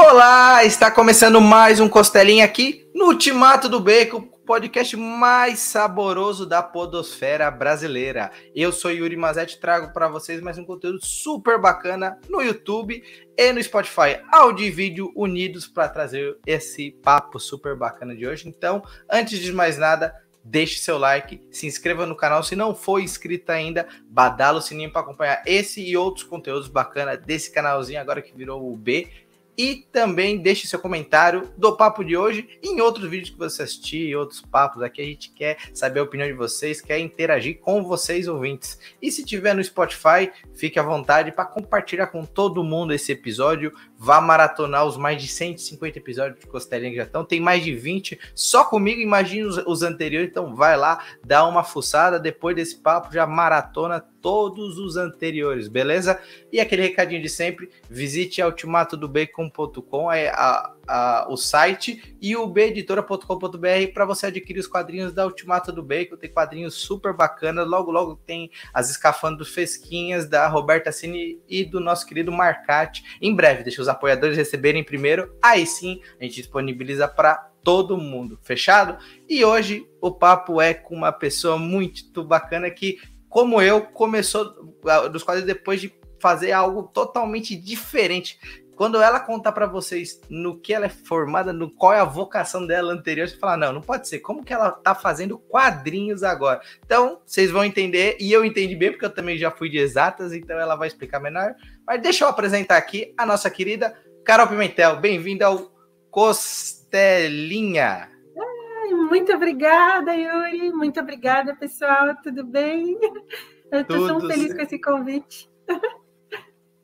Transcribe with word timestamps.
Olá, 0.00 0.64
está 0.64 0.92
começando 0.92 1.40
mais 1.40 1.80
um 1.80 1.88
Costelinha 1.88 2.44
aqui 2.44 2.88
no 2.94 3.06
Ultimato 3.06 3.68
do 3.68 3.80
Bacon, 3.80 4.22
podcast 4.46 4.96
mais 4.96 5.58
saboroso 5.58 6.46
da 6.46 6.62
podosfera 6.62 7.50
brasileira. 7.50 8.30
Eu 8.54 8.70
sou 8.70 8.92
Yuri 8.92 9.16
Mazetti, 9.16 9.58
trago 9.58 9.92
para 9.92 10.06
vocês 10.06 10.40
mais 10.40 10.56
um 10.56 10.64
conteúdo 10.64 11.04
super 11.04 11.60
bacana 11.60 12.16
no 12.30 12.40
YouTube 12.40 13.02
e 13.36 13.52
no 13.52 13.62
Spotify, 13.62 14.20
áudio 14.30 14.66
e 14.66 14.70
vídeo 14.70 15.12
unidos 15.16 15.66
para 15.66 15.88
trazer 15.88 16.38
esse 16.46 16.92
papo 17.02 17.40
super 17.40 17.76
bacana 17.76 18.14
de 18.14 18.24
hoje. 18.24 18.48
Então, 18.48 18.84
antes 19.10 19.40
de 19.40 19.52
mais 19.52 19.76
nada, 19.78 20.14
deixe 20.44 20.78
seu 20.78 20.96
like, 20.96 21.42
se 21.50 21.66
inscreva 21.66 22.06
no 22.06 22.16
canal 22.16 22.44
se 22.44 22.54
não 22.54 22.72
for 22.72 23.00
inscrito 23.00 23.50
ainda, 23.50 23.86
badala 24.08 24.58
o 24.58 24.62
sininho 24.62 24.92
para 24.92 25.02
acompanhar 25.02 25.42
esse 25.44 25.84
e 25.84 25.96
outros 25.96 26.24
conteúdos 26.24 26.68
bacanas 26.68 27.18
desse 27.18 27.52
canalzinho 27.52 28.00
agora 28.00 28.22
que 28.22 28.34
virou 28.34 28.72
o 28.72 28.76
B 28.76 29.08
e 29.58 29.88
também 29.90 30.38
deixe 30.38 30.68
seu 30.68 30.78
comentário 30.78 31.52
do 31.58 31.76
papo 31.76 32.04
de 32.04 32.16
hoje 32.16 32.48
em 32.62 32.80
outros 32.80 33.10
vídeos 33.10 33.30
que 33.30 33.36
você 33.36 33.64
assistir, 33.64 34.14
outros 34.14 34.40
papos 34.40 34.80
aqui. 34.80 35.02
A 35.02 35.04
gente 35.04 35.32
quer 35.32 35.58
saber 35.74 35.98
a 35.98 36.04
opinião 36.04 36.28
de 36.28 36.34
vocês, 36.34 36.80
quer 36.80 37.00
interagir 37.00 37.58
com 37.58 37.82
vocês, 37.82 38.28
ouvintes. 38.28 38.78
E 39.02 39.10
se 39.10 39.24
tiver 39.24 39.54
no 39.54 39.64
Spotify, 39.64 40.30
fique 40.54 40.78
à 40.78 40.82
vontade 40.82 41.32
para 41.32 41.44
compartilhar 41.44 42.06
com 42.06 42.24
todo 42.24 42.62
mundo 42.62 42.94
esse 42.94 43.10
episódio. 43.10 43.72
Vá 44.00 44.20
maratonar 44.20 44.86
os 44.86 44.96
mais 44.96 45.20
de 45.20 45.26
150 45.26 45.98
episódios 45.98 46.38
de 46.38 46.46
Costelinha 46.46 46.92
que 46.92 46.96
já 46.98 47.02
estão. 47.02 47.24
Tem 47.24 47.40
mais 47.40 47.64
de 47.64 47.74
20 47.74 48.18
só 48.32 48.64
comigo, 48.64 49.00
imagina 49.00 49.48
os, 49.48 49.58
os 49.58 49.82
anteriores. 49.82 50.30
Então 50.30 50.54
vai 50.54 50.76
lá, 50.76 51.04
dá 51.24 51.44
uma 51.44 51.64
fuçada. 51.64 52.20
Depois 52.20 52.54
desse 52.54 52.76
papo, 52.76 53.12
já 53.12 53.26
maratona 53.26 54.00
todos 54.22 54.78
os 54.78 54.96
anteriores, 54.96 55.66
beleza? 55.66 56.20
E 56.52 56.60
aquele 56.60 56.82
recadinho 56.82 57.20
de 57.20 57.28
sempre, 57.28 57.70
visite 57.90 58.40
ultimatodobacon.com, 58.40 60.12
é 60.12 60.28
a, 60.28 60.72
o 61.28 61.36
site, 61.36 62.16
e 62.20 62.36
o 62.36 62.46
beditora.com.br 62.46 63.92
para 63.92 64.04
você 64.04 64.26
adquirir 64.26 64.60
os 64.60 64.66
quadrinhos 64.66 65.12
da 65.12 65.26
Ultimato 65.26 65.72
do 65.72 65.82
Bacon, 65.82 66.16
tem 66.16 66.30
quadrinhos 66.30 66.74
super 66.74 67.12
bacanas, 67.12 67.68
logo 67.68 67.90
logo 67.90 68.16
tem 68.26 68.50
as 68.72 68.90
escafandros 68.90 69.52
fresquinhas 69.52 70.28
da 70.28 70.48
Roberta 70.48 70.90
Cine 70.92 71.40
e 71.48 71.64
do 71.64 71.80
nosso 71.80 72.06
querido 72.06 72.32
Marcati, 72.32 73.02
em 73.20 73.34
breve, 73.34 73.62
deixa 73.62 73.82
os 73.82 73.88
apoiadores 73.88 74.36
receberem 74.36 74.84
primeiro, 74.84 75.34
aí 75.42 75.66
sim 75.66 76.00
a 76.20 76.24
gente 76.24 76.36
disponibiliza 76.36 77.06
para 77.06 77.48
todo 77.62 77.98
mundo, 77.98 78.38
fechado? 78.42 78.96
E 79.28 79.44
hoje 79.44 79.86
o 80.00 80.10
papo 80.10 80.60
é 80.60 80.72
com 80.72 80.94
uma 80.94 81.12
pessoa 81.12 81.58
muito 81.58 82.24
bacana 82.24 82.70
que 82.70 82.98
como 83.28 83.60
eu, 83.60 83.82
começou 83.82 84.74
dos 85.12 85.22
quadros 85.22 85.44
depois 85.44 85.80
de 85.80 85.92
fazer 86.20 86.52
algo 86.52 86.84
totalmente 86.84 87.54
diferente. 87.54 88.38
Quando 88.78 89.02
ela 89.02 89.18
contar 89.18 89.50
para 89.50 89.66
vocês 89.66 90.20
no 90.30 90.56
que 90.56 90.72
ela 90.72 90.86
é 90.86 90.88
formada, 90.88 91.52
no 91.52 91.68
qual 91.68 91.92
é 91.92 91.98
a 91.98 92.04
vocação 92.04 92.64
dela 92.64 92.92
anterior, 92.92 93.28
você 93.28 93.36
fala: 93.36 93.56
não, 93.56 93.72
não 93.72 93.80
pode 93.80 94.06
ser. 94.06 94.20
Como 94.20 94.44
que 94.44 94.52
ela 94.52 94.70
tá 94.70 94.94
fazendo 94.94 95.36
quadrinhos 95.36 96.22
agora? 96.22 96.60
Então, 96.86 97.20
vocês 97.26 97.50
vão 97.50 97.64
entender, 97.64 98.16
e 98.20 98.32
eu 98.32 98.44
entendi 98.44 98.76
bem, 98.76 98.92
porque 98.92 99.04
eu 99.04 99.12
também 99.12 99.36
já 99.36 99.50
fui 99.50 99.68
de 99.68 99.78
exatas, 99.78 100.32
então 100.32 100.56
ela 100.56 100.76
vai 100.76 100.86
explicar 100.86 101.18
melhor. 101.18 101.56
Mas 101.84 102.00
deixa 102.00 102.22
eu 102.22 102.28
apresentar 102.28 102.76
aqui 102.76 103.12
a 103.18 103.26
nossa 103.26 103.50
querida 103.50 103.98
Carol 104.24 104.46
Pimentel. 104.46 105.00
Bem-vinda 105.00 105.46
ao 105.46 105.72
Costelinha. 106.08 108.08
Muito 109.10 109.32
obrigada, 109.32 110.14
Yuri. 110.14 110.70
Muito 110.70 111.00
obrigada, 111.00 111.52
pessoal. 111.56 112.14
Tudo 112.22 112.44
bem? 112.44 112.96
Eu 113.72 113.80
estou 113.80 114.06
tão 114.06 114.20
feliz 114.20 114.54
com 114.54 114.62
esse 114.62 114.80
convite. 114.80 115.50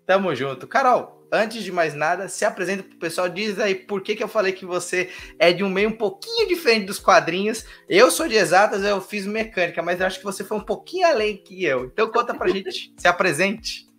Tamo 0.04 0.34
junto. 0.34 0.66
Carol, 0.66 1.23
antes 1.34 1.62
de 1.62 1.72
mais 1.72 1.94
nada, 1.94 2.28
se 2.28 2.44
apresenta 2.44 2.82
para 2.82 2.94
o 2.94 2.98
pessoal, 2.98 3.28
diz 3.28 3.58
aí 3.58 3.74
por 3.74 4.00
que, 4.02 4.16
que 4.16 4.22
eu 4.22 4.28
falei 4.28 4.52
que 4.52 4.64
você 4.64 5.10
é 5.38 5.52
de 5.52 5.64
um 5.64 5.70
meio 5.70 5.90
um 5.90 5.96
pouquinho 5.96 6.48
diferente 6.48 6.86
dos 6.86 6.98
quadrinhos. 6.98 7.64
Eu 7.88 8.10
sou 8.10 8.28
de 8.28 8.34
exatas, 8.34 8.82
eu 8.82 9.00
fiz 9.00 9.26
mecânica, 9.26 9.82
mas 9.82 10.00
eu 10.00 10.06
acho 10.06 10.18
que 10.18 10.24
você 10.24 10.44
foi 10.44 10.56
um 10.56 10.64
pouquinho 10.64 11.06
além 11.06 11.36
que 11.36 11.64
eu. 11.64 11.86
Então 11.86 12.10
conta 12.10 12.34
pra 12.34 12.48
gente, 12.48 12.92
se 12.96 13.08
apresente. 13.08 13.92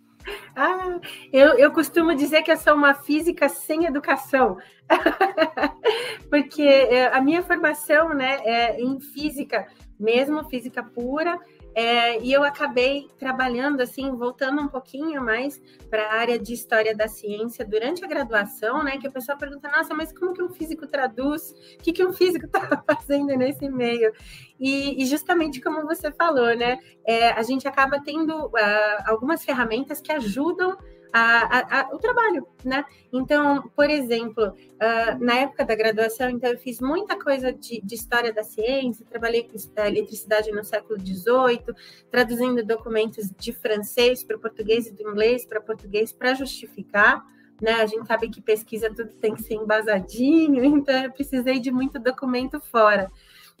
Ah, 0.56 0.98
eu, 1.32 1.56
eu 1.58 1.70
costumo 1.70 2.14
dizer 2.14 2.42
que 2.42 2.50
eu 2.50 2.56
sou 2.56 2.74
uma 2.74 2.94
física 2.94 3.48
sem 3.48 3.84
educação, 3.84 4.56
porque 6.28 6.62
é, 6.62 7.06
a 7.14 7.20
minha 7.20 7.42
formação 7.42 8.08
né, 8.08 8.40
é 8.44 8.80
em 8.80 8.98
física, 8.98 9.68
mesmo 9.98 10.48
física 10.48 10.82
pura, 10.82 11.38
é, 11.78 12.18
e 12.22 12.32
eu 12.32 12.42
acabei 12.42 13.06
trabalhando, 13.18 13.82
assim, 13.82 14.10
voltando 14.16 14.62
um 14.62 14.68
pouquinho 14.68 15.22
mais 15.22 15.60
para 15.90 16.06
a 16.06 16.14
área 16.14 16.38
de 16.38 16.54
história 16.54 16.96
da 16.96 17.06
ciência 17.06 17.66
durante 17.66 18.02
a 18.02 18.08
graduação, 18.08 18.82
né? 18.82 18.96
Que 18.96 19.06
a 19.06 19.10
pessoa 19.10 19.36
pergunta, 19.36 19.68
nossa, 19.68 19.92
mas 19.92 20.10
como 20.10 20.32
que 20.32 20.42
um 20.42 20.48
físico 20.48 20.86
traduz? 20.86 21.50
O 21.78 21.82
que, 21.82 21.92
que 21.92 22.02
um 22.02 22.14
físico 22.14 22.46
está 22.46 22.82
fazendo 22.90 23.36
nesse 23.36 23.68
meio? 23.68 24.10
E, 24.58 25.02
e, 25.02 25.04
justamente 25.04 25.60
como 25.60 25.82
você 25.82 26.10
falou, 26.10 26.56
né? 26.56 26.78
É, 27.06 27.28
a 27.32 27.42
gente 27.42 27.68
acaba 27.68 28.00
tendo 28.02 28.46
uh, 28.46 29.02
algumas 29.04 29.44
ferramentas 29.44 30.00
que 30.00 30.10
ajudam 30.10 30.78
a, 31.12 31.80
a, 31.80 31.94
o 31.94 31.98
trabalho, 31.98 32.46
né? 32.64 32.84
Então, 33.12 33.70
por 33.74 33.88
exemplo, 33.88 34.48
uh, 34.48 35.24
na 35.24 35.34
época 35.36 35.64
da 35.64 35.74
graduação, 35.74 36.28
então 36.28 36.50
eu 36.50 36.58
fiz 36.58 36.80
muita 36.80 37.18
coisa 37.18 37.52
de, 37.52 37.80
de 37.80 37.94
história 37.94 38.32
da 38.32 38.42
ciência, 38.42 39.06
trabalhei 39.08 39.44
com 39.44 39.56
eletricidade 39.80 40.50
no 40.52 40.64
século 40.64 40.98
XVIII, 41.00 41.74
traduzindo 42.10 42.64
documentos 42.64 43.30
de 43.38 43.52
francês 43.52 44.22
para 44.22 44.38
português 44.38 44.86
e 44.86 44.92
do 44.92 45.02
inglês 45.10 45.46
para 45.46 45.60
português 45.60 46.12
para 46.12 46.34
justificar. 46.34 47.24
Né? 47.60 47.72
A 47.72 47.86
gente 47.86 48.06
sabe 48.06 48.28
que 48.28 48.42
pesquisa 48.42 48.92
tudo 48.94 49.10
tem 49.14 49.34
que 49.34 49.42
ser 49.42 49.54
embasadinho, 49.54 50.62
então 50.64 51.04
eu 51.04 51.12
precisei 51.12 51.58
de 51.58 51.70
muito 51.70 51.98
documento 51.98 52.60
fora. 52.60 53.10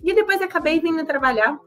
E 0.02 0.14
depois 0.14 0.42
acabei 0.42 0.78
vindo 0.78 1.04
trabalhar 1.06 1.58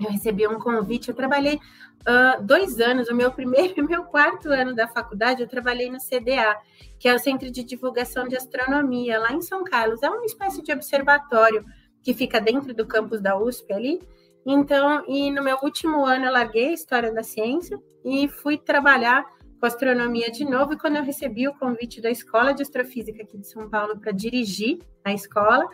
eu 0.00 0.10
recebi 0.10 0.46
um 0.46 0.58
convite, 0.58 1.08
eu 1.08 1.14
trabalhei 1.14 1.56
uh, 1.56 2.42
dois 2.42 2.80
anos, 2.80 3.08
o 3.08 3.14
meu 3.14 3.30
primeiro 3.32 3.74
e 3.78 3.82
meu 3.82 4.04
quarto 4.04 4.48
ano 4.48 4.74
da 4.74 4.86
faculdade, 4.88 5.42
eu 5.42 5.48
trabalhei 5.48 5.90
no 5.90 5.98
CDA, 5.98 6.56
que 6.98 7.08
é 7.08 7.14
o 7.14 7.18
Centro 7.18 7.50
de 7.50 7.62
Divulgação 7.64 8.28
de 8.28 8.36
Astronomia, 8.36 9.18
lá 9.18 9.32
em 9.32 9.40
São 9.40 9.64
Carlos. 9.64 10.02
É 10.02 10.08
uma 10.08 10.24
espécie 10.24 10.62
de 10.62 10.72
observatório 10.72 11.64
que 12.02 12.14
fica 12.14 12.40
dentro 12.40 12.74
do 12.74 12.86
campus 12.86 13.20
da 13.20 13.38
USP 13.38 13.72
ali. 13.72 14.00
Então, 14.46 15.04
e 15.06 15.30
no 15.30 15.42
meu 15.42 15.58
último 15.62 16.06
ano 16.06 16.26
eu 16.26 16.32
larguei 16.32 16.68
a 16.68 16.72
História 16.72 17.12
da 17.12 17.22
Ciência 17.22 17.78
e 18.04 18.28
fui 18.28 18.56
trabalhar 18.56 19.26
com 19.60 19.66
astronomia 19.66 20.30
de 20.30 20.44
novo. 20.44 20.72
E 20.72 20.78
quando 20.78 20.96
eu 20.96 21.02
recebi 21.02 21.46
o 21.46 21.54
convite 21.54 22.00
da 22.00 22.10
Escola 22.10 22.54
de 22.54 22.62
Astrofísica 22.62 23.22
aqui 23.22 23.36
de 23.36 23.46
São 23.46 23.68
Paulo 23.68 23.98
para 23.98 24.12
dirigir 24.12 24.78
a 25.04 25.12
escola, 25.12 25.68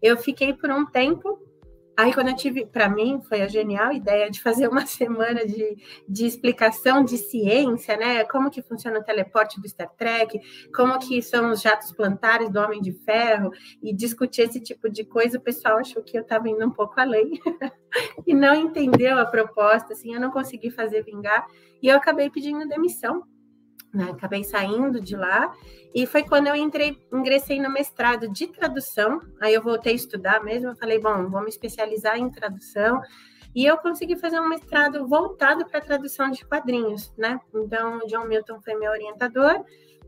eu 0.00 0.16
fiquei 0.16 0.52
por 0.52 0.70
um 0.70 0.86
tempo 0.86 1.40
Aí, 1.96 2.14
quando 2.14 2.28
eu 2.28 2.36
tive, 2.36 2.64
para 2.64 2.88
mim, 2.88 3.20
foi 3.28 3.42
a 3.42 3.48
genial 3.48 3.92
ideia 3.92 4.30
de 4.30 4.40
fazer 4.40 4.68
uma 4.68 4.84
semana 4.86 5.46
de, 5.46 5.76
de 6.08 6.26
explicação 6.26 7.04
de 7.04 7.18
ciência, 7.18 7.96
né? 7.96 8.24
Como 8.24 8.50
que 8.50 8.62
funciona 8.62 8.98
o 8.98 9.04
teleporte 9.04 9.60
do 9.60 9.68
Star 9.68 9.90
Trek, 9.96 10.40
como 10.74 10.98
que 10.98 11.20
são 11.22 11.50
os 11.50 11.60
jatos 11.60 11.92
plantares 11.92 12.50
do 12.50 12.58
Homem 12.60 12.80
de 12.80 12.92
Ferro, 12.92 13.50
e 13.82 13.94
discutir 13.94 14.42
esse 14.42 14.60
tipo 14.60 14.88
de 14.88 15.04
coisa. 15.04 15.38
O 15.38 15.42
pessoal 15.42 15.78
achou 15.78 16.02
que 16.02 16.16
eu 16.16 16.22
estava 16.22 16.48
indo 16.48 16.64
um 16.64 16.70
pouco 16.70 16.98
além 16.98 17.32
e 18.26 18.34
não 18.34 18.54
entendeu 18.54 19.18
a 19.18 19.26
proposta, 19.26 19.92
assim, 19.92 20.14
eu 20.14 20.20
não 20.20 20.30
consegui 20.30 20.70
fazer 20.70 21.04
vingar, 21.04 21.46
e 21.82 21.88
eu 21.88 21.96
acabei 21.96 22.30
pedindo 22.30 22.68
demissão? 22.68 23.22
Acabei 24.10 24.44
saindo 24.44 25.00
de 25.00 25.16
lá 25.16 25.52
e 25.94 26.06
foi 26.06 26.22
quando 26.22 26.46
eu 26.46 26.54
entrei, 26.54 26.96
ingressei 27.12 27.60
no 27.60 27.70
mestrado 27.70 28.28
de 28.28 28.46
tradução. 28.46 29.20
Aí 29.40 29.54
eu 29.54 29.62
voltei 29.62 29.92
a 29.92 29.96
estudar 29.96 30.42
mesmo. 30.44 30.76
Falei, 30.76 31.00
bom, 31.00 31.28
vou 31.28 31.42
me 31.42 31.48
especializar 31.48 32.16
em 32.16 32.30
tradução. 32.30 33.00
E 33.54 33.66
eu 33.66 33.76
consegui 33.78 34.16
fazer 34.16 34.38
um 34.38 34.48
mestrado 34.48 35.06
voltado 35.08 35.66
para 35.66 35.80
tradução 35.80 36.30
de 36.30 36.44
quadrinhos, 36.44 37.12
né? 37.18 37.40
Então, 37.52 37.98
o 37.98 38.06
John 38.06 38.24
Milton 38.24 38.60
foi 38.60 38.74
meu 38.74 38.92
orientador 38.92 39.64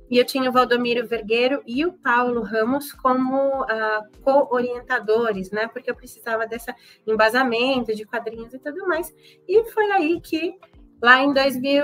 e 0.08 0.18
eu 0.18 0.24
tinha 0.24 0.48
o 0.48 0.52
Valdomiro 0.52 1.08
Vergueiro 1.08 1.62
e 1.66 1.84
o 1.84 1.92
Paulo 1.94 2.42
Ramos 2.42 2.92
como 2.92 3.62
uh, 3.62 4.22
co-orientadores, 4.22 5.50
né? 5.50 5.66
Porque 5.66 5.90
eu 5.90 5.96
precisava 5.96 6.46
desse 6.46 6.72
embasamento 7.06 7.94
de 7.94 8.04
quadrinhos 8.04 8.54
e 8.54 8.58
tudo 8.58 8.86
mais. 8.86 9.12
E 9.48 9.64
foi 9.70 9.90
aí 9.90 10.20
que 10.20 10.54
Lá 11.02 11.20
em 11.20 11.34
2000, 11.34 11.82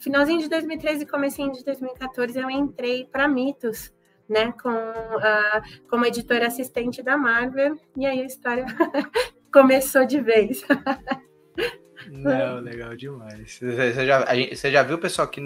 finalzinho 0.00 0.40
de 0.40 0.48
2013 0.48 1.02
e 1.02 1.06
comecinho 1.06 1.52
de 1.52 1.62
2014, 1.62 2.38
eu 2.38 2.50
entrei 2.50 3.04
para 3.04 3.28
Mitos, 3.28 3.92
né, 4.26 4.52
com, 4.52 4.70
uh, 4.70 5.88
como 5.90 6.06
editora 6.06 6.46
assistente 6.46 7.02
da 7.02 7.14
Marvel, 7.18 7.78
e 7.94 8.06
aí 8.06 8.22
a 8.22 8.24
história 8.24 8.64
começou 9.52 10.06
de 10.06 10.18
vez. 10.18 10.64
Não, 12.10 12.60
legal 12.60 12.96
demais. 12.96 13.58
Você 13.60 14.06
já, 14.06 14.24
você 14.24 14.70
já 14.70 14.82
viu, 14.82 14.98
pessoal, 14.98 15.28
que 15.28 15.42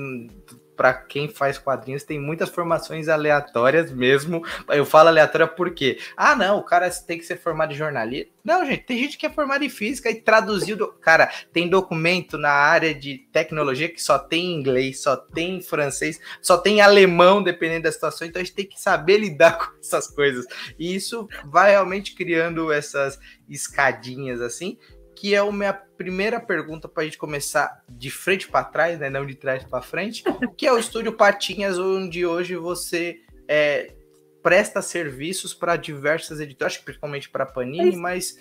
para 0.78 0.94
quem 0.94 1.28
faz 1.28 1.58
quadrinhos 1.58 2.04
tem 2.04 2.20
muitas 2.20 2.48
formações 2.50 3.08
aleatórias 3.08 3.90
mesmo. 3.90 4.44
Eu 4.68 4.86
falo 4.86 5.08
aleatória 5.08 5.48
porque, 5.48 5.98
ah, 6.16 6.36
não, 6.36 6.58
o 6.58 6.62
cara 6.62 6.88
tem 6.88 7.18
que 7.18 7.24
ser 7.24 7.36
formado 7.36 7.72
em 7.72 7.76
jornalismo. 7.76 8.30
Não, 8.44 8.64
gente, 8.64 8.84
tem 8.84 8.96
gente 8.96 9.18
que 9.18 9.26
é 9.26 9.30
formada 9.30 9.64
em 9.64 9.68
física 9.68 10.08
e 10.08 10.22
traduziu. 10.22 10.76
Do... 10.76 10.92
Cara, 10.92 11.30
tem 11.52 11.68
documento 11.68 12.38
na 12.38 12.52
área 12.52 12.94
de 12.94 13.18
tecnologia 13.32 13.88
que 13.88 14.00
só 14.00 14.20
tem 14.20 14.54
inglês, 14.54 15.02
só 15.02 15.16
tem 15.16 15.60
francês, 15.60 16.20
só 16.40 16.56
tem 16.56 16.80
alemão, 16.80 17.42
dependendo 17.42 17.82
da 17.82 17.92
situação. 17.92 18.26
Então 18.26 18.40
a 18.40 18.44
gente 18.44 18.54
tem 18.54 18.64
que 18.64 18.80
saber 18.80 19.18
lidar 19.18 19.58
com 19.58 19.76
essas 19.80 20.06
coisas. 20.06 20.46
E 20.78 20.94
isso 20.94 21.28
vai 21.44 21.72
realmente 21.72 22.14
criando 22.14 22.70
essas 22.70 23.18
escadinhas 23.48 24.40
assim 24.40 24.78
que 25.18 25.34
é 25.34 25.38
a 25.38 25.52
minha 25.52 25.72
primeira 25.72 26.38
pergunta 26.38 26.88
para 26.88 27.02
a 27.02 27.06
gente 27.06 27.18
começar 27.18 27.82
de 27.88 28.08
frente 28.08 28.46
para 28.46 28.64
trás, 28.64 29.00
né, 29.00 29.10
não 29.10 29.26
de 29.26 29.34
trás 29.34 29.64
para 29.64 29.82
frente, 29.82 30.22
que 30.56 30.64
é 30.64 30.72
o 30.72 30.78
Estúdio 30.78 31.12
Patinhas, 31.12 31.76
onde 31.76 32.24
hoje 32.24 32.54
você 32.54 33.20
é, 33.48 33.94
presta 34.40 34.80
serviços 34.80 35.52
para 35.52 35.74
diversas 35.74 36.38
editoras, 36.38 36.76
principalmente 36.76 37.28
para 37.28 37.44
Panini, 37.44 37.96
mas 37.96 38.38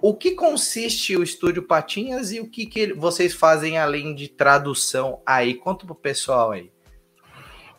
o 0.00 0.14
que 0.14 0.30
consiste 0.30 1.14
o 1.14 1.22
Estúdio 1.22 1.62
Patinhas 1.62 2.32
e 2.32 2.40
o 2.40 2.48
que, 2.48 2.64
que 2.64 2.94
vocês 2.94 3.34
fazem 3.34 3.76
além 3.76 4.14
de 4.14 4.26
tradução 4.26 5.20
aí? 5.26 5.54
Conta 5.54 5.84
pro 5.84 5.94
pessoal 5.94 6.52
aí. 6.52 6.72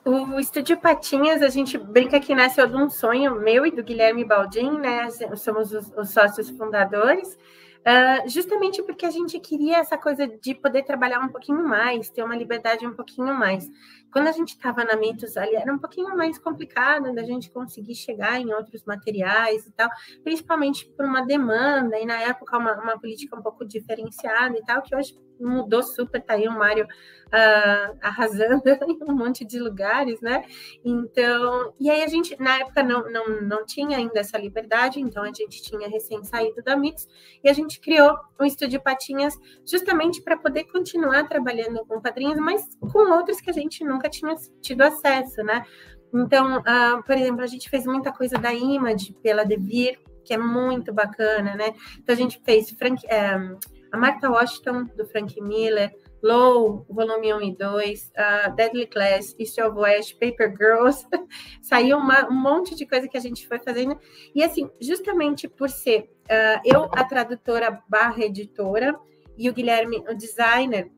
O 0.05 0.39
Estúdio 0.39 0.77
Patinhas, 0.77 1.41
a 1.41 1.49
gente 1.49 1.75
brinca 1.75 2.19
que 2.19 2.35
nasceu 2.35 2.67
de 2.67 2.75
um 2.75 2.89
sonho 2.89 3.35
meu 3.41 3.65
e 3.65 3.71
do 3.71 3.83
Guilherme 3.83 4.23
Baldin, 4.23 4.77
né? 4.77 5.09
Somos 5.35 5.73
os, 5.73 5.91
os 5.97 6.11
sócios 6.11 6.49
fundadores. 6.51 7.35
Uh, 7.87 8.27
justamente 8.27 8.83
porque 8.83 9.05
a 9.05 9.09
gente 9.09 9.39
queria 9.39 9.77
essa 9.77 9.97
coisa 9.97 10.27
de 10.27 10.53
poder 10.53 10.83
trabalhar 10.83 11.21
um 11.21 11.29
pouquinho 11.29 11.65
mais, 11.65 12.09
ter 12.09 12.21
uma 12.21 12.35
liberdade 12.35 12.85
um 12.85 12.93
pouquinho 12.93 13.33
mais. 13.33 13.65
Quando 14.11 14.27
a 14.27 14.33
gente 14.33 14.49
estava 14.49 14.83
na 14.83 14.97
Mitos 14.97 15.37
ali, 15.37 15.55
era 15.55 15.73
um 15.73 15.79
pouquinho 15.79 16.13
mais 16.17 16.37
complicado 16.37 17.15
da 17.15 17.23
gente 17.23 17.49
conseguir 17.49 17.95
chegar 17.95 18.41
em 18.41 18.53
outros 18.53 18.83
materiais 18.83 19.65
e 19.65 19.71
tal, 19.71 19.89
principalmente 20.21 20.85
por 20.97 21.05
uma 21.05 21.25
demanda, 21.25 21.97
e 21.97 22.05
na 22.05 22.19
época 22.23 22.57
uma, 22.57 22.73
uma 22.73 22.99
política 22.99 23.39
um 23.39 23.41
pouco 23.41 23.65
diferenciada 23.65 24.57
e 24.57 24.65
tal, 24.65 24.81
que 24.81 24.93
hoje 24.93 25.17
mudou 25.39 25.83
super, 25.83 26.21
tá 26.21 26.33
aí 26.33 26.47
o 26.47 26.51
Mário 26.51 26.85
uh, 26.85 27.97
arrasando 28.01 28.63
em 28.87 28.97
um 29.03 29.15
monte 29.15 29.45
de 29.45 29.59
lugares, 29.59 30.19
né? 30.21 30.43
Então, 30.83 31.73
e 31.79 31.89
aí 31.89 32.03
a 32.03 32.07
gente, 32.07 32.35
na 32.39 32.59
época, 32.59 32.83
não, 32.83 33.09
não, 33.09 33.41
não 33.41 33.65
tinha 33.65 33.97
ainda 33.97 34.19
essa 34.19 34.37
liberdade, 34.37 34.99
então 34.99 35.23
a 35.23 35.27
gente 35.27 35.61
tinha 35.61 35.87
recém 35.87 36.23
saído 36.23 36.61
da 36.61 36.75
MITS, 36.75 37.07
e 37.43 37.49
a 37.49 37.53
gente 37.53 37.79
criou 37.79 38.15
um 38.39 38.45
estúdio 38.45 38.81
Patinhas 38.81 39.37
justamente 39.65 40.21
para 40.21 40.37
poder 40.37 40.65
continuar 40.65 41.27
trabalhando 41.27 41.85
com 41.85 42.01
quadrinhos, 42.01 42.39
mas 42.39 42.63
com 42.79 43.11
outros 43.13 43.41
que 43.41 43.49
a 43.49 43.53
gente 43.53 43.83
nunca 43.83 44.09
tinha 44.09 44.35
tido 44.61 44.81
acesso, 44.81 45.43
né? 45.43 45.65
Então, 46.13 46.59
uh, 46.59 47.03
por 47.03 47.15
exemplo, 47.15 47.41
a 47.41 47.47
gente 47.47 47.69
fez 47.69 47.85
muita 47.85 48.11
coisa 48.13 48.37
da 48.37 48.53
Image 48.53 49.13
pela 49.21 49.43
Devir, 49.43 49.99
que 50.23 50.33
é 50.33 50.37
muito 50.37 50.93
bacana, 50.93 51.55
né? 51.55 51.73
Então 51.99 52.13
a 52.13 52.17
gente 52.17 52.41
fez 52.43 52.69
Frank, 52.71 53.01
um, 53.05 53.57
a 53.91 53.97
Martha 53.97 54.29
Washington, 54.29 54.85
do 54.95 55.05
Frank 55.05 55.39
Miller, 55.41 55.93
Low, 56.21 56.85
volume 56.89 57.33
1 57.33 57.41
e 57.43 57.55
2, 57.55 58.11
uh, 58.11 58.55
Deadly 58.55 58.87
Class, 58.87 59.35
East 59.37 59.59
of 59.59 59.77
West, 59.77 60.17
Paper 60.19 60.53
Girls, 60.57 61.05
saiu 61.61 61.97
uma, 61.97 62.27
um 62.27 62.33
monte 62.33 62.75
de 62.75 62.85
coisa 62.85 63.07
que 63.07 63.17
a 63.17 63.21
gente 63.21 63.47
foi 63.47 63.59
fazendo, 63.59 63.97
e 64.33 64.43
assim, 64.43 64.69
justamente 64.81 65.47
por 65.47 65.69
ser 65.69 66.09
uh, 66.23 66.61
eu 66.65 66.89
a 66.91 67.03
tradutora 67.03 67.83
barra 67.87 68.23
editora, 68.23 68.99
e 69.37 69.49
o 69.49 69.53
Guilherme 69.53 70.03
o 70.09 70.15
designer, 70.15 70.91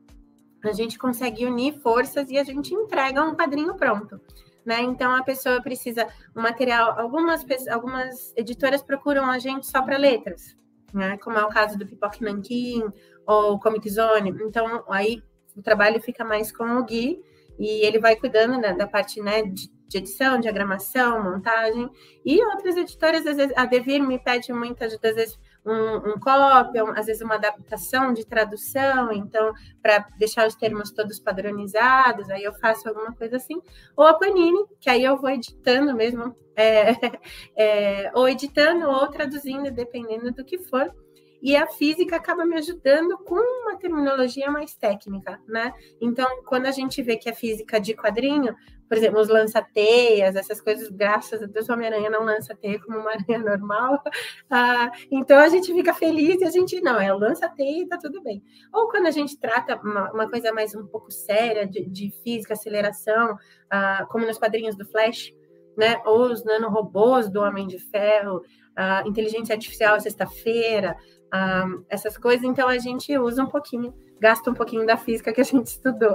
a 0.64 0.72
gente 0.72 0.98
consegue 0.98 1.44
unir 1.44 1.78
forças 1.80 2.30
e 2.30 2.38
a 2.38 2.44
gente 2.44 2.74
entrega 2.74 3.22
um 3.22 3.34
quadrinho 3.34 3.74
pronto. 3.76 4.20
Né? 4.64 4.80
Então 4.82 5.14
a 5.14 5.22
pessoa 5.22 5.62
precisa 5.62 6.06
um 6.36 6.42
material. 6.42 6.98
Algumas, 6.98 7.44
algumas 7.68 8.34
editoras 8.36 8.82
procuram 8.82 9.30
a 9.30 9.38
gente 9.38 9.66
só 9.66 9.82
para 9.82 9.96
letras, 9.96 10.56
né? 10.96 11.16
Como 11.18 11.38
é 11.38 11.44
o 11.44 11.48
caso 11.48 11.78
do 11.78 11.86
Pipoque 11.86 12.22
Nankin 12.22 12.84
ou 13.26 13.58
Comic 13.58 13.88
Zone. 13.88 14.34
Então, 14.42 14.84
aí 14.88 15.22
o 15.56 15.62
trabalho 15.62 16.00
fica 16.00 16.24
mais 16.24 16.50
com 16.50 16.64
o 16.78 16.84
Gui 16.84 17.22
e 17.58 17.84
ele 17.84 17.98
vai 17.98 18.16
cuidando 18.16 18.58
né, 18.58 18.72
da 18.72 18.86
parte 18.86 19.20
né, 19.20 19.42
de, 19.42 19.70
de, 19.86 19.98
edição, 19.98 20.40
diagramação, 20.40 21.22
montagem. 21.22 21.90
E 22.24 22.42
outras 22.44 22.76
editoras, 22.76 23.26
às 23.26 23.36
vezes, 23.36 23.56
a 23.56 23.66
Devir 23.66 24.02
me 24.02 24.18
pede 24.18 24.52
muitas 24.52 24.98
das 24.98 25.14
vezes 25.14 25.38
um, 25.64 26.10
um 26.10 26.20
cópia, 26.20 26.84
às 26.96 27.06
vezes 27.06 27.22
uma 27.22 27.34
adaptação 27.34 28.12
de 28.12 28.26
tradução, 28.26 29.12
então, 29.12 29.52
para 29.82 30.06
deixar 30.18 30.46
os 30.46 30.54
termos 30.54 30.90
todos 30.90 31.20
padronizados, 31.20 32.30
aí 32.30 32.42
eu 32.42 32.52
faço 32.54 32.88
alguma 32.88 33.14
coisa 33.14 33.36
assim. 33.36 33.60
Ou 33.96 34.06
a 34.06 34.14
Panini, 34.14 34.64
que 34.80 34.88
aí 34.88 35.04
eu 35.04 35.16
vou 35.16 35.30
editando 35.30 35.94
mesmo, 35.94 36.34
é, 36.56 36.92
é, 37.56 38.10
ou 38.14 38.28
editando 38.28 38.88
ou 38.88 39.08
traduzindo, 39.08 39.70
dependendo 39.70 40.32
do 40.32 40.44
que 40.44 40.58
for 40.58 40.92
e 41.42 41.56
a 41.56 41.66
física 41.66 42.16
acaba 42.16 42.44
me 42.44 42.56
ajudando 42.56 43.16
com 43.18 43.36
uma 43.62 43.76
terminologia 43.78 44.50
mais 44.50 44.74
técnica, 44.74 45.40
né? 45.48 45.72
Então, 46.00 46.26
quando 46.44 46.66
a 46.66 46.70
gente 46.70 47.02
vê 47.02 47.16
que 47.16 47.30
a 47.30 47.34
física 47.34 47.80
de 47.80 47.94
quadrinho, 47.94 48.54
por 48.90 48.96
exemplo, 48.96 49.20
os 49.20 49.28
lança-teias, 49.28 50.34
essas 50.34 50.60
coisas, 50.60 50.90
graças 50.90 51.40
a 51.40 51.46
Deus, 51.46 51.68
o 51.68 51.72
Homem-Aranha 51.72 52.10
não 52.10 52.24
lança 52.24 52.56
teia 52.56 52.80
como 52.80 52.98
uma 52.98 53.12
aranha 53.12 53.38
normal. 53.38 54.02
Ah, 54.50 54.90
então 55.12 55.38
a 55.38 55.48
gente 55.48 55.72
fica 55.72 55.94
feliz 55.94 56.40
e 56.40 56.44
a 56.44 56.50
gente, 56.50 56.80
não, 56.80 57.00
é 57.00 57.14
o 57.14 57.16
lança-teia 57.16 57.84
e 57.84 57.86
tá 57.86 57.96
tudo 57.96 58.20
bem. 58.20 58.42
Ou 58.74 58.88
quando 58.88 59.06
a 59.06 59.12
gente 59.12 59.38
trata 59.38 59.76
uma, 59.76 60.10
uma 60.10 60.28
coisa 60.28 60.52
mais 60.52 60.74
um 60.74 60.84
pouco 60.88 61.08
séria 61.08 61.68
de, 61.68 61.88
de 61.88 62.10
física, 62.24 62.54
aceleração, 62.54 63.38
ah, 63.70 64.04
como 64.10 64.26
nos 64.26 64.38
quadrinhos 64.38 64.76
do 64.76 64.84
Flash, 64.84 65.32
né? 65.78 66.02
Ou 66.04 66.22
os 66.22 66.44
nanorobôs 66.44 67.30
do 67.30 67.40
Homem 67.42 67.68
de 67.68 67.78
Ferro, 67.78 68.42
a 68.74 69.06
inteligência 69.06 69.54
artificial 69.54 70.00
sexta-feira, 70.00 70.96
um, 71.32 71.84
essas 71.88 72.18
coisas, 72.18 72.44
então 72.44 72.66
a 72.68 72.78
gente 72.78 73.16
usa 73.16 73.44
um 73.44 73.48
pouquinho, 73.48 73.94
gasta 74.20 74.50
um 74.50 74.54
pouquinho 74.54 74.84
da 74.84 74.96
física 74.96 75.32
que 75.32 75.40
a 75.40 75.44
gente 75.44 75.66
estudou 75.78 76.12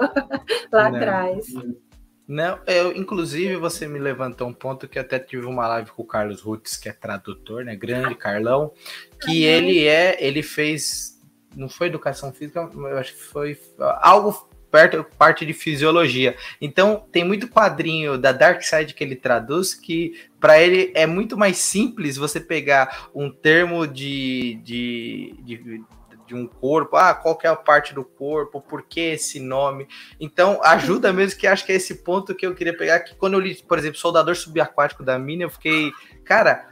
lá 0.74 0.90
Não. 0.90 0.98
atrás. 0.98 1.46
Não, 2.28 2.60
eu, 2.66 2.96
inclusive 2.96 3.56
você 3.56 3.88
me 3.88 4.00
levantou 4.00 4.48
um 4.48 4.54
ponto 4.54 4.88
que 4.88 4.98
até 4.98 5.20
tive 5.20 5.46
uma 5.46 5.68
live 5.68 5.92
com 5.92 6.02
o 6.02 6.08
Carlos 6.08 6.42
Rutz, 6.42 6.76
que 6.76 6.90
é 6.90 6.94
tradutor, 6.94 7.64
né? 7.64 7.76
Grande 7.76 8.16
Carlão, 8.16 8.72
que 9.22 9.44
ele 9.44 9.86
é, 9.88 10.18
ele 10.20 10.42
fez, 10.42 11.22
não 11.56 11.70
foi 11.70 11.88
educação 11.88 12.34
física, 12.34 12.68
eu 12.74 12.98
acho 12.98 13.14
que 13.14 13.22
foi 13.22 13.60
algo 14.02 14.50
perto, 14.72 15.06
parte 15.18 15.46
de 15.46 15.54
fisiologia. 15.54 16.36
Então, 16.60 17.06
tem 17.10 17.24
muito 17.24 17.48
quadrinho 17.48 18.18
da 18.18 18.32
Dark 18.32 18.62
Side 18.62 18.94
que 18.94 19.04
ele 19.04 19.16
traduz 19.16 19.74
que 19.74 20.20
para 20.40 20.60
ele 20.60 20.92
é 20.94 21.06
muito 21.06 21.38
mais 21.38 21.58
simples 21.58 22.18
você 22.18 22.42
pegar 22.42 23.10
um 23.16 23.30
termo 23.32 23.88
de, 23.88 24.60
de, 24.64 25.36
de, 25.44 25.84
de, 26.26 26.36
um 26.36 26.48
corpo, 26.48 26.96
ah, 26.96 27.14
qual 27.14 27.38
é 27.44 27.48
a 27.48 27.56
parte 27.56 27.94
do 27.94 28.04
corpo, 28.04 28.62
por 28.62 28.84
que 28.84 29.00
esse 29.00 29.40
nome. 29.40 29.88
Então, 30.20 30.60
ajuda 30.64 31.14
mesmo 31.14 31.40
que 31.40 31.48
acho 31.48 31.66
que 31.66 31.72
é 31.72 31.76
esse 31.76 32.04
ponto 32.04 32.36
que 32.36 32.46
eu 32.46 32.56
queria 32.56 32.76
pegar, 32.76 33.00
que 33.02 33.16
quando 33.16 33.34
eu 33.34 33.40
li, 33.40 33.56
por 33.56 33.78
exemplo, 33.78 33.98
Soldador 33.98 34.36
Subaquático 34.36 35.04
da 35.04 35.18
Mina, 35.20 35.44
eu 35.44 35.50
fiquei, 35.50 35.92
cara, 36.24 36.68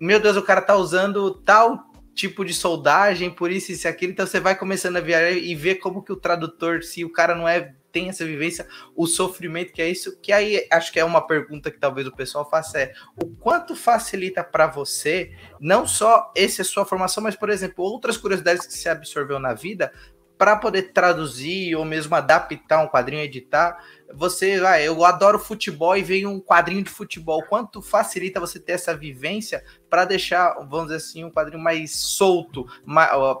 meu 0.00 0.20
Deus, 0.20 0.36
o 0.36 0.42
cara 0.42 0.60
tá 0.60 0.76
usando 0.76 1.30
tal 1.30 1.88
tipo 2.14 2.44
de 2.44 2.52
soldagem, 2.52 3.30
por 3.30 3.50
isso, 3.50 3.70
isso 3.70 3.86
e 3.86 3.88
aquilo. 3.88 4.12
Então 4.12 4.26
você 4.26 4.40
vai 4.40 4.56
começando 4.56 4.96
a 4.96 5.00
viajar 5.00 5.30
e 5.30 5.54
ver 5.54 5.76
como 5.76 6.02
que 6.02 6.12
o 6.12 6.16
tradutor, 6.16 6.82
se 6.82 7.04
o 7.04 7.12
cara 7.12 7.34
não 7.34 7.46
é 7.46 7.74
tem 7.92 8.08
essa 8.08 8.24
vivência, 8.24 8.66
o 8.94 9.06
sofrimento 9.06 9.72
que 9.72 9.82
é 9.82 9.88
isso, 9.88 10.18
que 10.20 10.32
aí 10.32 10.66
acho 10.70 10.92
que 10.92 11.00
é 11.00 11.04
uma 11.04 11.26
pergunta 11.26 11.70
que 11.70 11.78
talvez 11.78 12.06
o 12.06 12.14
pessoal 12.14 12.48
faça 12.48 12.78
é 12.78 12.92
o 13.22 13.26
quanto 13.26 13.74
facilita 13.74 14.44
para 14.44 14.66
você 14.66 15.32
não 15.60 15.86
só 15.86 16.32
essa 16.36 16.62
sua 16.64 16.84
formação, 16.84 17.22
mas 17.22 17.36
por 17.36 17.50
exemplo, 17.50 17.84
outras 17.84 18.16
curiosidades 18.16 18.66
que 18.66 18.72
você 18.74 18.88
absorveu 18.88 19.38
na 19.38 19.54
vida 19.54 19.92
para 20.38 20.56
poder 20.56 20.92
traduzir 20.92 21.74
ou 21.74 21.84
mesmo 21.84 22.14
adaptar 22.14 22.80
um 22.80 22.86
quadrinho, 22.86 23.22
editar, 23.22 23.82
você 24.14 24.60
vai, 24.60 24.86
eu 24.86 25.04
adoro 25.04 25.38
futebol 25.38 25.96
e 25.96 26.02
vem 26.02 26.26
um 26.26 26.40
quadrinho 26.40 26.84
de 26.84 26.90
futebol. 26.90 27.42
Quanto 27.42 27.82
facilita 27.82 28.38
você 28.38 28.60
ter 28.60 28.72
essa 28.72 28.96
vivência 28.96 29.64
para 29.90 30.04
deixar, 30.04 30.54
vamos 30.68 30.86
dizer 30.86 30.96
assim, 30.96 31.24
um 31.24 31.30
quadrinho 31.30 31.62
mais 31.62 31.96
solto, 31.96 32.64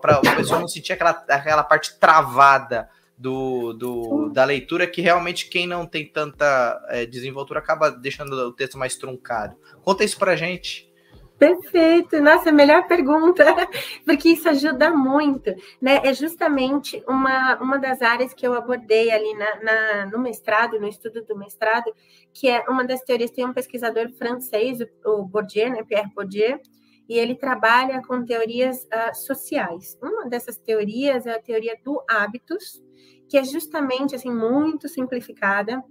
para 0.02 0.16
a 0.16 0.34
pessoa 0.34 0.58
não 0.58 0.66
sentir 0.66 0.92
aquela, 0.92 1.10
aquela 1.28 1.62
parte 1.62 1.96
travada 2.00 2.90
do, 3.18 3.72
do, 3.72 4.28
da 4.28 4.44
leitura 4.44 4.86
que 4.86 5.02
realmente 5.02 5.48
quem 5.48 5.66
não 5.66 5.84
tem 5.84 6.06
tanta 6.06 6.80
é, 6.88 7.04
desenvoltura 7.04 7.58
acaba 7.58 7.90
deixando 7.90 8.32
o 8.32 8.52
texto 8.52 8.78
mais 8.78 8.96
truncado. 8.96 9.56
Conta 9.82 10.04
isso 10.04 10.16
para 10.16 10.36
gente. 10.36 10.88
Perfeito, 11.36 12.20
nossa, 12.20 12.50
melhor 12.50 12.88
pergunta, 12.88 13.44
porque 14.04 14.30
isso 14.30 14.48
ajuda 14.48 14.90
muito, 14.90 15.54
né? 15.80 16.00
É 16.02 16.12
justamente 16.12 17.02
uma, 17.06 17.56
uma 17.60 17.78
das 17.78 18.02
áreas 18.02 18.34
que 18.34 18.44
eu 18.44 18.54
abordei 18.54 19.10
ali 19.12 19.34
na, 19.34 19.62
na, 19.62 20.06
no 20.06 20.18
mestrado, 20.18 20.80
no 20.80 20.88
estudo 20.88 21.24
do 21.24 21.38
mestrado, 21.38 21.92
que 22.34 22.48
é 22.48 22.64
uma 22.68 22.84
das 22.84 23.02
teorias, 23.02 23.30
tem 23.30 23.46
um 23.46 23.52
pesquisador 23.52 24.10
francês, 24.10 24.80
o, 24.80 25.10
o 25.10 25.24
Bourdieu, 25.24 25.70
né, 25.70 25.84
Pierre 25.84 26.10
Bourdieu, 26.12 26.60
e 27.08 27.16
ele 27.16 27.36
trabalha 27.36 28.02
com 28.02 28.24
teorias 28.24 28.82
uh, 28.84 29.14
sociais. 29.14 29.96
Uma 30.02 30.28
dessas 30.28 30.58
teorias 30.58 31.24
é 31.24 31.36
a 31.36 31.40
teoria 31.40 31.78
do 31.84 32.02
hábitos, 32.08 32.82
que 33.28 33.36
é 33.36 33.44
justamente 33.44 34.14
assim 34.14 34.32
muito 34.32 34.88
simplificada. 34.88 35.82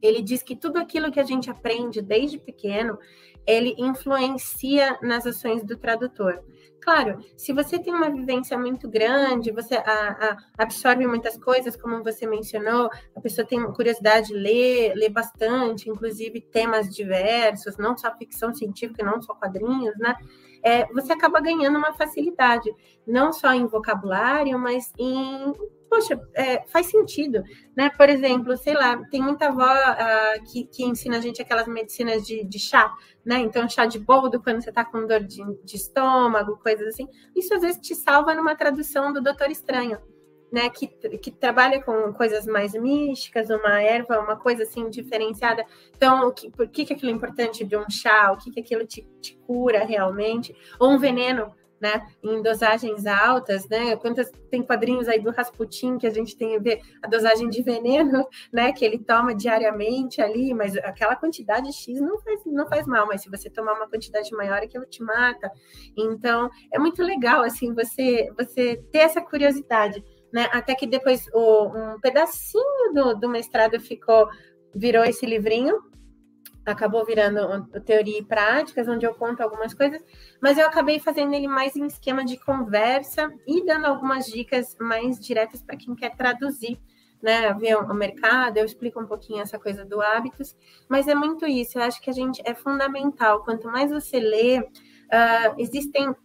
Ele 0.00 0.22
diz 0.22 0.42
que 0.42 0.56
tudo 0.56 0.78
aquilo 0.78 1.10
que 1.10 1.20
a 1.20 1.24
gente 1.24 1.50
aprende 1.50 2.00
desde 2.00 2.38
pequeno, 2.38 2.98
ele 3.46 3.74
influencia 3.78 4.98
nas 5.02 5.26
ações 5.26 5.62
do 5.62 5.76
tradutor. 5.76 6.42
Claro, 6.80 7.18
se 7.36 7.52
você 7.52 7.78
tem 7.78 7.92
uma 7.92 8.08
vivência 8.08 8.56
muito 8.56 8.88
grande, 8.88 9.52
você 9.52 9.74
a, 9.74 9.82
a, 9.84 10.36
absorve 10.56 11.06
muitas 11.06 11.36
coisas, 11.36 11.76
como 11.76 12.02
você 12.02 12.26
mencionou, 12.26 12.88
a 13.14 13.20
pessoa 13.20 13.46
tem 13.46 13.62
curiosidade 13.72 14.28
de 14.28 14.34
ler, 14.34 14.94
ler 14.94 15.10
bastante, 15.10 15.90
inclusive 15.90 16.40
temas 16.40 16.88
diversos, 16.88 17.76
não 17.76 17.96
só 17.96 18.16
ficção 18.16 18.54
científica, 18.54 19.04
não 19.04 19.20
só 19.20 19.34
quadrinhos, 19.34 19.96
né? 19.98 20.16
É, 20.62 20.86
você 20.92 21.12
acaba 21.12 21.40
ganhando 21.40 21.76
uma 21.76 21.92
facilidade, 21.92 22.70
não 23.06 23.32
só 23.32 23.52
em 23.52 23.66
vocabulário, 23.66 24.58
mas 24.58 24.90
em 24.98 25.52
poxa, 25.90 26.18
é, 26.34 26.62
faz 26.68 26.86
sentido, 26.86 27.42
né? 27.76 27.90
Por 27.90 28.08
exemplo, 28.08 28.56
sei 28.56 28.74
lá, 28.74 28.96
tem 29.10 29.20
muita 29.20 29.48
avó 29.48 29.64
uh, 29.64 30.44
que, 30.50 30.64
que 30.66 30.84
ensina 30.84 31.18
a 31.18 31.20
gente 31.20 31.42
aquelas 31.42 31.66
medicinas 31.66 32.24
de, 32.24 32.44
de 32.44 32.58
chá, 32.60 32.94
né? 33.24 33.40
Então, 33.40 33.68
chá 33.68 33.84
de 33.86 33.98
boldo 33.98 34.40
quando 34.40 34.62
você 34.62 34.70
tá 34.70 34.84
com 34.84 35.04
dor 35.04 35.24
de, 35.24 35.42
de 35.64 35.76
estômago, 35.76 36.56
coisas 36.58 36.86
assim. 36.86 37.08
Isso 37.34 37.52
às 37.52 37.62
vezes 37.62 37.80
te 37.80 37.96
salva 37.96 38.34
numa 38.36 38.54
tradução 38.54 39.12
do 39.12 39.20
Doutor 39.20 39.50
Estranho, 39.50 39.98
né? 40.52 40.70
Que, 40.70 40.86
que 40.86 41.30
trabalha 41.32 41.82
com 41.82 42.12
coisas 42.12 42.46
mais 42.46 42.72
místicas, 42.72 43.50
uma 43.50 43.82
erva, 43.82 44.20
uma 44.20 44.36
coisa 44.36 44.62
assim 44.62 44.88
diferenciada. 44.88 45.66
Então, 45.96 46.28
o 46.28 46.32
que, 46.32 46.50
por 46.52 46.68
que, 46.68 46.84
que 46.84 46.92
aquilo 46.92 47.10
é 47.10 47.14
importante 47.14 47.64
de 47.64 47.76
um 47.76 47.90
chá? 47.90 48.30
O 48.30 48.36
que, 48.36 48.52
que 48.52 48.60
aquilo 48.60 48.86
te, 48.86 49.04
te 49.20 49.36
cura 49.44 49.84
realmente? 49.84 50.54
Ou 50.78 50.92
um 50.92 50.98
veneno 50.98 51.52
né, 51.80 52.06
em 52.22 52.42
dosagens 52.42 53.06
altas, 53.06 53.68
né? 53.68 53.96
Quantas 53.96 54.30
tem 54.50 54.62
quadrinhos 54.62 55.08
aí 55.08 55.20
do 55.20 55.30
Rasputin 55.30 55.96
que 55.96 56.06
a 56.06 56.10
gente 56.10 56.36
tem 56.36 56.56
a 56.56 56.58
ver 56.58 56.80
a 57.02 57.08
dosagem 57.08 57.48
de 57.48 57.62
veneno, 57.62 58.26
né, 58.52 58.72
que 58.72 58.84
ele 58.84 58.98
toma 58.98 59.34
diariamente 59.34 60.20
ali, 60.20 60.52
mas 60.52 60.76
aquela 60.78 61.16
quantidade 61.16 61.72
X 61.72 62.00
não 62.00 62.18
faz, 62.20 62.40
não 62.44 62.66
faz 62.68 62.86
mal, 62.86 63.06
mas 63.06 63.22
se 63.22 63.30
você 63.30 63.48
tomar 63.48 63.74
uma 63.74 63.88
quantidade 63.88 64.30
maior, 64.32 64.62
aquilo 64.62 64.84
te 64.84 65.02
mata. 65.02 65.50
Então, 65.96 66.50
é 66.72 66.78
muito 66.78 67.02
legal 67.02 67.42
assim 67.42 67.74
você 67.74 68.30
você 68.36 68.76
ter 68.92 68.98
essa 68.98 69.20
curiosidade, 69.20 70.04
né? 70.32 70.48
Até 70.52 70.74
que 70.74 70.86
depois 70.86 71.26
o, 71.32 71.66
um 71.66 72.00
pedacinho 72.00 72.92
do, 72.92 73.14
do 73.14 73.28
mestrado 73.28 73.80
ficou 73.80 74.28
virou 74.74 75.04
esse 75.04 75.26
livrinho 75.26 75.90
acabou 76.70 77.04
virando 77.04 77.66
teoria 77.84 78.18
e 78.18 78.24
práticas, 78.24 78.88
onde 78.88 79.06
eu 79.06 79.14
conto 79.14 79.42
algumas 79.42 79.74
coisas, 79.74 80.02
mas 80.40 80.58
eu 80.58 80.66
acabei 80.66 80.98
fazendo 80.98 81.34
ele 81.34 81.48
mais 81.48 81.76
em 81.76 81.86
esquema 81.86 82.24
de 82.24 82.36
conversa 82.38 83.32
e 83.46 83.64
dando 83.64 83.86
algumas 83.86 84.26
dicas 84.26 84.76
mais 84.80 85.18
diretas 85.18 85.62
para 85.62 85.76
quem 85.76 85.94
quer 85.94 86.16
traduzir, 86.16 86.78
né, 87.22 87.52
ver 87.54 87.76
o 87.76 87.94
mercado, 87.94 88.56
eu 88.56 88.64
explico 88.64 89.00
um 89.00 89.06
pouquinho 89.06 89.42
essa 89.42 89.58
coisa 89.58 89.84
do 89.84 90.00
hábitos, 90.00 90.56
mas 90.88 91.06
é 91.06 91.14
muito 91.14 91.46
isso, 91.46 91.78
eu 91.78 91.82
acho 91.82 92.00
que 92.00 92.10
a 92.10 92.14
gente 92.14 92.40
é 92.44 92.54
fundamental, 92.54 93.44
quanto 93.44 93.68
mais 93.68 93.90
você 93.90 94.18
lê, 94.18 94.60
uh, 94.60 95.54
existem, 95.58 96.08
uh, 96.08 96.16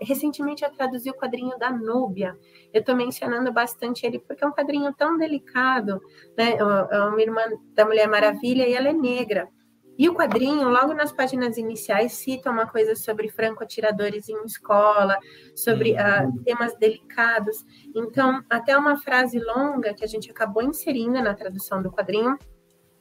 recentemente 0.00 0.64
eu 0.64 0.70
traduzi 0.70 1.10
o 1.10 1.14
quadrinho 1.14 1.58
da 1.58 1.70
Núbia, 1.70 2.34
eu 2.72 2.80
estou 2.80 2.96
mencionando 2.96 3.52
bastante 3.52 4.06
ele 4.06 4.18
porque 4.18 4.42
é 4.42 4.46
um 4.46 4.52
quadrinho 4.52 4.92
tão 4.94 5.18
delicado, 5.18 6.00
né, 6.36 6.56
é 6.56 6.98
uma 7.02 7.20
irmã 7.20 7.42
da 7.74 7.84
Mulher 7.84 8.08
Maravilha 8.08 8.66
e 8.66 8.72
ela 8.72 8.88
é 8.88 8.94
negra, 8.94 9.48
e 9.98 10.08
o 10.08 10.14
quadrinho, 10.14 10.68
logo 10.68 10.94
nas 10.94 11.10
páginas 11.10 11.58
iniciais, 11.58 12.12
cita 12.12 12.50
uma 12.50 12.66
coisa 12.66 12.94
sobre 12.94 13.28
franco-atiradores 13.28 14.28
em 14.28 14.44
escola, 14.44 15.18
sobre 15.56 15.94
uh, 15.94 16.42
temas 16.44 16.76
delicados. 16.78 17.66
Então, 17.92 18.40
até 18.48 18.78
uma 18.78 18.96
frase 18.96 19.40
longa 19.40 19.92
que 19.92 20.04
a 20.04 20.08
gente 20.08 20.30
acabou 20.30 20.62
inserindo 20.62 21.20
na 21.20 21.34
tradução 21.34 21.82
do 21.82 21.90
quadrinho, 21.90 22.38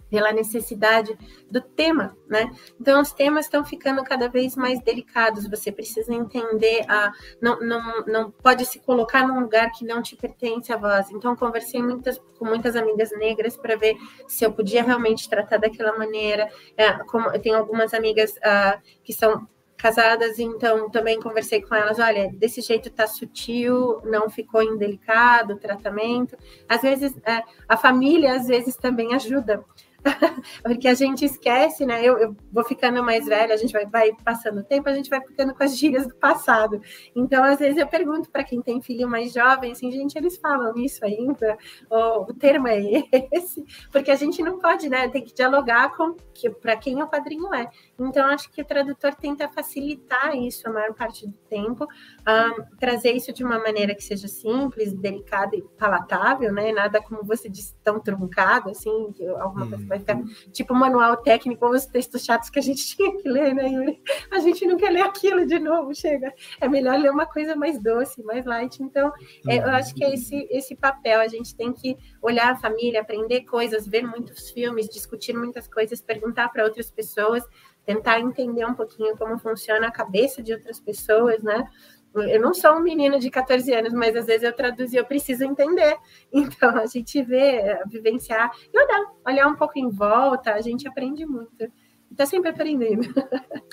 pela 0.09 0.31
necessidade 0.31 1.17
do 1.49 1.61
tema, 1.61 2.15
né? 2.27 2.51
Então 2.79 3.01
os 3.01 3.11
temas 3.11 3.45
estão 3.45 3.63
ficando 3.63 4.03
cada 4.03 4.27
vez 4.27 4.55
mais 4.55 4.81
delicados. 4.81 5.47
Você 5.47 5.71
precisa 5.71 6.13
entender 6.13 6.85
a 6.87 7.11
não, 7.41 7.59
não, 7.59 8.05
não 8.05 8.31
pode 8.31 8.65
se 8.65 8.79
colocar 8.79 9.27
num 9.27 9.39
lugar 9.39 9.71
que 9.71 9.85
não 9.85 10.01
te 10.01 10.15
pertence 10.15 10.71
a 10.71 10.77
voz. 10.77 11.09
Então 11.11 11.35
conversei 11.35 11.81
muitas 11.81 12.19
com 12.37 12.45
muitas 12.45 12.75
amigas 12.75 13.11
negras 13.11 13.57
para 13.57 13.75
ver 13.75 13.95
se 14.27 14.45
eu 14.45 14.51
podia 14.51 14.83
realmente 14.83 15.29
tratar 15.29 15.57
daquela 15.57 15.97
maneira. 15.97 16.49
É, 16.75 16.93
como 17.05 17.29
eu 17.29 17.39
tenho 17.39 17.57
algumas 17.57 17.93
amigas 17.93 18.31
uh, 18.37 18.81
que 19.03 19.13
são 19.13 19.47
casadas, 19.77 20.39
então 20.39 20.89
também 20.89 21.19
conversei 21.21 21.61
com 21.61 21.75
elas, 21.75 21.99
olha, 21.99 22.31
desse 22.33 22.61
jeito 22.61 22.89
tá 22.89 23.05
sutil, 23.05 24.01
não 24.03 24.27
ficou 24.27 24.63
indelicado 24.63 25.53
o 25.53 25.59
tratamento. 25.59 26.35
Às 26.67 26.81
vezes 26.81 27.15
é, 27.23 27.43
a 27.69 27.77
família 27.77 28.33
às 28.33 28.47
vezes 28.47 28.75
também 28.75 29.13
ajuda. 29.13 29.63
porque 30.63 30.87
a 30.87 30.93
gente 30.93 31.25
esquece, 31.25 31.85
né? 31.85 32.03
Eu, 32.03 32.17
eu, 32.17 32.35
vou 32.51 32.63
ficando 32.63 33.03
mais 33.03 33.25
velha, 33.25 33.53
a 33.53 33.57
gente 33.57 33.71
vai, 33.71 33.85
vai 33.85 34.11
passando 34.23 34.59
o 34.59 34.63
tempo, 34.63 34.89
a 34.89 34.93
gente 34.93 35.09
vai 35.09 35.21
ficando 35.21 35.53
com 35.53 35.63
as 35.63 35.77
gírias 35.77 36.07
do 36.07 36.15
passado. 36.15 36.81
Então, 37.15 37.43
às 37.43 37.59
vezes, 37.59 37.77
eu 37.77 37.87
pergunto 37.87 38.29
para 38.29 38.43
quem 38.43 38.61
tem 38.61 38.81
filho 38.81 39.07
mais 39.07 39.33
jovem, 39.33 39.71
assim, 39.71 39.91
gente, 39.91 40.17
eles 40.17 40.37
falam 40.37 40.75
isso 40.77 41.03
ainda? 41.03 41.57
Ou 41.89 42.23
o 42.23 42.33
termo 42.33 42.67
é 42.67 42.79
esse? 43.31 43.63
Porque 43.91 44.11
a 44.11 44.15
gente 44.15 44.41
não 44.41 44.59
pode, 44.59 44.89
né? 44.89 45.07
Tem 45.09 45.23
que 45.23 45.33
dialogar 45.33 45.95
com 45.95 46.15
que, 46.33 46.49
para 46.49 46.77
quem 46.77 47.01
o 47.01 47.07
quadrinho 47.07 47.53
é. 47.53 47.69
Então, 47.99 48.27
acho 48.27 48.51
que 48.51 48.61
o 48.61 48.65
tradutor 48.65 49.15
tenta 49.15 49.47
facilitar 49.49 50.35
isso 50.35 50.67
a 50.67 50.71
maior 50.71 50.93
parte 50.93 51.25
do 51.25 51.33
tempo, 51.49 51.85
um, 51.85 52.77
trazer 52.77 53.11
isso 53.11 53.33
de 53.33 53.43
uma 53.43 53.59
maneira 53.59 53.95
que 53.95 54.03
seja 54.03 54.27
simples, 54.27 54.93
delicada 54.93 55.55
e 55.55 55.61
palatável, 55.77 56.53
né? 56.53 56.71
Nada 56.71 57.01
como 57.01 57.23
você 57.23 57.49
disse, 57.49 57.75
tão 57.83 57.99
truncado, 57.99 58.69
assim, 58.69 59.11
que 59.13 59.25
alguma 59.27 59.67
coisa 59.67 59.85
vai 59.85 59.99
ficar 59.99 60.21
tipo 60.51 60.75
manual 60.75 61.17
técnico, 61.17 61.65
ou 61.65 61.71
os 61.71 61.85
textos 61.85 62.23
chatos 62.23 62.49
que 62.49 62.59
a 62.59 62.61
gente 62.61 62.85
tinha 62.95 63.17
que 63.17 63.27
ler, 63.27 63.53
né, 63.53 63.67
Yuri? 63.67 64.01
A 64.31 64.39
gente 64.39 64.65
não 64.65 64.77
quer 64.77 64.91
ler 64.91 65.01
aquilo 65.01 65.45
de 65.45 65.59
novo, 65.59 65.93
chega. 65.95 66.33
É 66.61 66.67
melhor 66.67 66.99
ler 66.99 67.11
uma 67.11 67.25
coisa 67.25 67.55
mais 67.55 67.81
doce, 67.81 68.21
mais 68.23 68.45
light. 68.45 68.81
Então, 68.81 69.11
é, 69.47 69.57
eu 69.57 69.69
acho 69.69 69.93
que 69.95 70.03
é 70.03 70.13
esse, 70.13 70.47
esse 70.51 70.75
papel. 70.75 71.19
A 71.19 71.27
gente 71.27 71.55
tem 71.55 71.73
que 71.73 71.97
olhar 72.21 72.51
a 72.51 72.55
família, 72.55 73.01
aprender 73.01 73.41
coisas, 73.41 73.87
ver 73.87 74.03
muitos 74.03 74.51
filmes, 74.51 74.87
discutir 74.87 75.33
muitas 75.33 75.67
coisas, 75.67 76.01
perguntar 76.01 76.49
para 76.49 76.63
outras 76.63 76.91
pessoas, 76.91 77.43
tentar 77.87 78.19
entender 78.19 78.65
um 78.65 78.73
pouquinho 78.73 79.15
como 79.15 79.39
funciona 79.39 79.87
a 79.87 79.91
cabeça 79.91 80.43
de 80.43 80.51
outras 80.51 80.77
pessoas, 80.77 81.41
né? 81.41 81.65
Eu 82.13 82.41
não 82.41 82.53
sou 82.53 82.73
um 82.73 82.81
menino 82.81 83.17
de 83.17 83.29
14 83.29 83.73
anos, 83.73 83.93
mas 83.93 84.13
às 84.15 84.25
vezes 84.25 84.43
eu 84.43 84.51
traduzo 84.51 84.93
e 84.93 84.97
eu 84.97 85.05
preciso 85.05 85.45
entender. 85.45 85.95
Então, 86.33 86.77
a 86.77 86.85
gente 86.85 87.23
vê, 87.23 87.79
vivenciar 87.87 88.51
e 88.73 88.77
olhar, 88.77 89.05
olhar 89.25 89.47
um 89.47 89.55
pouco 89.55 89.79
em 89.79 89.89
volta, 89.89 90.53
a 90.53 90.61
gente 90.61 90.87
aprende 90.87 91.25
muito. 91.25 91.71
Está 92.11 92.25
sempre 92.25 92.49
aprendendo. 92.49 93.07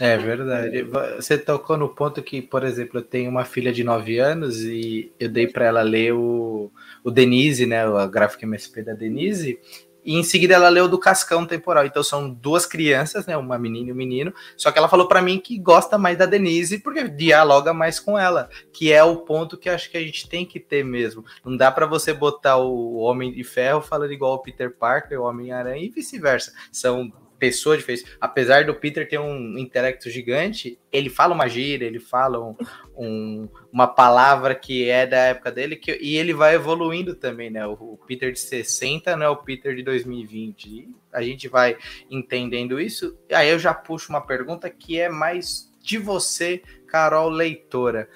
É 0.00 0.16
verdade. 0.16 0.82
Você 1.16 1.38
tocou 1.38 1.76
no 1.76 1.88
ponto 1.88 2.22
que, 2.22 2.42
por 2.42 2.64
exemplo, 2.64 2.98
eu 2.98 3.04
tenho 3.04 3.30
uma 3.30 3.44
filha 3.44 3.72
de 3.72 3.82
9 3.82 4.18
anos 4.18 4.62
e 4.62 5.12
eu 5.18 5.28
dei 5.28 5.46
para 5.46 5.64
ela 5.64 5.82
ler 5.82 6.12
o, 6.12 6.70
o 7.02 7.10
Denise, 7.10 7.64
né, 7.66 7.84
a 7.84 8.06
gráfica 8.06 8.44
MSP 8.44 8.82
da 8.82 8.92
Denise, 8.92 9.58
e 10.04 10.16
em 10.16 10.22
seguida 10.22 10.54
ela 10.54 10.68
leu 10.68 10.88
do 10.88 10.98
Cascão 10.98 11.46
Temporal. 11.46 11.86
Então 11.86 12.02
são 12.02 12.28
duas 12.28 12.66
crianças, 12.66 13.26
né, 13.26 13.36
uma 13.36 13.58
menina 13.58 13.88
e 13.88 13.92
um 13.92 13.96
menino, 13.96 14.32
só 14.56 14.70
que 14.70 14.78
ela 14.78 14.88
falou 14.88 15.08
para 15.08 15.22
mim 15.22 15.38
que 15.38 15.58
gosta 15.58 15.96
mais 15.96 16.18
da 16.18 16.26
Denise 16.26 16.78
porque 16.78 17.08
dialoga 17.08 17.72
mais 17.72 17.98
com 17.98 18.18
ela, 18.18 18.48
que 18.72 18.92
é 18.92 19.02
o 19.02 19.18
ponto 19.18 19.56
que 19.56 19.68
acho 19.68 19.90
que 19.90 19.96
a 19.96 20.00
gente 20.00 20.28
tem 20.28 20.44
que 20.44 20.60
ter 20.60 20.84
mesmo. 20.84 21.24
Não 21.44 21.56
dá 21.56 21.70
para 21.70 21.86
você 21.86 22.12
botar 22.12 22.56
o 22.56 22.96
Homem 22.96 23.32
de 23.32 23.44
Ferro 23.44 23.80
falando 23.80 24.12
igual 24.12 24.34
o 24.34 24.42
Peter 24.42 24.76
Parker, 24.76 25.20
o 25.20 25.24
Homem-Aranha 25.24 25.84
e 25.84 25.88
vice-versa. 25.88 26.52
São 26.70 27.12
pessoa 27.44 27.76
diferente. 27.76 28.06
Apesar 28.18 28.64
do 28.64 28.74
Peter 28.74 29.06
ter 29.06 29.18
um 29.18 29.58
intelecto 29.58 30.08
gigante, 30.08 30.78
ele 30.90 31.10
fala 31.10 31.34
uma 31.34 31.46
gíria, 31.46 31.84
ele 31.84 32.00
fala 32.00 32.40
um, 32.40 32.56
um, 32.96 33.48
uma 33.70 33.86
palavra 33.86 34.54
que 34.54 34.88
é 34.88 35.06
da 35.06 35.18
época 35.18 35.52
dele, 35.52 35.76
que, 35.76 35.98
e 36.00 36.16
ele 36.16 36.32
vai 36.32 36.54
evoluindo 36.54 37.14
também, 37.14 37.50
né? 37.50 37.66
O, 37.66 37.72
o, 37.72 38.00
Peter 38.06 38.32
de 38.32 38.40
60 38.40 39.14
não 39.14 39.26
é 39.26 39.28
o 39.28 39.36
Peter 39.36 39.76
de 39.76 39.82
2020. 39.82 40.66
E 40.66 40.94
a 41.12 41.20
gente 41.22 41.46
vai 41.46 41.76
entendendo 42.10 42.80
isso. 42.80 43.14
Aí 43.30 43.50
eu 43.50 43.58
já 43.58 43.74
puxo 43.74 44.08
uma 44.08 44.26
pergunta 44.26 44.70
que 44.70 44.98
é 44.98 45.10
mais 45.10 45.70
de 45.82 45.98
você, 45.98 46.62
Carol 46.86 47.28
Leitora. 47.28 48.08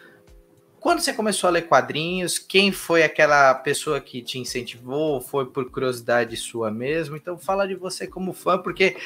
Quando 0.89 1.01
você 1.01 1.13
começou 1.13 1.49
a 1.49 1.51
ler 1.51 1.69
quadrinhos, 1.69 2.39
quem 2.39 2.73
foi 2.73 3.03
aquela 3.03 3.55
pessoa 3.57 4.01
que 4.01 4.23
te 4.23 4.39
incentivou? 4.39 5.21
Foi 5.21 5.45
por 5.45 5.71
curiosidade 5.71 6.35
sua 6.35 6.71
mesmo? 6.71 7.15
Então 7.15 7.37
fala 7.37 7.69
de 7.69 7.75
você 7.75 8.07
como 8.07 8.33
fã, 8.33 8.57
porque 8.57 8.97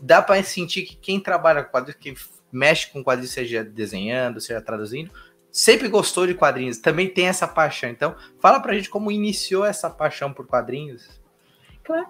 dá 0.00 0.20
para 0.20 0.42
sentir 0.42 0.82
que 0.82 0.96
quem 0.96 1.20
trabalha 1.20 1.62
com 1.62 1.70
quadrinhos, 1.70 2.00
quem 2.00 2.16
mexe 2.50 2.90
com 2.90 3.04
quadrinhos, 3.04 3.30
seja 3.30 3.62
desenhando, 3.62 4.40
seja 4.40 4.60
traduzindo, 4.60 5.12
sempre 5.52 5.86
gostou 5.86 6.26
de 6.26 6.34
quadrinhos, 6.34 6.78
também 6.78 7.08
tem 7.08 7.28
essa 7.28 7.46
paixão. 7.46 7.90
Então 7.90 8.16
fala 8.40 8.58
pra 8.58 8.74
gente 8.74 8.90
como 8.90 9.12
iniciou 9.12 9.64
essa 9.64 9.88
paixão 9.88 10.32
por 10.32 10.48
quadrinhos. 10.48 11.20
Claro. 11.84 12.08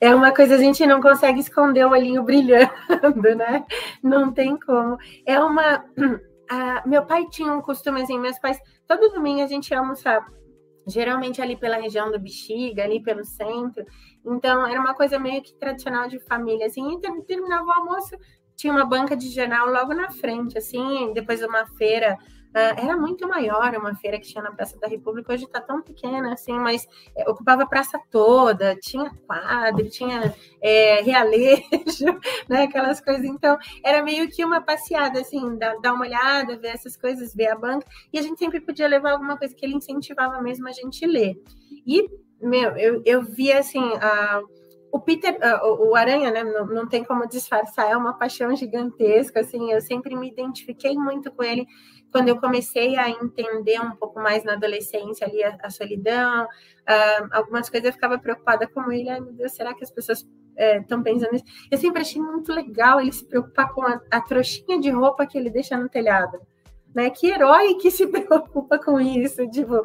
É 0.00 0.14
uma 0.14 0.32
coisa 0.32 0.54
a 0.54 0.58
gente 0.58 0.86
não 0.86 1.02
consegue 1.02 1.40
esconder 1.40 1.84
o 1.84 1.90
olhinho 1.90 2.22
brilhando, 2.22 2.70
né? 3.36 3.66
Não 4.02 4.32
tem 4.32 4.58
como. 4.58 4.96
É 5.26 5.38
uma 5.38 5.84
uh, 6.50 6.88
meu 6.88 7.04
pai 7.06 7.26
tinha 7.28 7.52
um 7.52 7.60
costume 7.60 8.02
assim, 8.02 8.18
meus 8.18 8.38
pais, 8.38 8.58
todo 8.86 9.12
domingo 9.12 9.42
a 9.42 9.46
gente 9.46 9.70
ia 9.70 9.78
almoçar 9.78 10.26
geralmente 10.88 11.40
ali 11.42 11.56
pela 11.56 11.76
região 11.76 12.10
do 12.10 12.18
Bexiga, 12.18 12.84
ali 12.84 13.02
pelo 13.02 13.24
centro. 13.24 13.84
Então, 14.24 14.66
era 14.66 14.80
uma 14.80 14.94
coisa 14.94 15.18
meio 15.18 15.42
que 15.42 15.54
tradicional 15.54 16.08
de 16.08 16.18
família, 16.20 16.66
assim. 16.66 16.94
E 16.94 17.24
terminava 17.24 17.66
o 17.66 17.72
almoço, 17.72 18.16
tinha 18.56 18.72
uma 18.72 18.86
banca 18.86 19.16
de 19.16 19.28
jornal 19.28 19.68
logo 19.68 19.92
na 19.94 20.10
frente, 20.10 20.56
assim, 20.56 21.12
depois 21.12 21.38
de 21.38 21.46
uma 21.46 21.66
feira 21.76 22.16
Uh, 22.48 22.80
era 22.82 22.96
muito 22.96 23.28
maior 23.28 23.76
uma 23.76 23.94
feira 23.94 24.18
que 24.18 24.26
tinha 24.26 24.42
na 24.42 24.50
Praça 24.50 24.78
da 24.78 24.88
República, 24.88 25.34
hoje 25.34 25.44
está 25.44 25.60
tão 25.60 25.82
pequena 25.82 26.32
assim, 26.32 26.54
mas 26.54 26.88
é, 27.14 27.28
ocupava 27.28 27.64
a 27.64 27.66
praça 27.66 28.00
toda, 28.10 28.74
tinha 28.76 29.10
quadro, 29.26 29.88
tinha 29.90 30.34
é, 30.60 31.02
realejo, 31.02 32.06
né, 32.48 32.62
aquelas 32.62 33.00
coisas. 33.02 33.24
Então, 33.24 33.58
era 33.84 34.02
meio 34.02 34.30
que 34.30 34.42
uma 34.42 34.62
passeada, 34.62 35.20
assim, 35.20 35.58
dar, 35.58 35.78
dar 35.80 35.92
uma 35.92 36.06
olhada, 36.06 36.58
ver 36.58 36.68
essas 36.68 36.96
coisas, 36.96 37.34
ver 37.34 37.48
a 37.48 37.56
banca, 37.56 37.86
e 38.12 38.18
a 38.18 38.22
gente 38.22 38.38
sempre 38.38 38.60
podia 38.60 38.88
levar 38.88 39.12
alguma 39.12 39.36
coisa 39.36 39.54
que 39.54 39.64
ele 39.66 39.74
incentivava 39.74 40.40
mesmo 40.40 40.66
a 40.68 40.72
gente 40.72 41.06
ler. 41.06 41.36
E, 41.86 42.08
meu, 42.40 42.76
eu, 42.78 43.02
eu 43.04 43.22
via 43.22 43.58
assim. 43.58 43.84
Uh, 43.84 44.58
o 44.90 44.98
Peter, 44.98 45.38
o 45.62 45.94
Aranha, 45.94 46.30
né, 46.30 46.42
não, 46.42 46.66
não 46.66 46.88
tem 46.88 47.04
como 47.04 47.28
disfarçar, 47.28 47.90
é 47.90 47.96
uma 47.96 48.14
paixão 48.14 48.56
gigantesca, 48.56 49.40
assim, 49.40 49.70
eu 49.70 49.82
sempre 49.82 50.16
me 50.16 50.28
identifiquei 50.28 50.94
muito 50.94 51.30
com 51.30 51.42
ele 51.42 51.66
quando 52.10 52.28
eu 52.28 52.40
comecei 52.40 52.96
a 52.96 53.08
entender 53.08 53.80
um 53.80 53.96
pouco 53.96 54.20
mais 54.20 54.44
na 54.44 54.54
adolescência 54.54 55.26
ali 55.26 55.42
a, 55.42 55.56
a 55.62 55.70
solidão, 55.70 56.44
uh, 56.44 57.28
algumas 57.32 57.68
coisas 57.68 57.88
eu 57.88 57.92
ficava 57.92 58.18
preocupada 58.18 58.66
com 58.66 58.90
ele, 58.90 59.08
ai 59.08 59.20
meu 59.20 59.32
Deus, 59.32 59.52
será 59.52 59.74
que 59.74 59.84
as 59.84 59.90
pessoas 59.90 60.26
estão 60.56 61.00
é, 61.00 61.02
pensando 61.02 61.32
nisso? 61.32 61.44
Eu 61.70 61.78
sempre 61.78 62.02
achei 62.02 62.20
muito 62.20 62.52
legal 62.52 63.00
ele 63.00 63.12
se 63.12 63.24
preocupar 63.24 63.72
com 63.72 63.82
a, 63.82 64.00
a 64.10 64.20
trouxinha 64.20 64.80
de 64.80 64.90
roupa 64.90 65.26
que 65.26 65.36
ele 65.36 65.50
deixa 65.50 65.76
no 65.76 65.88
telhado, 65.88 66.40
né? 66.94 67.10
Que 67.10 67.28
herói 67.28 67.74
que 67.74 67.90
se 67.90 68.06
preocupa 68.08 68.78
com 68.78 68.98
isso, 69.00 69.48
tipo, 69.50 69.82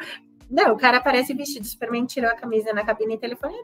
não, 0.50 0.74
o 0.74 0.78
cara 0.78 0.98
aparece 0.98 1.34
vestido, 1.34 1.66
Superman 1.66 2.06
tirou 2.06 2.30
a 2.30 2.36
camisa 2.36 2.74
na 2.74 2.86
cabine 2.86 3.18
telefone, 3.18 3.56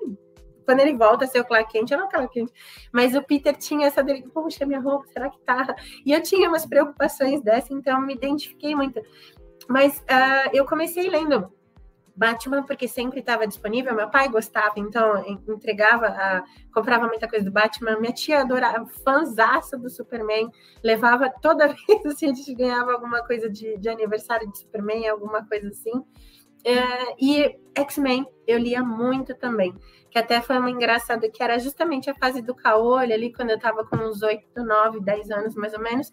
quando 0.70 0.82
ele 0.82 0.96
volta 0.96 1.26
a 1.26 1.28
ser 1.28 1.40
o 1.40 1.46
Clark 1.46 1.72
Kent, 1.72 1.90
eu 1.90 1.98
não 1.98 2.08
Clark 2.08 2.32
Kent. 2.32 2.52
Mas 2.94 3.16
o 3.16 3.24
Peter 3.24 3.58
tinha 3.58 3.88
essa 3.88 4.04
dele, 4.04 4.24
poxa, 4.32 4.68
minha 4.68 4.80
roupa, 4.80 5.08
será 5.08 5.28
que 5.28 5.40
tá? 5.40 5.76
E 6.06 6.12
eu 6.12 6.22
tinha 6.22 6.48
umas 6.48 6.64
preocupações 6.64 7.42
dessa, 7.42 7.74
então 7.74 8.00
me 8.00 8.14
identifiquei 8.14 8.76
muito. 8.76 9.02
Mas 9.68 9.98
uh, 9.98 10.50
eu 10.54 10.64
comecei 10.66 11.10
lendo 11.10 11.52
Batman 12.16 12.62
porque 12.62 12.88
sempre 12.88 13.20
estava 13.20 13.48
disponível. 13.48 13.96
Meu 13.96 14.12
pai 14.12 14.30
gostava, 14.30 14.74
então 14.78 15.26
entregava, 15.48 16.44
comprava 16.72 17.08
muita 17.08 17.28
coisa 17.28 17.46
do 17.46 17.52
Batman. 17.52 18.00
Minha 18.00 18.14
tia 18.14 18.42
adorava, 18.42 18.86
fãzaça 19.04 19.76
do 19.76 19.90
Superman, 19.90 20.52
levava 20.84 21.32
toda 21.42 21.66
vez 21.88 22.06
assim, 22.06 22.30
a 22.30 22.34
gente 22.36 22.54
ganhava 22.54 22.92
alguma 22.92 23.26
coisa 23.26 23.50
de, 23.50 23.76
de 23.80 23.90
aniversário 23.90 24.48
de 24.52 24.60
Superman, 24.60 25.08
alguma 25.08 25.44
coisa 25.48 25.68
assim. 25.70 25.98
Uh, 25.98 27.16
e 27.20 27.58
X-Men 27.76 28.26
eu 28.48 28.58
lia 28.58 28.84
muito 28.84 29.36
também 29.36 29.74
que 30.10 30.18
até 30.18 30.42
foi 30.42 30.58
uma 30.58 30.72
engraçada, 30.72 31.30
que 31.30 31.42
era 31.42 31.60
justamente 31.60 32.10
a 32.10 32.16
fase 32.16 32.42
do 32.42 32.56
caolho 32.56 33.14
ali, 33.14 33.32
quando 33.32 33.52
eu 33.52 33.58
estava 33.58 33.86
com 33.86 33.96
uns 33.98 34.22
8, 34.22 34.64
9, 34.64 35.00
10 35.02 35.32
anos 35.32 35.56
mais 35.56 35.74
ou 35.74 35.80
menos, 35.80 36.12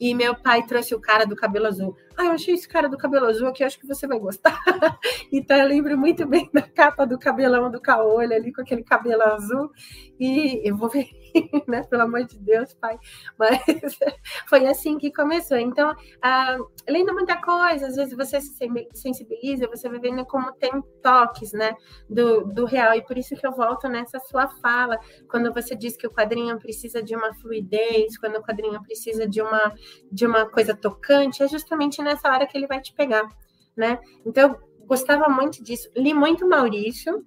e 0.00 0.14
meu 0.14 0.34
pai 0.34 0.66
trouxe 0.66 0.94
o 0.94 1.00
cara 1.00 1.24
do 1.24 1.36
cabelo 1.36 1.66
azul. 1.66 1.94
Ah, 2.16 2.24
eu 2.24 2.32
achei 2.32 2.54
esse 2.54 2.66
cara 2.66 2.88
do 2.88 2.98
cabelo 2.98 3.26
azul 3.26 3.48
aqui, 3.48 3.62
acho 3.62 3.78
que 3.78 3.86
você 3.86 4.06
vai 4.06 4.18
gostar. 4.18 4.58
então 5.30 5.56
eu 5.56 5.68
lembro 5.68 5.96
muito 5.96 6.26
bem 6.26 6.50
da 6.52 6.62
capa 6.62 7.06
do 7.06 7.18
cabelão 7.18 7.70
do 7.70 7.80
caolho 7.80 8.34
ali, 8.34 8.52
com 8.52 8.62
aquele 8.62 8.82
cabelo 8.82 9.22
azul, 9.22 9.70
e 10.18 10.68
eu 10.68 10.76
vou 10.76 10.88
ver 10.88 11.08
né? 11.68 11.82
Pelo 11.84 12.02
amor 12.02 12.24
de 12.24 12.38
Deus, 12.38 12.74
pai. 12.74 12.98
Mas 13.38 13.58
foi 14.48 14.66
assim 14.66 14.98
que 14.98 15.12
começou. 15.12 15.58
Então, 15.58 15.94
ah, 16.22 16.56
lendo 16.88 17.12
muita 17.12 17.40
coisa, 17.40 17.86
às 17.86 17.96
vezes 17.96 18.16
você 18.16 18.40
se 18.40 18.56
sensibiliza, 18.94 19.68
você 19.68 19.88
vai 19.88 20.00
vendo 20.00 20.24
como 20.26 20.52
tem 20.52 20.72
toques, 21.04 21.52
né? 21.52 21.76
Do, 22.08 22.46
do 22.46 22.64
real. 22.64 22.94
E 22.94 23.02
por 23.02 23.18
isso 23.18 23.36
que 23.36 23.46
eu 23.46 23.52
volto 23.52 23.86
nessa 23.88 24.18
sua 24.20 24.48
fala, 24.48 24.98
quando 25.28 25.52
você 25.52 25.76
diz 25.76 25.96
que 25.96 26.06
o 26.06 26.10
quadrinho 26.10 26.58
precisa 26.58 27.02
de 27.02 27.14
uma 27.14 27.34
fluidez, 27.34 28.16
quando 28.16 28.36
o 28.36 28.42
quadrinho 28.42 28.82
precisa 28.82 29.28
de 29.28 29.42
uma, 29.42 29.74
de 30.10 30.26
uma 30.26 30.48
coisa 30.48 30.74
tocante, 30.74 31.42
é 31.42 31.48
justamente 31.48 32.02
nessa 32.02 32.30
hora 32.30 32.46
que 32.46 32.56
ele 32.56 32.66
vai 32.66 32.80
te 32.80 32.94
pegar, 32.94 33.28
né? 33.76 34.00
Então, 34.24 34.58
gostava 34.86 35.28
muito 35.28 35.62
disso. 35.62 35.90
Li 35.94 36.14
muito 36.14 36.48
Maurício, 36.48 37.22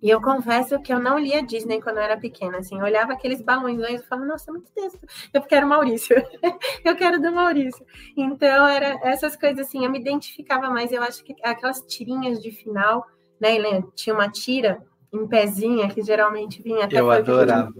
e 0.00 0.08
eu 0.08 0.20
confesso 0.20 0.80
que 0.80 0.92
eu 0.92 1.00
não 1.00 1.18
lia 1.18 1.42
Disney 1.42 1.80
quando 1.82 1.96
eu 1.96 2.02
era 2.02 2.16
pequena, 2.16 2.58
assim, 2.58 2.78
eu 2.78 2.84
olhava 2.84 3.12
aqueles 3.12 3.42
balões 3.42 3.78
e 3.78 3.98
falava, 4.04 4.28
nossa, 4.28 4.52
muito 4.52 4.70
texto, 4.72 5.04
eu 5.34 5.42
quero 5.42 5.66
Maurício, 5.66 6.16
eu 6.84 6.94
quero 6.94 7.20
do 7.20 7.32
Maurício. 7.32 7.84
Então, 8.16 8.66
era 8.66 9.00
essas 9.02 9.36
coisas 9.36 9.66
assim, 9.66 9.84
eu 9.84 9.90
me 9.90 9.98
identificava 9.98 10.70
mais, 10.70 10.92
eu 10.92 11.02
acho 11.02 11.24
que 11.24 11.34
aquelas 11.42 11.80
tirinhas 11.80 12.40
de 12.40 12.52
final, 12.52 13.04
né, 13.40 13.56
Helena, 13.56 13.86
tinha 13.94 14.14
uma 14.14 14.30
tira 14.30 14.80
em 15.12 15.26
pezinha 15.26 15.88
que 15.88 16.00
geralmente 16.02 16.62
vinha 16.62 16.84
até... 16.84 17.00
Eu 17.00 17.10
adorava. 17.10 17.72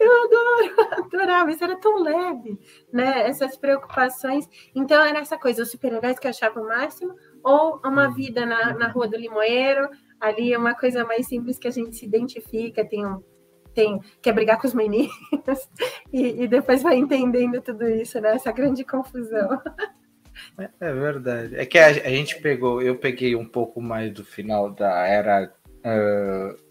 Eu 0.00 0.24
adoro, 0.24 1.04
adorava, 1.04 1.50
isso 1.52 1.62
era 1.62 1.76
tão 1.76 2.02
leve, 2.02 2.58
né, 2.92 3.28
essas 3.28 3.56
preocupações. 3.56 4.48
Então, 4.74 5.04
era 5.04 5.18
essa 5.20 5.38
coisa, 5.38 5.62
os 5.62 5.70
super-heróis 5.70 6.18
que 6.18 6.26
eu 6.26 6.30
achava 6.30 6.60
o 6.60 6.66
máximo, 6.66 7.14
ou 7.44 7.80
uma 7.84 8.08
vida 8.08 8.44
na, 8.44 8.72
na 8.74 8.88
Rua 8.88 9.06
do 9.06 9.16
Limoeiro, 9.16 9.88
Ali 10.20 10.52
é 10.52 10.58
uma 10.58 10.74
coisa 10.74 11.04
mais 11.04 11.26
simples 11.26 11.58
que 11.58 11.68
a 11.68 11.70
gente 11.70 11.96
se 11.96 12.04
identifica, 12.04 12.84
tem 12.84 13.06
um, 13.06 13.22
tem, 13.74 14.00
brigar 14.34 14.60
com 14.60 14.66
os 14.66 14.74
meninos 14.74 15.10
e, 16.12 16.42
e, 16.42 16.48
depois 16.48 16.82
vai 16.82 16.96
entendendo 16.96 17.60
tudo 17.60 17.88
isso, 17.88 18.20
né? 18.20 18.34
Essa 18.34 18.52
grande 18.52 18.84
confusão. 18.84 19.60
É, 20.58 20.70
é 20.80 20.92
verdade. 20.92 21.56
É 21.56 21.64
que 21.64 21.78
a, 21.78 21.86
a, 21.86 22.10
gente 22.10 22.40
pegou, 22.40 22.82
eu 22.82 22.96
peguei 22.96 23.34
um 23.34 23.46
pouco 23.46 23.80
mais 23.80 24.12
do 24.12 24.24
final 24.24 24.70
da 24.70 25.06
era 25.06 25.52
uh, 25.78 26.69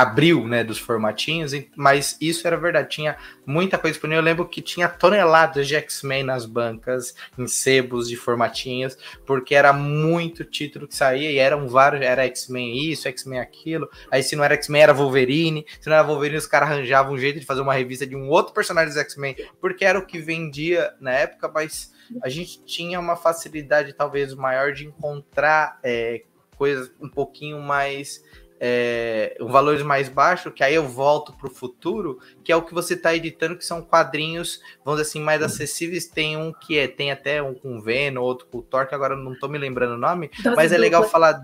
abriu, 0.00 0.46
né, 0.46 0.62
dos 0.62 0.78
formatinhos, 0.78 1.52
mas 1.74 2.16
isso 2.20 2.46
era 2.46 2.56
verdade, 2.56 2.88
tinha 2.88 3.16
muita 3.44 3.76
coisa 3.76 3.94
disponível. 3.94 4.20
Eu 4.20 4.24
lembro 4.24 4.46
que 4.46 4.62
tinha 4.62 4.88
toneladas 4.88 5.66
de 5.66 5.74
X-Men 5.74 6.22
nas 6.22 6.46
bancas, 6.46 7.14
em 7.36 7.46
sebos 7.46 8.08
de 8.08 8.16
formatinhos, 8.16 8.96
porque 9.26 9.54
era 9.54 9.72
muito 9.72 10.44
título 10.44 10.86
que 10.86 10.94
saía 10.94 11.30
e 11.30 11.38
eram 11.38 11.68
vários, 11.68 12.02
era 12.02 12.24
X-Men 12.26 12.90
isso, 12.90 13.08
X-Men 13.08 13.40
aquilo. 13.40 13.88
Aí 14.10 14.22
se 14.22 14.36
não 14.36 14.44
era 14.44 14.54
X-Men 14.54 14.82
era 14.82 14.94
Wolverine, 14.94 15.66
se 15.80 15.88
não 15.88 15.96
era 15.96 16.06
Wolverine 16.06 16.38
os 16.38 16.46
caras 16.46 16.70
arranjavam 16.70 17.14
um 17.14 17.18
jeito 17.18 17.40
de 17.40 17.46
fazer 17.46 17.60
uma 17.60 17.74
revista 17.74 18.06
de 18.06 18.14
um 18.14 18.28
outro 18.28 18.54
personagem 18.54 18.90
dos 18.90 19.02
X-Men, 19.02 19.34
porque 19.60 19.84
era 19.84 19.98
o 19.98 20.06
que 20.06 20.18
vendia 20.18 20.94
na 21.00 21.12
época, 21.12 21.50
mas 21.52 21.92
a 22.22 22.28
gente 22.28 22.62
tinha 22.64 23.00
uma 23.00 23.16
facilidade 23.16 23.92
talvez 23.92 24.32
maior 24.32 24.72
de 24.72 24.86
encontrar 24.86 25.78
é, 25.82 26.22
coisas 26.56 26.90
um 27.00 27.08
pouquinho 27.08 27.60
mais 27.60 28.22
é, 28.60 29.36
um 29.40 29.48
valores 29.48 29.82
mais 29.82 30.08
baixo, 30.08 30.50
que 30.50 30.62
aí 30.62 30.74
eu 30.74 30.86
volto 30.86 31.32
para 31.32 31.48
o 31.48 31.54
futuro, 31.54 32.18
que 32.44 32.50
é 32.50 32.56
o 32.56 32.62
que 32.62 32.74
você 32.74 32.94
está 32.94 33.14
editando, 33.14 33.56
que 33.56 33.64
são 33.64 33.82
quadrinhos, 33.82 34.60
vamos 34.84 35.00
dizer 35.00 35.10
assim, 35.10 35.20
mais 35.20 35.42
acessíveis. 35.42 36.06
Tem 36.06 36.36
um 36.36 36.52
que 36.52 36.78
é, 36.78 36.88
tem 36.88 37.10
até 37.10 37.42
um 37.42 37.54
com 37.54 37.80
Venom, 37.80 38.22
outro 38.22 38.46
com 38.46 38.60
Thor, 38.60 38.86
que 38.86 38.94
agora 38.94 39.16
não 39.16 39.32
estou 39.32 39.48
me 39.48 39.58
lembrando 39.58 39.94
o 39.94 39.98
nome, 39.98 40.30
Dose 40.42 40.56
mas 40.56 40.72
é 40.72 40.76
dupla. 40.76 40.78
legal 40.78 41.04
falar 41.08 41.40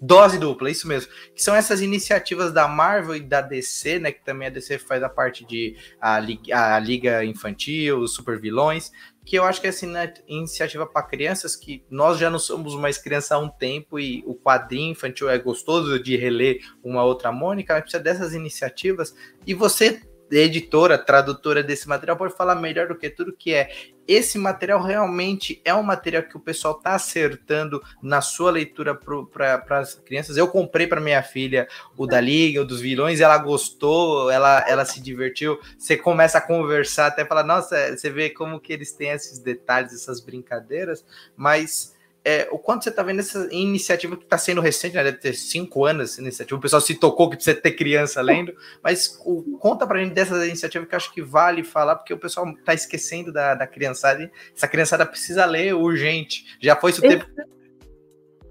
Dose 0.00 0.38
dupla, 0.38 0.70
isso 0.70 0.86
mesmo. 0.86 1.10
Que 1.34 1.42
são 1.42 1.54
essas 1.54 1.80
iniciativas 1.80 2.52
da 2.52 2.68
Marvel 2.68 3.16
e 3.16 3.20
da 3.20 3.40
DC, 3.40 3.98
né? 3.98 4.12
Que 4.12 4.24
também 4.24 4.46
a 4.46 4.50
DC 4.50 4.78
faz 4.78 5.02
a 5.02 5.08
parte 5.08 5.44
de 5.44 5.76
a, 6.00 6.16
a 6.16 6.78
Liga 6.78 7.24
Infantil, 7.24 7.98
os 7.98 8.14
Super 8.14 8.40
Vilões, 8.40 8.92
que 9.28 9.36
eu 9.36 9.44
acho 9.44 9.60
que 9.60 9.66
é 9.66 9.70
assim, 9.70 9.86
né, 9.86 10.14
iniciativa 10.26 10.86
para 10.86 11.02
crianças, 11.02 11.54
que 11.54 11.84
nós 11.90 12.18
já 12.18 12.30
não 12.30 12.38
somos 12.38 12.74
mais 12.74 12.96
criança 12.96 13.34
há 13.34 13.38
um 13.38 13.50
tempo 13.50 14.00
e 14.00 14.24
o 14.26 14.34
quadrinho 14.34 14.92
infantil 14.92 15.28
é 15.28 15.38
gostoso 15.38 16.02
de 16.02 16.16
reler 16.16 16.60
uma 16.82 17.04
outra 17.04 17.30
Mônica, 17.30 17.74
mas 17.74 17.82
precisa 17.82 18.02
dessas 18.02 18.32
iniciativas. 18.32 19.14
E 19.46 19.52
você 19.52 20.00
editora, 20.30 20.98
tradutora 20.98 21.62
desse 21.62 21.88
material, 21.88 22.16
pode 22.16 22.34
falar 22.34 22.54
melhor 22.54 22.88
do 22.88 22.94
que 22.94 23.08
tudo 23.08 23.32
que 23.32 23.54
é. 23.54 23.70
Esse 24.06 24.38
material 24.38 24.82
realmente 24.82 25.60
é 25.64 25.74
um 25.74 25.82
material 25.82 26.22
que 26.22 26.36
o 26.36 26.40
pessoal 26.40 26.78
está 26.78 26.94
acertando 26.94 27.82
na 28.02 28.22
sua 28.22 28.50
leitura 28.50 28.94
para 28.94 29.78
as 29.78 29.94
crianças. 29.96 30.36
Eu 30.36 30.48
comprei 30.48 30.86
para 30.86 31.00
minha 31.00 31.22
filha 31.22 31.68
o 31.96 32.06
da 32.06 32.20
Liga, 32.20 32.62
o 32.62 32.64
dos 32.64 32.80
vilões, 32.80 33.20
ela 33.20 33.36
gostou, 33.36 34.30
ela, 34.30 34.64
ela 34.66 34.84
se 34.86 35.00
divertiu. 35.02 35.60
Você 35.76 35.96
começa 35.96 36.38
a 36.38 36.40
conversar, 36.40 37.08
até 37.08 37.24
falar, 37.24 37.44
nossa, 37.44 37.96
você 37.96 38.08
vê 38.08 38.30
como 38.30 38.60
que 38.60 38.72
eles 38.72 38.92
têm 38.92 39.10
esses 39.10 39.38
detalhes, 39.38 39.92
essas 39.92 40.20
brincadeiras, 40.20 41.04
mas 41.36 41.97
é, 42.24 42.48
o 42.50 42.58
quanto 42.58 42.84
você 42.84 42.90
está 42.90 43.02
vendo 43.02 43.20
essa 43.20 43.48
iniciativa 43.50 44.16
que 44.16 44.24
está 44.24 44.36
sendo 44.36 44.60
recente, 44.60 44.94
né? 44.94 45.04
deve 45.04 45.18
ter 45.18 45.34
cinco 45.34 45.84
anos 45.84 46.10
essa 46.10 46.20
iniciativa, 46.20 46.58
o 46.58 46.60
pessoal 46.60 46.80
se 46.80 46.94
tocou 46.94 47.30
que 47.30 47.36
precisa 47.36 47.56
ter 47.56 47.72
criança 47.72 48.20
lendo, 48.20 48.54
mas 48.82 49.18
o, 49.24 49.58
conta 49.58 49.86
para 49.86 50.02
gente 50.02 50.12
dessa 50.12 50.46
iniciativa 50.46 50.84
que 50.84 50.94
eu 50.94 50.96
acho 50.96 51.12
que 51.12 51.22
vale 51.22 51.64
falar, 51.64 51.96
porque 51.96 52.12
o 52.12 52.18
pessoal 52.18 52.48
está 52.50 52.74
esquecendo 52.74 53.32
da, 53.32 53.54
da 53.54 53.66
criançada, 53.66 54.30
essa 54.54 54.68
criançada 54.68 55.06
precisa 55.06 55.44
ler 55.46 55.74
urgente, 55.74 56.56
já 56.60 56.76
foi 56.76 56.90
isso 56.90 57.00
o 57.04 57.08
tempo 57.08 57.26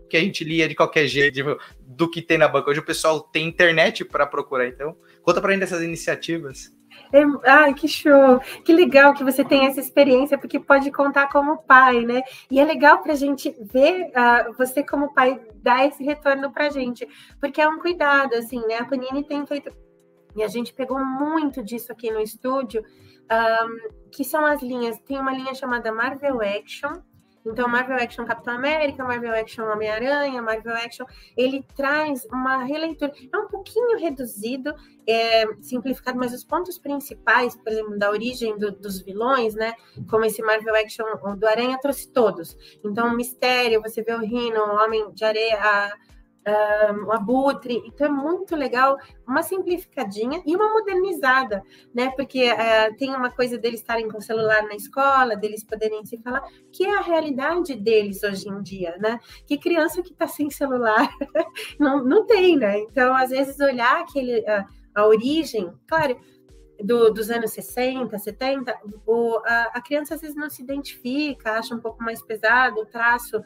que 0.10 0.16
a 0.16 0.22
gente 0.22 0.44
lia 0.44 0.70
de 0.70 0.76
qualquer 0.76 1.06
jeito, 1.06 1.58
do 1.82 2.10
que 2.10 2.22
tem 2.22 2.38
na 2.38 2.48
banca, 2.48 2.70
hoje 2.70 2.80
o 2.80 2.86
pessoal 2.86 3.20
tem 3.20 3.48
internet 3.48 4.06
para 4.06 4.26
procurar, 4.26 4.68
então 4.68 4.96
conta 5.22 5.42
para 5.42 5.52
gente 5.52 5.62
dessas 5.62 5.84
iniciativas. 5.84 6.77
É, 7.12 7.22
ai, 7.46 7.74
que 7.74 7.88
show! 7.88 8.40
Que 8.64 8.74
legal 8.74 9.14
que 9.14 9.24
você 9.24 9.44
tem 9.44 9.66
essa 9.66 9.80
experiência, 9.80 10.38
porque 10.38 10.60
pode 10.60 10.92
contar 10.92 11.28
como 11.30 11.58
pai, 11.64 12.06
né? 12.06 12.22
E 12.52 12.60
é 12.60 12.66
legal 12.66 13.02
para 13.02 13.14
a 13.14 13.16
gente 13.16 13.56
ver 13.62 14.08
uh, 14.08 14.54
você 14.58 14.84
como 14.84 15.14
pai 15.14 15.40
dar 15.56 15.86
esse 15.86 16.04
retorno 16.04 16.52
para 16.52 16.68
a 16.68 16.70
gente, 16.70 17.08
porque 17.40 17.62
é 17.62 17.68
um 17.68 17.80
cuidado, 17.80 18.34
assim, 18.36 18.60
né? 18.68 18.78
A 18.78 18.86
Panini 18.86 19.24
tem 19.24 19.46
feito 19.46 19.72
e 20.36 20.44
a 20.44 20.48
gente 20.48 20.72
pegou 20.72 21.04
muito 21.04 21.64
disso 21.64 21.92
aqui 21.92 22.12
no 22.12 22.20
estúdio, 22.22 22.84
um, 22.84 24.10
que 24.12 24.24
são 24.24 24.46
as 24.46 24.62
linhas. 24.62 25.00
Tem 25.00 25.20
uma 25.20 25.34
linha 25.34 25.56
chamada 25.56 25.92
Marvel 25.92 26.40
Action, 26.42 27.02
então, 27.52 27.68
Marvel 27.68 27.98
Action 27.98 28.26
Capitão 28.26 28.54
América, 28.56 29.04
Marvel 29.04 29.34
Action 29.34 29.66
Homem-Aranha, 29.66 30.42
Marvel 30.42 30.76
Action, 30.76 31.06
ele 31.36 31.64
traz 31.76 32.26
uma 32.26 32.64
releitura. 32.64 33.14
É 33.32 33.38
um 33.38 33.48
pouquinho 33.48 33.98
reduzido, 33.98 34.74
é, 35.08 35.46
simplificado, 35.62 36.18
mas 36.18 36.34
os 36.34 36.44
pontos 36.44 36.78
principais, 36.78 37.56
por 37.56 37.72
exemplo, 37.72 37.98
da 37.98 38.10
origem 38.12 38.58
do, 38.58 38.72
dos 38.72 39.02
vilões, 39.02 39.56
né? 39.56 39.74
Como 40.10 40.26
esse 40.26 40.42
Marvel 40.42 40.76
Action 40.76 41.06
do 41.38 41.48
Aranha 41.48 41.78
trouxe 41.80 42.12
todos. 42.12 42.58
Então, 42.84 43.16
Mistério, 43.16 43.82
você 43.82 44.02
vê 44.04 44.14
o 44.14 44.20
Rino, 44.20 44.60
o 44.60 44.84
Homem 44.84 45.12
de 45.14 45.24
Areia, 45.24 45.58
a 45.60 46.07
um, 46.48 47.12
abutre. 47.12 47.82
Então 47.86 48.08
é 48.08 48.10
muito 48.10 48.56
legal, 48.56 48.98
uma 49.28 49.44
simplificadinha 49.44 50.42
e 50.46 50.56
uma 50.56 50.72
modernizada, 50.72 51.64
né? 51.94 52.12
Porque 52.16 52.50
uh, 52.52 52.96
tem 52.98 53.14
uma 53.14 53.30
coisa 53.30 53.58
deles 53.58 53.82
estarem 53.82 54.10
com 54.10 54.18
o 54.18 54.22
celular 54.22 54.64
na 54.64 54.76
escola, 54.76 55.36
deles 55.36 55.64
poderem 55.64 56.06
se 56.06 56.18
falar, 56.20 56.44
que 56.72 56.86
é 56.86 56.98
a 56.98 57.02
realidade 57.02 57.76
deles 57.76 58.24
hoje 58.24 58.48
em 58.48 58.62
dia, 58.62 58.96
né? 58.98 59.20
Que 59.46 59.58
criança 59.58 60.02
que 60.02 60.12
está 60.12 60.28
sem 60.28 60.50
celular 60.50 61.10
não, 61.80 62.04
não 62.04 62.26
tem, 62.26 62.58
né? 62.58 62.80
Então, 62.80 63.16
às 63.16 63.30
vezes, 63.30 63.60
olhar 63.60 64.02
aquele, 64.02 64.40
uh, 64.40 64.66
a 64.96 65.06
origem, 65.06 65.72
claro. 65.88 66.18
Do, 66.80 67.10
dos 67.10 67.32
anos 67.32 67.54
60, 67.54 68.16
70, 68.20 68.80
o, 69.08 69.40
a, 69.44 69.72
a 69.74 69.82
criança 69.82 70.14
às 70.14 70.22
vezes 70.22 70.36
não 70.36 70.48
se 70.48 70.62
identifica, 70.62 71.54
acha 71.54 71.74
um 71.74 71.80
pouco 71.80 72.04
mais 72.04 72.22
pesado 72.22 72.82
o 72.82 72.86
traço 72.86 73.42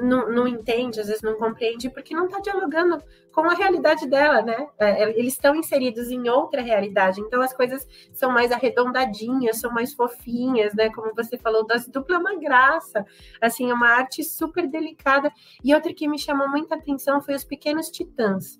não, 0.00 0.30
não, 0.30 0.48
entende, 0.48 1.00
às 1.00 1.06
vezes 1.06 1.22
não 1.22 1.36
compreende, 1.36 1.90
porque 1.90 2.14
não 2.14 2.26
está 2.26 2.40
dialogando 2.40 3.02
com 3.32 3.42
a 3.42 3.54
realidade 3.54 4.06
dela, 4.08 4.42
né? 4.42 4.68
É, 4.78 5.04
é, 5.04 5.18
eles 5.18 5.34
estão 5.34 5.54
inseridos 5.54 6.10
em 6.10 6.28
outra 6.28 6.60
realidade, 6.60 7.20
então 7.20 7.40
as 7.40 7.52
coisas 7.52 7.86
são 8.12 8.30
mais 8.30 8.50
arredondadinhas, 8.50 9.58
são 9.58 9.72
mais 9.72 9.94
fofinhas, 9.94 10.74
né? 10.74 10.90
Como 10.90 11.14
você 11.14 11.38
falou, 11.38 11.66
das 11.66 11.86
dupla 11.86 12.16
é 12.16 12.18
uma 12.18 12.36
graça, 12.36 13.04
assim, 13.40 13.70
é 13.70 13.74
uma 13.74 13.88
arte 13.88 14.22
super 14.24 14.68
delicada. 14.68 15.32
E 15.64 15.74
outra 15.74 15.92
que 15.94 16.08
me 16.08 16.18
chamou 16.18 16.48
muita 16.48 16.74
atenção 16.74 17.20
foi 17.20 17.34
os 17.34 17.44
Pequenos 17.44 17.90
Titãs 17.90 18.56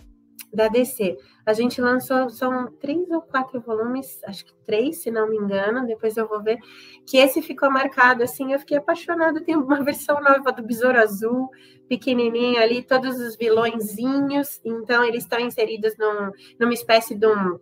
da 0.53 0.69
DC. 0.69 1.17
A 1.45 1.53
gente 1.53 1.81
lançou, 1.81 2.29
são 2.31 2.71
três 2.79 3.09
ou 3.11 3.23
quatro 3.23 3.61
volumes, 3.61 4.23
acho 4.25 4.45
que 4.45 4.55
três, 4.65 5.03
se 5.03 5.11
não 5.11 5.29
me 5.29 5.37
engano, 5.37 5.87
depois 5.87 6.17
eu 6.17 6.29
vou 6.29 6.43
ver, 6.43 6.59
que 7.07 7.17
esse 7.17 7.43
ficou 7.43 7.71
marcado, 7.71 8.23
assim, 8.23 8.53
eu 8.53 8.59
fiquei 8.59 8.77
apaixonada, 8.77 9.43
tem 9.43 9.57
uma 9.57 9.83
versão 9.85 10.21
nova 10.21 10.53
do 10.53 10.63
Besouro 10.63 10.99
Azul, 10.99 11.49
pequenininho 11.89 12.61
ali, 12.61 12.83
todos 12.83 13.19
os 13.19 13.37
vilõezinhos, 13.37 14.61
então 14.65 15.05
eles 15.05 15.25
estão 15.25 15.41
inseridos 15.41 15.97
num, 15.99 16.31
numa 16.59 16.75
espécie 16.75 17.15
de 17.15 17.27
um 17.27 17.59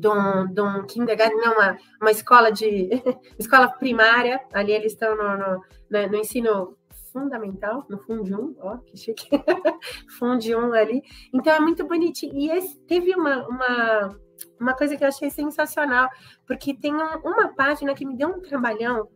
de 0.00 0.08
um, 0.08 0.46
de 0.46 0.60
um 0.62 0.86
kindergarten, 0.86 1.36
não, 1.36 1.52
uma, 1.52 1.78
uma 2.00 2.10
escola 2.10 2.50
de 2.50 2.88
escola 3.38 3.68
primária, 3.68 4.40
ali 4.52 4.72
eles 4.72 4.92
estão 4.92 5.14
no, 5.14 5.36
no, 5.36 6.08
no, 6.08 6.16
ensino 6.16 6.74
fundamental, 7.12 7.84
no 7.88 7.98
Fundium, 7.98 8.54
ó, 8.60 8.78
que 8.78 8.96
chique, 8.96 9.28
Fundium 10.18 10.72
ali. 10.72 11.02
Então 11.32 11.52
é 11.52 11.60
muito 11.60 11.86
bonitinho. 11.86 12.34
E 12.34 12.50
esse, 12.50 12.78
teve 12.80 13.14
uma, 13.14 13.46
uma, 13.46 14.18
uma 14.60 14.74
coisa 14.74 14.96
que 14.96 15.04
eu 15.04 15.08
achei 15.08 15.30
sensacional, 15.30 16.08
porque 16.46 16.74
tem 16.74 16.94
um, 16.94 17.18
uma 17.24 17.48
página 17.48 17.94
que 17.94 18.06
me 18.06 18.16
deu 18.16 18.28
um 18.28 18.40
trabalhão, 18.40 19.08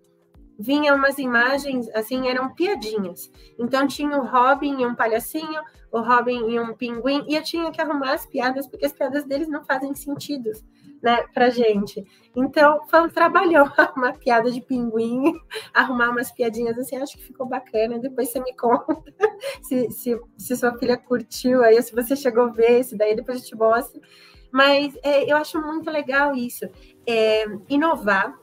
vinha 0.58 0.94
umas 0.94 1.18
imagens, 1.18 1.88
assim, 1.90 2.28
eram 2.28 2.54
piadinhas. 2.54 3.30
Então 3.58 3.86
tinha 3.86 4.16
o 4.18 4.26
Robin 4.26 4.80
e 4.80 4.86
um 4.86 4.94
palhacinho, 4.94 5.62
o 5.90 6.00
Robin 6.00 6.50
e 6.50 6.60
um 6.60 6.74
pinguim, 6.74 7.24
e 7.28 7.36
eu 7.36 7.42
tinha 7.42 7.70
que 7.70 7.80
arrumar 7.80 8.14
as 8.14 8.26
piadas, 8.26 8.66
porque 8.66 8.86
as 8.86 8.92
piadas 8.92 9.24
deles 9.24 9.48
não 9.48 9.64
fazem 9.64 9.94
sentido 9.94 10.50
né, 11.04 11.22
pra 11.34 11.50
gente. 11.50 12.02
Então, 12.34 12.80
foi 12.88 13.02
um 13.02 13.10
trabalhão, 13.10 13.70
uma 13.94 14.14
piada 14.14 14.50
de 14.50 14.62
pinguim, 14.62 15.34
arrumar 15.74 16.08
umas 16.08 16.32
piadinhas 16.32 16.78
assim, 16.78 16.96
acho 16.96 17.18
que 17.18 17.24
ficou 17.26 17.46
bacana. 17.46 17.98
Depois 17.98 18.30
você 18.30 18.40
me 18.40 18.56
conta 18.56 18.96
se, 19.62 19.90
se, 19.90 20.18
se 20.38 20.56
sua 20.56 20.76
filha 20.78 20.96
curtiu 20.96 21.62
aí, 21.62 21.80
se 21.82 21.94
você 21.94 22.16
chegou 22.16 22.44
a 22.44 22.48
ver 22.48 22.80
esse 22.80 22.96
daí, 22.96 23.14
depois 23.14 23.40
eu 23.40 23.44
te 23.44 23.54
mostro. 23.54 24.00
Mas 24.50 24.96
é, 25.02 25.30
eu 25.30 25.36
acho 25.36 25.60
muito 25.60 25.90
legal 25.90 26.34
isso, 26.34 26.64
é, 27.06 27.44
inovar, 27.68 28.34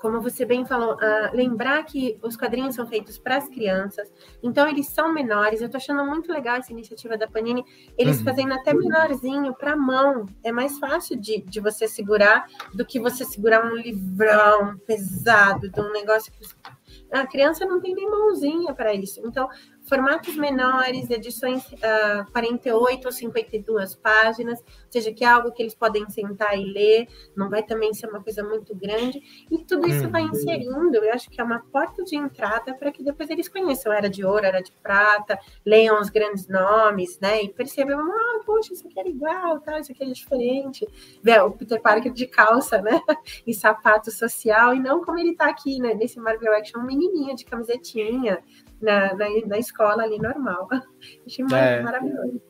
como 0.00 0.20
você 0.20 0.44
bem 0.44 0.64
falou, 0.64 0.94
uh, 0.94 1.36
lembrar 1.36 1.82
que 1.84 2.18
os 2.22 2.36
quadrinhos 2.36 2.74
são 2.74 2.86
feitos 2.86 3.18
para 3.18 3.36
as 3.36 3.48
crianças, 3.48 4.12
então 4.42 4.68
eles 4.68 4.88
são 4.88 5.12
menores. 5.12 5.60
Eu 5.60 5.66
estou 5.66 5.78
achando 5.78 6.04
muito 6.04 6.32
legal 6.32 6.56
essa 6.56 6.72
iniciativa 6.72 7.16
da 7.16 7.26
Panini, 7.26 7.64
eles 7.96 8.18
uhum. 8.18 8.24
fazendo 8.24 8.52
até 8.54 8.72
menorzinho 8.72 9.54
para 9.54 9.76
mão. 9.76 10.26
É 10.42 10.52
mais 10.52 10.78
fácil 10.78 11.16
de, 11.18 11.42
de 11.42 11.60
você 11.60 11.86
segurar 11.86 12.46
do 12.74 12.84
que 12.84 12.98
você 13.00 13.24
segurar 13.24 13.64
um 13.64 13.76
livrão 13.76 14.78
pesado, 14.86 15.68
de 15.68 15.80
um 15.80 15.92
negócio 15.92 16.32
que 16.32 16.46
a 17.10 17.26
criança 17.26 17.64
não 17.64 17.80
tem 17.80 17.94
nem 17.94 18.08
mãozinha 18.08 18.74
para 18.74 18.94
isso. 18.94 19.20
Então, 19.24 19.48
formatos 19.88 20.36
menores, 20.36 21.08
edições 21.10 21.64
uh, 21.72 21.78
ah, 21.82 22.26
48 22.32 23.06
ou 23.06 23.12
52 23.12 23.94
páginas, 23.96 24.60
ou 24.60 24.92
seja, 24.92 25.12
que 25.12 25.24
é 25.24 25.28
algo 25.28 25.50
que 25.52 25.62
eles 25.62 25.74
podem 25.74 26.08
sentar 26.10 26.58
e 26.58 26.64
ler, 26.64 27.08
não 27.34 27.48
vai 27.48 27.62
também 27.62 27.92
ser 27.94 28.06
uma 28.08 28.22
coisa 28.22 28.44
muito 28.44 28.74
grande, 28.74 29.20
e 29.50 29.58
tudo 29.64 29.88
isso 29.88 30.08
vai 30.10 30.22
uhum. 30.22 30.30
inserindo, 30.30 30.96
eu 30.96 31.12
acho 31.12 31.30
que 31.30 31.40
é 31.40 31.44
uma 31.44 31.60
porta 31.72 32.04
de 32.04 32.16
entrada 32.16 32.74
para 32.74 32.92
que 32.92 33.02
depois 33.02 33.30
eles 33.30 33.48
conheçam 33.48 33.92
Era 33.92 34.08
de 34.08 34.24
Ouro, 34.24 34.44
Era 34.44 34.60
de 34.60 34.72
Prata, 34.72 35.38
leiam 35.64 36.00
os 36.00 36.10
grandes 36.10 36.46
nomes, 36.46 37.18
né, 37.18 37.42
e 37.42 37.48
percebam, 37.48 37.98
ah, 37.98 38.40
poxa, 38.44 38.74
isso 38.74 38.86
aqui 38.86 39.00
era 39.00 39.08
igual, 39.08 39.60
tá, 39.60 39.80
isso 39.80 39.92
aqui 39.92 40.04
é 40.04 40.06
diferente, 40.06 40.86
Vê, 41.22 41.38
o 41.40 41.50
Peter 41.50 41.80
Parker 41.80 42.12
de 42.12 42.26
calça, 42.26 42.80
né, 42.82 43.00
e 43.46 43.54
sapato 43.54 44.10
social, 44.10 44.74
e 44.74 44.80
não 44.80 45.02
como 45.02 45.18
ele 45.18 45.30
está 45.30 45.48
aqui, 45.48 45.80
né, 45.80 45.94
nesse 45.94 46.20
Marvel 46.20 46.54
Action, 46.54 46.80
um 46.80 46.84
menininho 46.84 47.34
de 47.34 47.44
camisetinha, 47.44 48.42
na, 48.80 49.14
na, 49.14 49.26
na 49.46 49.58
escola 49.58 50.02
ali 50.02 50.18
normal. 50.18 50.68
Achei 51.26 51.44
é. 51.52 51.82
maravilhoso. 51.82 52.40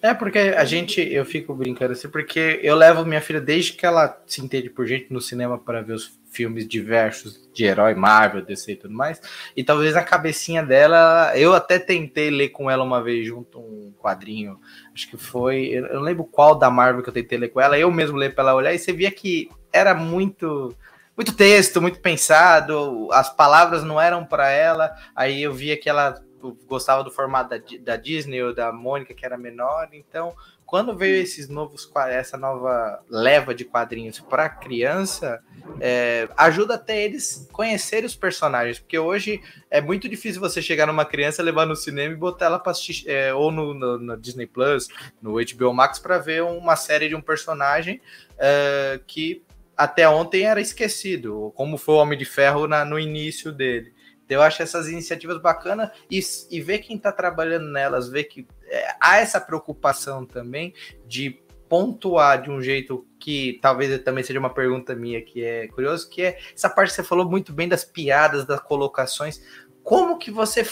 É, 0.00 0.12
porque 0.12 0.38
a 0.38 0.64
gente, 0.64 1.00
eu 1.00 1.24
fico 1.24 1.54
brincando 1.54 1.92
assim, 1.92 2.08
porque 2.08 2.58
eu 2.60 2.74
levo 2.74 3.04
minha 3.04 3.20
filha 3.20 3.40
desde 3.40 3.74
que 3.74 3.86
ela 3.86 4.20
se 4.26 4.40
entende 4.40 4.68
por 4.68 4.84
gente 4.84 5.12
no 5.12 5.20
cinema 5.20 5.56
para 5.56 5.80
ver 5.80 5.92
os 5.92 6.18
filmes 6.32 6.66
diversos 6.66 7.48
de 7.54 7.64
herói, 7.64 7.94
Marvel, 7.94 8.44
DC 8.44 8.72
e 8.72 8.76
tudo 8.76 8.92
mais. 8.92 9.20
E 9.56 9.62
talvez 9.62 9.94
a 9.94 10.02
cabecinha 10.02 10.60
dela, 10.60 11.32
eu 11.36 11.54
até 11.54 11.78
tentei 11.78 12.30
ler 12.30 12.48
com 12.48 12.68
ela 12.68 12.82
uma 12.82 13.00
vez 13.00 13.24
junto 13.24 13.60
um 13.60 13.94
quadrinho, 13.96 14.58
acho 14.92 15.08
que 15.08 15.16
foi, 15.16 15.66
eu 15.66 15.94
não 15.94 16.02
lembro 16.02 16.24
qual 16.24 16.56
da 16.56 16.68
Marvel 16.68 17.02
que 17.02 17.08
eu 17.08 17.14
tentei 17.14 17.38
ler 17.38 17.50
com 17.50 17.60
ela, 17.60 17.78
eu 17.78 17.90
mesmo 17.92 18.16
ler 18.16 18.34
para 18.34 18.42
ela 18.42 18.54
olhar 18.56 18.74
e 18.74 18.80
você 18.80 18.92
via 18.92 19.10
que 19.10 19.48
era 19.72 19.94
muito 19.94 20.74
muito 21.16 21.34
texto, 21.34 21.80
muito 21.80 22.00
pensado, 22.00 23.08
as 23.12 23.34
palavras 23.34 23.82
não 23.84 24.00
eram 24.00 24.24
para 24.24 24.50
ela. 24.50 24.94
Aí 25.14 25.42
eu 25.42 25.52
via 25.52 25.76
que 25.76 25.88
ela 25.88 26.22
gostava 26.66 27.04
do 27.04 27.10
formato 27.10 27.50
da, 27.50 27.62
da 27.80 27.96
Disney 27.96 28.42
ou 28.42 28.54
da 28.54 28.72
Mônica, 28.72 29.14
que 29.14 29.24
era 29.24 29.38
menor. 29.38 29.88
Então, 29.92 30.34
quando 30.72 30.96
veio 30.96 31.22
esses 31.22 31.48
novos, 31.48 31.90
essa 32.08 32.36
nova 32.38 33.02
leva 33.08 33.54
de 33.54 33.62
quadrinhos 33.64 34.18
para 34.18 34.48
criança, 34.48 35.42
é, 35.78 36.28
ajuda 36.34 36.76
até 36.76 37.04
eles 37.04 37.46
conhecerem 37.52 38.06
os 38.06 38.16
personagens, 38.16 38.78
porque 38.78 38.98
hoje 38.98 39.42
é 39.70 39.82
muito 39.82 40.08
difícil 40.08 40.40
você 40.40 40.62
chegar 40.62 40.86
numa 40.86 41.04
criança, 41.04 41.42
levar 41.42 41.66
no 41.66 41.76
cinema 41.76 42.14
e 42.14 42.16
botar 42.16 42.46
ela 42.46 42.58
para 42.58 42.72
assistir, 42.72 43.08
é, 43.08 43.34
ou 43.34 43.52
no, 43.52 43.74
no, 43.74 43.98
no, 43.98 44.16
Disney 44.16 44.46
Plus, 44.46 44.88
no 45.20 45.34
HBO 45.34 45.74
Max, 45.74 45.98
para 45.98 46.18
ver 46.18 46.42
uma 46.42 46.74
série 46.74 47.08
de 47.08 47.14
um 47.14 47.20
personagem 47.20 48.00
é, 48.38 48.98
que 49.06 49.42
até 49.76 50.08
ontem 50.08 50.44
era 50.44 50.60
esquecido, 50.60 51.52
como 51.54 51.76
foi 51.76 51.94
o 51.94 51.98
Homem 51.98 52.18
de 52.18 52.24
Ferro 52.24 52.66
na, 52.66 52.84
no 52.84 52.98
início 52.98 53.52
dele. 53.52 53.92
Então, 54.24 54.36
eu 54.36 54.42
acho 54.42 54.62
essas 54.62 54.88
iniciativas 54.88 55.40
bacanas 55.40 55.90
e, 56.10 56.20
e 56.50 56.60
ver 56.60 56.78
quem 56.78 56.96
está 56.96 57.12
trabalhando 57.12 57.66
nelas, 57.66 58.08
ver 58.08 58.24
que 58.24 58.46
é, 58.68 58.94
há 59.00 59.18
essa 59.18 59.40
preocupação 59.40 60.24
também 60.24 60.72
de 61.06 61.42
pontuar 61.68 62.42
de 62.42 62.50
um 62.50 62.60
jeito 62.60 63.06
que 63.18 63.58
talvez 63.62 63.98
também 64.02 64.22
seja 64.22 64.38
uma 64.38 64.52
pergunta 64.52 64.94
minha 64.94 65.22
que 65.22 65.42
é 65.42 65.68
curioso, 65.68 66.08
que 66.08 66.22
é 66.22 66.38
essa 66.54 66.68
parte 66.68 66.90
que 66.90 66.96
você 66.96 67.02
falou 67.02 67.28
muito 67.28 67.52
bem 67.52 67.66
das 67.68 67.84
piadas, 67.84 68.44
das 68.44 68.60
colocações. 68.60 69.42
Como 69.82 70.18
que 70.18 70.30
você 70.30 70.64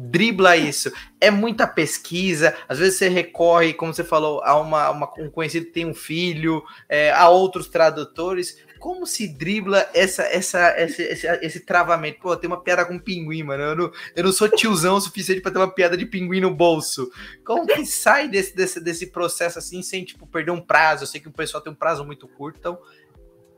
dribla 0.00 0.56
isso? 0.56 0.92
É 1.20 1.28
muita 1.30 1.66
pesquisa, 1.66 2.56
às 2.68 2.78
vezes 2.78 2.98
você 2.98 3.08
recorre, 3.08 3.74
como 3.74 3.92
você 3.92 4.04
falou, 4.04 4.40
a 4.44 4.58
uma, 4.58 4.90
uma 4.90 5.12
um 5.18 5.28
conhecido 5.28 5.66
que 5.66 5.72
tem 5.72 5.84
um 5.84 5.94
filho, 5.94 6.62
é, 6.88 7.10
a 7.10 7.28
outros 7.28 7.68
tradutores. 7.68 8.62
Como 8.78 9.04
se 9.04 9.26
dribla 9.26 9.88
essa, 9.92 10.22
essa, 10.22 10.80
esse, 10.80 11.02
esse, 11.02 11.26
esse, 11.26 11.60
travamento? 11.60 12.20
Pô, 12.20 12.36
tem 12.36 12.46
uma 12.46 12.62
piada 12.62 12.84
com 12.84 12.96
pinguim, 12.96 13.42
mano. 13.42 13.64
Eu 13.64 13.74
não, 13.76 13.92
eu 14.14 14.24
não 14.24 14.30
sou 14.30 14.48
tiozão 14.48 14.94
o 14.94 15.00
suficiente 15.00 15.40
para 15.40 15.50
ter 15.50 15.58
uma 15.58 15.74
piada 15.74 15.96
de 15.96 16.06
pinguim 16.06 16.40
no 16.40 16.54
bolso. 16.54 17.10
Como 17.44 17.66
que 17.66 17.84
sai 17.84 18.28
desse, 18.28 18.54
desse, 18.54 18.80
desse 18.80 19.08
processo 19.08 19.58
assim, 19.58 19.82
sem 19.82 20.04
tipo, 20.04 20.28
perder 20.28 20.52
um 20.52 20.60
prazo? 20.60 21.02
Eu 21.02 21.08
sei 21.08 21.20
que 21.20 21.26
o 21.26 21.32
pessoal 21.32 21.60
tem 21.60 21.72
um 21.72 21.76
prazo 21.76 22.04
muito 22.04 22.28
curto, 22.28 22.56
então 22.60 22.78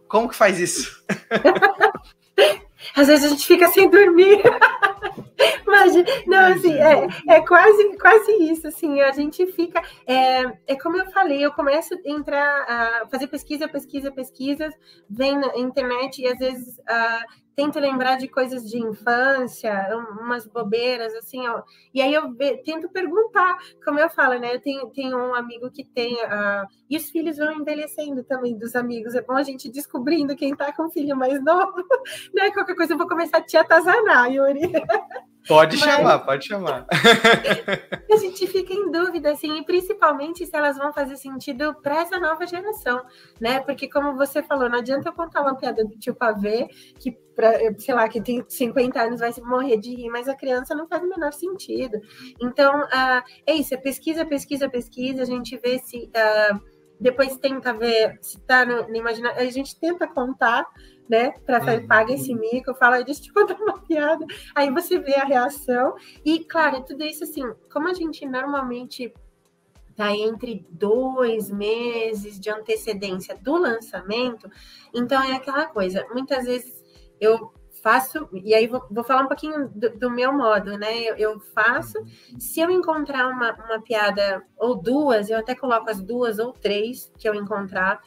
como 0.09 0.29
que 0.29 0.35
faz 0.35 0.59
isso? 0.59 1.05
Às 2.95 3.09
vezes 3.09 3.25
a 3.25 3.29
gente 3.29 3.47
fica 3.47 3.69
sem 3.69 3.89
dormir. 3.89 4.41
Mas, 5.67 5.95
não, 6.27 6.53
assim, 6.53 6.75
é, 6.75 7.07
é 7.29 7.41
quase, 7.41 7.97
quase 7.99 8.33
isso, 8.51 8.67
assim, 8.69 9.01
a 9.01 9.13
gente 9.13 9.47
fica, 9.47 9.81
é, 10.07 10.43
é 10.67 10.77
como 10.77 10.99
eu 10.99 11.07
falei, 11.11 11.45
eu 11.45 11.53
começo 11.53 11.95
a 11.95 12.11
entrar, 12.11 12.65
a 12.69 13.07
fazer 13.09 13.29
pesquisa, 13.29 13.69
pesquisa, 13.69 14.11
pesquisa, 14.11 14.69
vem 15.09 15.39
na 15.39 15.57
internet 15.57 16.21
e 16.21 16.27
às 16.27 16.39
vezes 16.39 16.77
uh, 16.79 17.25
tento 17.61 17.79
lembrar 17.79 18.17
de 18.17 18.27
coisas 18.27 18.67
de 18.67 18.79
infância, 18.79 19.95
umas 20.19 20.47
bobeiras, 20.47 21.15
assim, 21.15 21.47
ó. 21.47 21.63
E 21.93 22.01
aí 22.01 22.15
eu 22.15 22.35
tento 22.65 22.89
perguntar, 22.89 23.59
como 23.85 24.01
eu 24.01 24.09
falo, 24.09 24.39
né? 24.41 24.55
Eu 24.55 24.61
tenho, 24.61 24.87
tenho 24.89 25.19
um 25.19 25.35
amigo 25.35 25.71
que 25.71 25.85
tem. 25.85 26.15
Uh, 26.15 26.67
e 26.89 26.97
os 26.97 27.11
filhos 27.11 27.37
vão 27.37 27.53
envelhecendo 27.53 28.25
também 28.25 28.57
dos 28.57 28.75
amigos. 28.75 29.15
É 29.15 29.21
bom 29.21 29.35
a 29.35 29.43
gente 29.43 29.69
descobrindo 29.69 30.35
quem 30.35 30.57
tá 30.57 30.73
com 30.73 30.91
filho 30.91 31.15
mais 31.17 31.43
novo. 31.45 31.75
Né? 32.35 32.51
Qualquer 32.51 32.75
coisa 32.75 32.93
eu 32.93 32.99
vou 32.99 33.09
começar 33.09 33.39
a 33.39 33.43
te 33.43 33.57
atazanar, 33.57 34.31
Yuri. 34.31 34.61
Pode 35.47 35.79
Mas... 35.79 35.85
chamar, 35.85 36.19
pode 36.21 36.47
chamar. 36.47 36.87
a 38.11 38.17
gente 38.17 38.47
fica 38.47 38.73
em 38.73 38.91
dúvida, 38.91 39.33
assim, 39.33 39.59
e 39.59 39.65
principalmente 39.65 40.45
se 40.45 40.55
elas 40.55 40.77
vão 40.77 40.93
fazer 40.93 41.17
sentido 41.17 41.75
para 41.83 42.03
essa 42.03 42.19
nova 42.19 42.47
geração, 42.47 43.03
né? 43.41 43.61
Porque, 43.61 43.89
como 43.89 44.17
você 44.17 44.43
falou, 44.43 44.69
não 44.69 44.79
adianta 44.79 45.09
eu 45.09 45.13
contar 45.13 45.43
uma 45.43 45.57
piada 45.57 45.85
do 45.85 45.99
tio 45.99 46.15
Pavê, 46.15 46.69
que, 46.99 47.13
pra, 47.35 47.53
sei 47.79 47.95
lá, 47.95 48.09
que 48.09 48.21
tem 48.21 48.45
50 48.47 49.01
anos 49.01 49.21
vai 49.21 49.33
morrer 49.43 49.79
de 49.79 49.95
rir, 49.95 50.11
mas 50.11 50.29
a 50.29 50.37
criança 50.37 50.75
não 50.75 50.87
faz 50.87 51.03
o 51.03 51.09
menor 51.09 51.33
sentido. 51.33 51.99
Então, 52.41 52.83
uh, 52.83 53.23
é 53.47 53.55
isso, 53.55 53.75
é 53.75 53.77
pesquisa, 53.77 54.27
pesquisa, 54.27 54.69
pesquisa, 54.69 55.23
a 55.23 55.27
gente 55.27 55.57
vê 55.59 55.79
se. 55.79 56.11
Uh, 56.11 56.81
depois 57.01 57.39
tenta 57.39 57.73
ver 57.73 58.19
se 58.21 58.37
está 58.37 58.65
no, 58.67 58.87
no 58.87 58.95
imaginário. 58.95 59.41
A 59.41 59.51
gente 59.51 59.79
tenta 59.81 60.07
contar 60.07 60.67
né? 61.11 61.33
Para 61.45 61.59
uhum. 61.59 61.87
paga 61.89 62.15
esse 62.15 62.33
mico, 62.33 62.73
fala, 62.75 63.03
deixa 63.03 63.21
eu 63.21 63.25
te 63.25 63.33
contar 63.33 63.57
uma 63.61 63.79
piada. 63.83 64.25
Aí 64.55 64.71
você 64.71 64.97
vê 65.01 65.17
a 65.17 65.25
reação. 65.25 65.97
E, 66.25 66.45
claro, 66.45 66.85
tudo 66.85 67.03
isso 67.03 67.25
assim, 67.25 67.43
como 67.73 67.89
a 67.89 67.95
gente 67.95 68.25
normalmente 68.25 69.13
tá 69.97 70.15
entre 70.15 70.65
dois 70.71 71.51
meses 71.51 72.39
de 72.39 72.49
antecedência 72.49 73.37
do 73.37 73.57
lançamento, 73.57 74.49
então 74.95 75.21
é 75.21 75.33
aquela 75.33 75.67
coisa. 75.67 76.07
Muitas 76.15 76.45
vezes 76.45 76.81
eu 77.21 77.53
faço, 77.83 78.29
e 78.33 78.55
aí 78.55 78.69
vou, 78.69 78.87
vou 78.89 79.03
falar 79.03 79.23
um 79.25 79.29
pouquinho 79.29 79.69
do, 79.75 79.91
do 79.99 80.11
meu 80.11 80.33
modo, 80.33 80.79
né? 80.79 81.03
Eu, 81.03 81.17
eu, 81.17 81.41
faço, 81.41 81.99
se 82.39 82.61
eu 82.61 82.71
encontrar 82.71 83.27
uma, 83.29 83.53
uma 83.65 83.83
piada 83.83 84.43
ou 84.57 84.77
duas, 84.77 85.29
eu 85.29 85.39
até 85.39 85.55
coloco 85.57 85.91
as 85.91 86.01
duas 86.01 86.39
ou 86.39 86.53
três 86.53 87.11
que 87.19 87.29
eu 87.29 87.35
encontrar, 87.35 88.01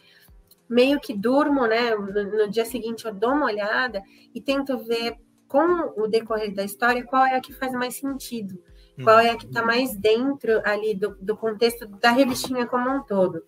meio 0.73 0.99
que 0.99 1.13
durmo, 1.13 1.65
né? 1.67 1.95
No, 1.95 2.23
no, 2.23 2.49
dia 2.49 2.65
seguinte 2.65 3.05
eu 3.05 3.13
dou 3.13 3.31
uma 3.31 3.45
olhada 3.45 4.01
e 4.33 4.41
tento 4.41 4.77
ver 4.77 5.15
com 5.47 5.93
o 5.95 6.07
decorrer 6.07 6.53
da 6.53 6.63
história 6.63 7.05
qual 7.05 7.25
é 7.25 7.35
a 7.35 7.41
que 7.41 7.53
faz 7.53 7.71
mais 7.73 7.95
sentido, 7.95 8.59
qual 9.03 9.19
é 9.19 9.29
a 9.29 9.37
que 9.37 9.45
está 9.45 9.63
mais 9.63 9.95
dentro 9.95 10.61
ali 10.65 10.95
do, 10.95 11.15
do 11.21 11.37
contexto 11.37 11.85
da 11.87 12.09
revistinha 12.11 12.65
como 12.65 12.89
um 12.89 13.03
todo. 13.03 13.43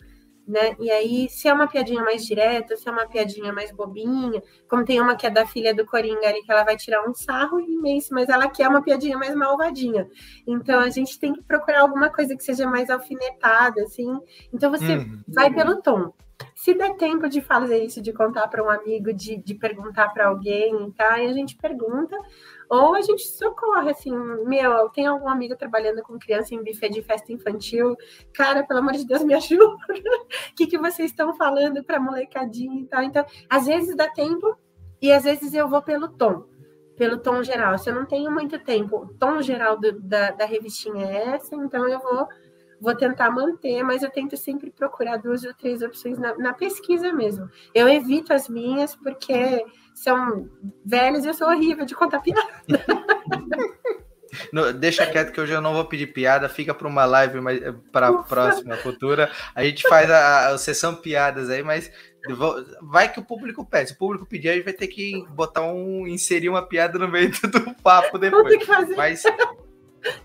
Né? 0.48 0.76
E 0.80 0.92
aí, 0.92 1.28
se 1.28 1.48
é 1.48 1.54
uma 1.54 1.68
piadinha 1.68 2.04
mais 2.04 2.24
direta, 2.24 2.78
se 2.78 2.88
é 2.88 2.92
uma 2.92 3.08
piadinha 3.08 3.52
mais 3.52 3.72
bobinha, 3.72 4.44
como 4.70 4.86
tem 4.86 5.02
uma 5.02 5.16
que 5.16 5.26
é 5.26 5.30
da 5.32 5.48
filha 5.48 5.74
do 5.74 5.88
Coringa 5.88 6.28
ali, 6.28 6.44
que 6.44 6.52
ela 6.52 6.64
vai 6.64 6.78
tirar 6.78 7.04
um 7.10 7.16
sarro 7.16 7.60
imenso, 7.60 8.14
mas 8.14 8.30
ela 8.30 8.48
quer 8.48 8.68
uma 8.68 8.84
piadinha 8.84 9.18
mais 9.18 9.34
malvadinha. 9.34 10.08
Então, 10.46 10.80
a 10.80 10.90
gente 10.92 11.20
tem 11.20 11.34
que 11.34 11.42
procurar 11.42 11.82
alguma 11.82 12.12
coisa 12.12 12.36
que 12.36 12.44
seja 12.44 12.68
mais 12.70 12.92
alfinetada, 12.92 13.82
assim. 13.82 14.20
Então, 14.54 14.70
você 14.70 14.98
uhum. 14.98 15.24
vai 15.28 15.52
pelo 15.52 15.82
tom. 15.82 16.14
Se 16.56 16.74
der 16.74 16.96
tempo 16.96 17.28
de 17.28 17.42
fazer 17.42 17.84
isso, 17.84 18.02
de 18.02 18.14
contar 18.14 18.48
para 18.48 18.64
um 18.64 18.70
amigo, 18.70 19.14
de, 19.14 19.36
de 19.36 19.54
perguntar 19.54 20.14
para 20.14 20.28
alguém, 20.28 20.90
tá? 20.92 21.22
E 21.22 21.28
a 21.28 21.34
gente 21.34 21.58
pergunta, 21.58 22.18
ou 22.70 22.96
a 22.96 23.02
gente 23.02 23.28
socorre, 23.28 23.92
assim, 23.92 24.16
meu, 24.46 24.90
tem 24.90 25.06
algum 25.06 25.28
amigo 25.28 25.58
trabalhando 25.58 26.02
com 26.02 26.18
criança 26.18 26.56
em 26.56 26.64
buffet 26.64 26.90
de 26.90 27.04
festa 27.04 27.34
infantil? 27.34 27.98
Cara, 28.34 28.64
pelo 28.64 28.80
amor 28.80 28.94
de 28.94 29.06
Deus, 29.06 29.22
me 29.24 29.34
ajuda. 29.36 29.66
O 29.66 30.56
que, 30.56 30.66
que 30.66 30.78
vocês 30.78 31.12
estão 31.12 31.36
falando 31.36 31.84
para 31.84 32.00
molecadinha 32.00 32.82
e 32.82 32.86
tal? 32.86 33.04
Então, 33.04 33.26
às 33.50 33.66
vezes 33.66 33.94
dá 33.94 34.08
tempo 34.08 34.58
e 35.02 35.12
às 35.12 35.26
vezes 35.26 35.54
eu 35.54 35.68
vou 35.68 35.82
pelo 35.82 36.08
tom 36.08 36.46
pelo 36.96 37.18
tom 37.18 37.44
geral. 37.44 37.78
Se 37.78 37.90
eu 37.90 37.96
não 37.96 38.06
tenho 38.06 38.32
muito 38.32 38.58
tempo, 38.60 38.96
o 38.96 39.14
tom 39.16 39.42
geral 39.42 39.78
do, 39.78 40.00
da, 40.00 40.32
da 40.32 40.46
revistinha 40.46 41.06
é 41.06 41.36
essa, 41.36 41.54
então 41.54 41.86
eu 41.90 42.00
vou 42.00 42.28
vou 42.80 42.96
tentar 42.96 43.32
manter, 43.32 43.84
mas 43.84 44.04
eu 44.04 44.10
tento 44.10 44.36
sempre 44.38 44.72
procurar 44.72 45.18
duas 45.18 45.44
ou 45.44 45.54
três 45.54 45.82
opções 45.82 46.18
na, 46.18 46.38
na 46.38 46.54
pesquisa 46.54 47.12
mesmo. 47.12 47.50
Eu 47.74 47.88
evito 47.88 48.34
as 48.34 48.48
minhas 48.50 48.96
porque 48.96 49.66
são 49.94 50.50
velhas 50.86 51.26
e 51.26 51.28
eu 51.28 51.34
sou 51.34 51.48
horrível 51.48 51.86
de 51.86 51.96
contar 51.96 52.20
piada. 52.20 52.42
No, 54.52 54.74
deixa 54.74 55.06
quieto 55.06 55.32
que 55.32 55.40
hoje 55.40 55.54
eu 55.54 55.62
não 55.62 55.74
vou 55.74 55.86
pedir 55.86 56.08
piada, 56.08 56.50
fica 56.50 56.74
para 56.74 56.88
uma 56.88 57.06
live 57.06 57.40
para 57.92 58.10
a 58.10 58.24
próxima 58.24 58.76
futura. 58.78 59.32
A 59.54 59.64
gente 59.64 59.88
faz 59.88 60.10
a, 60.10 60.50
a, 60.50 60.58
sessão 60.58 60.96
piadas 60.96 61.50
aí, 61.50 61.64
mas 61.64 61.92
vai 62.82 63.12
que 63.12 63.20
o 63.20 63.24
público 63.24 63.66
pede. 63.66 63.90
Se 63.90 63.96
o 63.96 63.98
público 63.98 64.26
pedir, 64.26 64.50
a 64.50 64.54
gente 64.54 64.64
vai 64.64 64.74
ter 64.74 64.88
que 64.88 65.26
botar 65.30 65.64
um 65.64 66.08
inserir 66.08 66.50
uma 66.50 66.68
piada 66.68 66.98
no 67.00 67.08
meio 67.08 67.32
do 67.32 67.74
papo 67.76 68.18
depois. 68.18 68.44
Vou 68.44 68.52
ter 68.52 68.58
que 68.58 68.66
fazer. 68.66 68.96
Mas 68.96 69.24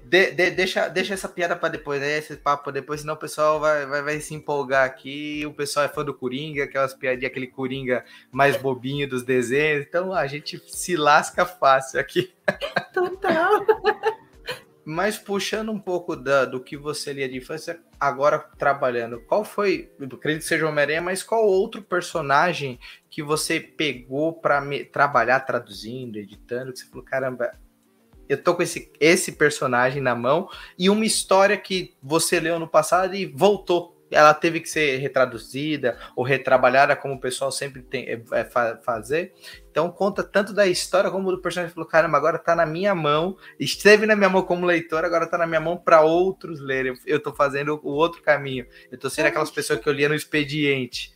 de, 0.05 0.33
de, 0.33 0.51
deixa, 0.51 0.89
deixa 0.89 1.15
essa 1.15 1.29
piada 1.29 1.57
para 1.57 1.71
depois, 1.71 2.01
né? 2.01 2.19
Esse 2.19 2.37
papo 2.37 2.71
depois, 2.71 3.01
senão 3.01 3.15
o 3.15 3.19
pessoal 3.19 3.61
vai, 3.61 3.87
vai, 3.87 4.03
vai 4.03 4.21
se 4.21 4.35
empolgar 4.35 4.85
aqui. 4.85 5.45
O 5.47 5.53
pessoal 5.53 5.87
é 5.87 5.89
fã 5.89 6.05
do 6.05 6.15
Coringa, 6.15 6.65
aquelas 6.65 6.95
piadinhas, 6.95 7.31
aquele 7.31 7.47
Coringa 7.47 8.05
mais 8.31 8.57
bobinho 8.57 9.09
dos 9.09 9.23
desenhos. 9.23 9.87
Então 9.87 10.13
a 10.13 10.27
gente 10.27 10.61
se 10.67 10.97
lasca 10.97 11.47
fácil 11.47 12.01
aqui. 12.01 12.33
Total. 12.93 13.65
Mas 14.85 15.17
puxando 15.17 15.71
um 15.71 15.79
pouco 15.79 16.17
da, 16.17 16.45
do 16.45 16.61
que 16.61 16.77
você 16.77 17.13
lia 17.13 17.29
de 17.29 17.37
infância, 17.37 17.81
agora 17.99 18.39
trabalhando, 18.39 19.21
qual 19.21 19.45
foi, 19.45 19.93
acredito 20.01 20.43
que 20.43 20.49
seja 20.49 20.67
Homem-Aranha, 20.67 21.03
mas 21.03 21.23
qual 21.23 21.47
outro 21.47 21.83
personagem 21.83 22.79
que 23.09 23.23
você 23.23 23.61
pegou 23.61 24.33
para 24.33 24.61
trabalhar 24.91 25.41
traduzindo, 25.41 26.17
editando, 26.17 26.73
que 26.73 26.81
você 26.81 26.87
falou, 26.87 27.05
caramba, 27.05 27.53
eu 28.31 28.41
tô 28.41 28.55
com 28.55 28.63
esse, 28.63 28.93
esse 29.01 29.33
personagem 29.33 30.01
na 30.01 30.15
mão 30.15 30.49
e 30.79 30.89
uma 30.89 31.05
história 31.05 31.57
que 31.57 31.97
você 32.01 32.39
leu 32.39 32.61
no 32.61 32.69
passado 32.69 33.17
e 33.17 33.27
voltou. 33.27 33.99
Ela 34.09 34.33
teve 34.33 34.61
que 34.61 34.69
ser 34.69 34.99
retraduzida 34.99 35.99
ou 36.15 36.25
retrabalhada, 36.25 36.95
como 36.95 37.15
o 37.15 37.21
pessoal 37.21 37.51
sempre 37.51 37.83
tem 37.83 38.09
é, 38.09 38.23
é, 38.33 38.45
fazer. 38.85 39.33
Então 39.69 39.91
conta 39.91 40.23
tanto 40.23 40.53
da 40.53 40.65
história 40.65 41.11
como 41.11 41.29
do 41.33 41.43
personagem. 41.43 41.75
Falou, 41.75 41.89
caramba, 41.89 42.17
agora 42.19 42.39
tá 42.39 42.55
na 42.55 42.65
minha 42.65 42.95
mão. 42.95 43.37
Esteve 43.59 44.07
na 44.07 44.15
minha 44.15 44.31
mão 44.31 44.43
como 44.43 44.65
leitor, 44.65 45.05
agora 45.05 45.27
tá 45.27 45.37
na 45.37 45.47
minha 45.47 45.61
mão 45.61 45.77
para 45.77 46.01
outros 46.03 46.61
lerem. 46.61 46.95
Eu 47.05 47.21
tô 47.21 47.35
fazendo 47.35 47.81
o 47.83 47.91
outro 47.91 48.23
caminho. 48.23 48.65
Eu 48.93 48.99
tô 48.99 49.11
sendo 49.11 49.27
aquelas 49.27 49.51
pessoas 49.51 49.81
que 49.81 49.89
eu 49.89 49.93
lia 49.93 50.09
no 50.09 50.15
expediente. 50.15 51.13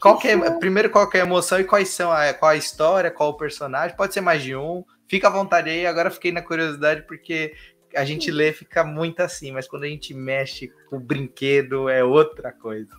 Qual 0.00 0.18
é, 0.24 0.50
primeiro, 0.58 0.90
qual 0.90 1.08
que 1.08 1.16
é 1.16 1.20
a 1.20 1.24
emoção 1.24 1.60
e 1.60 1.64
quais 1.64 1.90
são 1.90 2.10
a, 2.10 2.34
qual 2.34 2.50
a 2.50 2.56
história, 2.56 3.10
qual 3.10 3.30
o 3.30 3.36
personagem? 3.36 3.96
Pode 3.96 4.14
ser 4.14 4.20
mais 4.20 4.42
de 4.42 4.56
um. 4.56 4.84
Fica 5.10 5.26
à 5.26 5.30
vontade 5.30 5.68
aí. 5.68 5.84
Agora 5.84 6.08
fiquei 6.08 6.30
na 6.30 6.40
curiosidade 6.40 7.02
porque 7.02 7.52
a 7.96 8.04
gente 8.04 8.30
lê 8.30 8.52
fica 8.52 8.84
muito 8.84 9.18
assim, 9.18 9.50
mas 9.50 9.66
quando 9.66 9.82
a 9.82 9.88
gente 9.88 10.14
mexe 10.14 10.68
com 10.88 10.98
o 10.98 11.00
brinquedo 11.00 11.88
é 11.88 12.04
outra 12.04 12.52
coisa. 12.52 12.96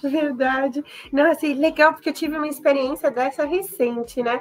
Verdade. 0.00 0.84
Não, 1.12 1.28
assim, 1.28 1.54
legal, 1.54 1.94
porque 1.94 2.10
eu 2.10 2.14
tive 2.14 2.36
uma 2.36 2.46
experiência 2.46 3.10
dessa 3.10 3.44
recente, 3.44 4.22
né? 4.22 4.40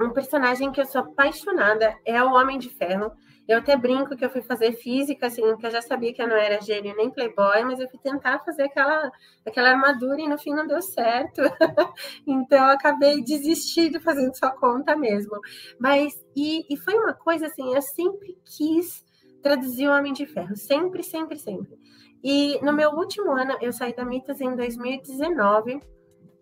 Um, 0.00 0.06
um 0.06 0.10
personagem 0.10 0.72
que 0.72 0.80
eu 0.80 0.86
sou 0.86 1.02
apaixonada 1.02 1.94
é 2.06 2.22
o 2.22 2.32
Homem 2.32 2.58
de 2.58 2.70
Ferro. 2.70 3.12
Eu 3.50 3.58
até 3.58 3.76
brinco 3.76 4.16
que 4.16 4.24
eu 4.24 4.30
fui 4.30 4.42
fazer 4.42 4.74
física, 4.74 5.26
assim, 5.26 5.42
que 5.56 5.66
eu 5.66 5.70
já 5.72 5.82
sabia 5.82 6.14
que 6.14 6.22
eu 6.22 6.28
não 6.28 6.36
era 6.36 6.60
gênio 6.60 6.94
nem 6.96 7.10
playboy, 7.10 7.64
mas 7.64 7.80
eu 7.80 7.88
fui 7.88 7.98
tentar 7.98 8.38
fazer 8.44 8.62
aquela, 8.62 9.10
aquela 9.44 9.70
armadura 9.70 10.20
e 10.20 10.28
no 10.28 10.38
fim 10.38 10.54
não 10.54 10.68
deu 10.68 10.80
certo. 10.80 11.42
então 12.24 12.58
eu 12.58 12.70
acabei 12.70 13.20
desistindo 13.24 14.00
fazendo 14.00 14.36
só 14.36 14.52
conta 14.52 14.94
mesmo. 14.94 15.36
Mas, 15.80 16.14
e, 16.36 16.64
e 16.72 16.76
foi 16.76 16.94
uma 16.94 17.12
coisa 17.12 17.48
assim, 17.48 17.74
eu 17.74 17.82
sempre 17.82 18.38
quis 18.44 19.04
traduzir 19.42 19.88
o 19.88 19.96
Homem 19.96 20.12
de 20.12 20.26
Ferro, 20.26 20.54
sempre, 20.54 21.02
sempre, 21.02 21.36
sempre. 21.36 21.76
E 22.22 22.60
no 22.62 22.72
meu 22.72 22.90
último 22.90 23.32
ano, 23.32 23.58
eu 23.60 23.72
saí 23.72 23.92
da 23.92 24.04
Mitas 24.04 24.40
em 24.40 24.54
2019, 24.54 25.80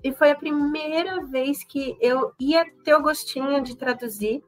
e 0.05 0.13
foi 0.13 0.31
a 0.31 0.37
primeira 0.37 1.25
vez 1.25 1.65
que 1.65 1.97
eu 2.03 2.33
ia 2.39 2.67
ter 2.85 2.95
o 2.95 3.03
gostinho 3.03 3.63
de 3.63 3.79
traduzir 3.79 4.43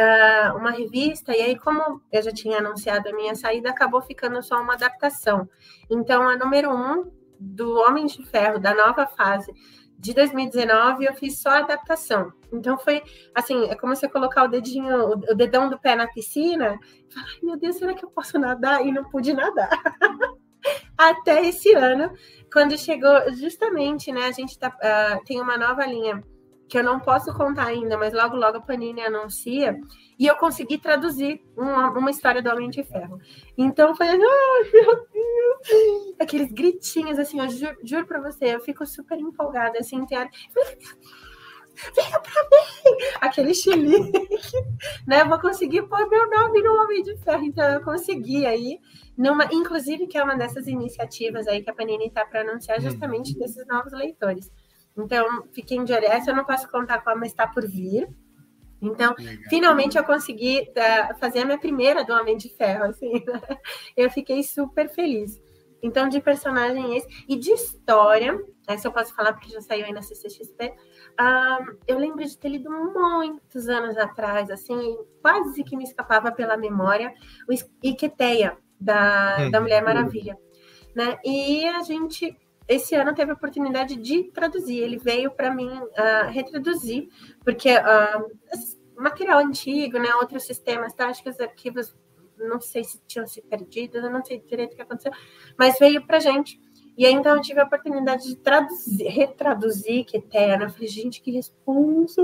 uh, 0.00 0.56
uma 0.56 0.70
revista, 0.70 1.36
e 1.36 1.40
aí, 1.40 1.58
como 1.58 2.00
eu 2.10 2.22
já 2.22 2.32
tinha 2.32 2.58
anunciado 2.58 3.08
a 3.08 3.12
minha 3.12 3.34
saída, 3.34 3.70
acabou 3.70 4.02
ficando 4.02 4.42
só 4.42 4.60
uma 4.60 4.74
adaptação. 4.74 5.48
Então, 5.90 6.28
a 6.28 6.36
número 6.36 6.70
um 6.70 7.10
do 7.38 7.78
Homem 7.80 8.06
de 8.06 8.24
Ferro, 8.24 8.58
da 8.58 8.74
nova 8.74 9.06
fase 9.06 9.52
de 10.02 10.12
2019, 10.14 11.04
eu 11.04 11.14
fiz 11.14 11.38
só 11.38 11.50
a 11.50 11.58
adaptação. 11.58 12.32
Então 12.52 12.76
foi 12.76 13.04
assim, 13.32 13.66
é 13.66 13.76
como 13.76 13.94
você 13.94 14.08
colocar 14.08 14.42
o 14.42 14.48
dedinho, 14.48 15.12
o 15.12 15.34
dedão 15.34 15.70
do 15.70 15.78
pé 15.78 15.94
na 15.94 16.08
piscina 16.08 16.76
e 17.08 17.14
falar, 17.14 17.26
meu 17.40 17.56
Deus, 17.56 17.76
será 17.76 17.94
que 17.94 18.04
eu 18.04 18.10
posso 18.10 18.36
nadar? 18.36 18.84
E 18.84 18.90
não 18.90 19.04
pude 19.04 19.32
nadar. 19.32 19.70
Até 20.98 21.46
esse 21.46 21.72
ano, 21.72 22.12
quando 22.52 22.76
chegou 22.76 23.32
justamente, 23.32 24.10
né? 24.10 24.26
A 24.26 24.32
gente 24.32 24.58
tá, 24.58 24.68
uh, 24.68 25.24
tem 25.24 25.40
uma 25.40 25.56
nova 25.56 25.86
linha 25.86 26.22
que 26.72 26.78
eu 26.78 26.82
não 26.82 26.98
posso 26.98 27.34
contar 27.34 27.66
ainda, 27.66 27.98
mas 27.98 28.14
logo 28.14 28.34
logo 28.34 28.56
a 28.56 28.60
Panini 28.62 29.02
anuncia, 29.02 29.78
e 30.18 30.26
eu 30.26 30.34
consegui 30.36 30.78
traduzir 30.78 31.44
uma, 31.54 31.90
uma 31.90 32.10
história 32.10 32.40
do 32.40 32.48
Homem 32.48 32.70
de 32.70 32.82
Ferro. 32.82 33.20
Então 33.58 33.94
foi, 33.94 34.06
ai 34.06 34.16
meu 34.16 35.06
Deus, 35.12 36.14
aqueles 36.18 36.50
gritinhos 36.50 37.18
assim, 37.18 37.40
eu 37.40 37.50
juro, 37.50 37.76
juro 37.84 38.06
para 38.06 38.22
você, 38.22 38.54
eu 38.54 38.60
fico 38.60 38.86
super 38.86 39.18
empolgada 39.18 39.78
assim, 39.80 40.06
tem 40.06 40.16
Venha 41.94 42.20
pra 42.20 42.42
mim! 42.50 42.98
Aquele 43.20 43.52
chilique, 43.52 44.26
né? 45.06 45.20
Eu 45.20 45.28
vou 45.28 45.40
conseguir 45.40 45.82
pôr 45.82 46.08
meu 46.08 46.30
nome 46.30 46.62
no 46.62 46.82
Homem 46.82 47.02
de 47.02 47.16
Ferro. 47.18 47.44
Então, 47.44 47.66
eu 47.66 47.82
consegui 47.82 48.44
aí, 48.46 48.78
numa, 49.16 49.46
inclusive, 49.50 50.06
que 50.06 50.18
é 50.18 50.22
uma 50.22 50.36
dessas 50.36 50.66
iniciativas 50.66 51.46
aí 51.46 51.62
que 51.62 51.70
a 51.70 51.74
Panini 51.74 52.06
está 52.06 52.26
para 52.26 52.42
anunciar 52.42 52.78
hum. 52.78 52.82
justamente 52.82 53.38
desses 53.38 53.66
novos 53.66 53.92
leitores. 53.92 54.50
Então, 54.96 55.48
fiquem 55.52 55.84
de 55.84 55.92
olho. 55.92 56.04
Essa 56.04 56.30
eu 56.30 56.36
não 56.36 56.44
posso 56.44 56.68
contar 56.70 57.02
como 57.02 57.24
está 57.24 57.46
por 57.46 57.66
vir. 57.66 58.08
Então, 58.80 59.14
Legal. 59.16 59.44
finalmente 59.48 59.96
eu 59.96 60.04
consegui 60.04 60.68
uh, 60.70 61.18
fazer 61.18 61.40
a 61.40 61.44
minha 61.44 61.58
primeira 61.58 62.04
do 62.04 62.12
Homem 62.12 62.36
de 62.36 62.48
Ferro, 62.48 62.84
assim, 62.84 63.12
né? 63.24 63.40
Eu 63.96 64.10
fiquei 64.10 64.42
super 64.42 64.88
feliz. 64.88 65.40
Então, 65.80 66.08
de 66.08 66.20
personagem 66.20 66.96
esse. 66.96 67.08
E 67.28 67.36
de 67.36 67.50
história, 67.52 68.38
essa 68.66 68.88
eu 68.88 68.92
posso 68.92 69.14
falar 69.14 69.32
porque 69.32 69.50
já 69.50 69.60
saiu 69.60 69.84
aí 69.86 69.92
na 69.92 70.02
CCXP. 70.02 70.74
Uh, 71.20 71.78
eu 71.86 71.98
lembro 71.98 72.24
de 72.24 72.36
ter 72.36 72.48
lido 72.48 72.70
muitos 72.70 73.68
anos 73.68 73.96
atrás, 73.96 74.50
assim, 74.50 74.98
quase 75.20 75.62
que 75.64 75.76
me 75.76 75.84
escapava 75.84 76.32
pela 76.32 76.56
memória, 76.56 77.12
o 77.48 77.54
Iqueteia, 77.82 78.56
da, 78.80 79.48
da 79.48 79.60
Mulher 79.60 79.82
Maravilha. 79.82 80.36
Né? 80.94 81.18
E 81.24 81.66
a 81.66 81.82
gente 81.82 82.36
esse 82.68 82.94
ano 82.94 83.14
teve 83.14 83.30
a 83.30 83.34
oportunidade 83.34 83.96
de 83.96 84.24
traduzir. 84.24 84.78
Ele 84.78 84.96
veio 84.96 85.30
para 85.30 85.54
mim 85.54 85.68
uh, 85.68 86.30
retraduzir, 86.30 87.08
porque 87.44 87.70
uh, 87.70 89.00
material 89.00 89.40
antigo, 89.40 89.98
né, 89.98 90.14
outros 90.16 90.44
sistemas, 90.44 90.92
tá? 90.94 91.08
acho 91.08 91.22
que 91.22 91.30
os 91.30 91.40
arquivos, 91.40 91.94
não 92.38 92.60
sei 92.60 92.84
se 92.84 93.00
tinham 93.06 93.26
se 93.26 93.42
perdido, 93.42 93.98
eu 93.98 94.10
não 94.10 94.24
sei 94.24 94.40
direito 94.40 94.72
o 94.72 94.76
que 94.76 94.82
aconteceu, 94.82 95.12
mas 95.58 95.78
veio 95.78 96.06
para 96.06 96.20
gente. 96.20 96.60
E 96.96 97.06
aí, 97.06 97.12
então, 97.12 97.36
eu 97.36 97.40
tive 97.40 97.60
a 97.60 97.64
oportunidade 97.64 98.24
de 98.24 98.36
traduzir, 98.36 99.08
retraduzir 99.08 100.04
que 100.04 100.18
Eterna. 100.18 100.64
Eu 100.64 100.70
falei, 100.70 100.88
gente, 100.88 101.22
que 101.22 101.30
responsa! 101.30 102.22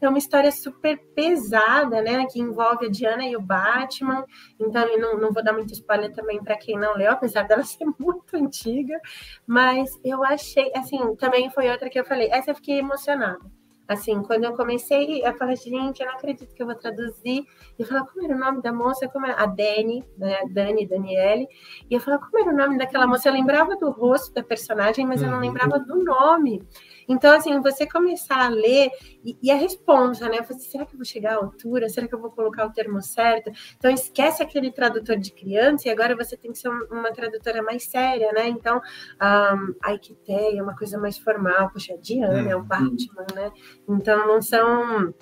É 0.00 0.08
uma 0.08 0.18
história 0.18 0.52
super 0.52 0.98
pesada, 1.14 2.02
né? 2.02 2.26
Que 2.26 2.40
envolve 2.40 2.86
a 2.86 2.90
Diana 2.90 3.24
e 3.24 3.36
o 3.36 3.40
Batman. 3.40 4.24
Então, 4.60 4.82
eu 4.82 5.00
não, 5.00 5.18
não 5.18 5.32
vou 5.32 5.42
dar 5.42 5.52
muito 5.52 5.72
spoiler 5.72 6.12
também 6.12 6.42
para 6.42 6.58
quem 6.58 6.78
não 6.78 6.94
leu, 6.94 7.10
apesar 7.10 7.44
dela 7.44 7.64
ser 7.64 7.86
muito 7.98 8.36
antiga. 8.36 9.00
Mas 9.46 9.90
eu 10.04 10.22
achei, 10.22 10.70
assim, 10.76 11.16
também 11.16 11.50
foi 11.50 11.70
outra 11.70 11.88
que 11.88 11.98
eu 11.98 12.04
falei, 12.04 12.28
essa 12.30 12.50
eu 12.50 12.54
fiquei 12.54 12.78
emocionada 12.78 13.61
Assim, 13.92 14.22
quando 14.22 14.44
eu 14.44 14.54
comecei, 14.54 15.24
eu 15.24 15.34
falei, 15.34 15.56
gente, 15.56 16.00
eu 16.00 16.06
não 16.06 16.14
acredito 16.14 16.54
que 16.54 16.62
eu 16.62 16.66
vou 16.66 16.74
traduzir. 16.74 17.46
E 17.78 17.82
eu 17.82 17.86
falei, 17.86 18.04
como 18.04 18.24
era 18.24 18.34
o 18.34 18.38
nome 18.38 18.62
da 18.62 18.72
moça? 18.72 19.08
Como 19.08 19.26
era? 19.26 19.42
A 19.42 19.46
Dani, 19.46 20.04
né? 20.16 20.38
Dani, 20.50 20.86
Daniele. 20.86 21.48
E 21.90 21.94
eu 21.94 22.00
falei, 22.00 22.18
como 22.20 22.38
era 22.38 22.52
o 22.52 22.56
nome 22.56 22.78
daquela 22.78 23.06
moça? 23.06 23.28
Eu 23.28 23.34
lembrava 23.34 23.76
do 23.76 23.90
rosto 23.90 24.32
da 24.32 24.42
personagem, 24.42 25.06
mas 25.06 25.22
eu 25.22 25.28
não 25.28 25.36
uhum. 25.36 25.42
lembrava 25.42 25.78
do 25.78 26.02
nome. 26.02 26.62
Então, 27.08 27.34
assim, 27.34 27.60
você 27.60 27.86
começar 27.86 28.44
a 28.44 28.48
ler 28.48 28.90
e, 29.24 29.36
e 29.42 29.50
a 29.50 29.56
responsa, 29.56 30.28
né? 30.28 30.42
Falei, 30.42 30.62
será 30.62 30.86
que 30.86 30.94
eu 30.94 30.98
vou 30.98 31.04
chegar 31.04 31.34
à 31.34 31.36
altura? 31.36 31.88
Será 31.88 32.08
que 32.08 32.14
eu 32.14 32.20
vou 32.20 32.30
colocar 32.30 32.66
o 32.66 32.72
termo 32.72 33.00
certo? 33.02 33.50
Então, 33.76 33.90
esquece 33.90 34.42
aquele 34.42 34.70
tradutor 34.70 35.16
de 35.16 35.32
criança 35.32 35.88
e 35.88 35.90
agora 35.90 36.16
você 36.16 36.36
tem 36.36 36.52
que 36.52 36.58
ser 36.58 36.68
uma 36.68 37.12
tradutora 37.12 37.62
mais 37.62 37.84
séria, 37.84 38.32
né? 38.32 38.48
Então, 38.48 38.78
um, 38.78 39.74
a 39.82 39.94
Iketeia 39.94 40.58
é 40.58 40.62
uma 40.62 40.76
coisa 40.76 40.98
mais 40.98 41.18
formal. 41.18 41.70
Poxa, 41.70 41.94
a 41.94 41.96
Diana 41.96 42.50
é 42.50 42.56
o 42.56 42.60
uhum. 42.60 42.64
Batman, 42.64 43.26
né? 43.34 43.52
Então, 43.88 44.26
não 44.26 44.40
são 44.42 45.14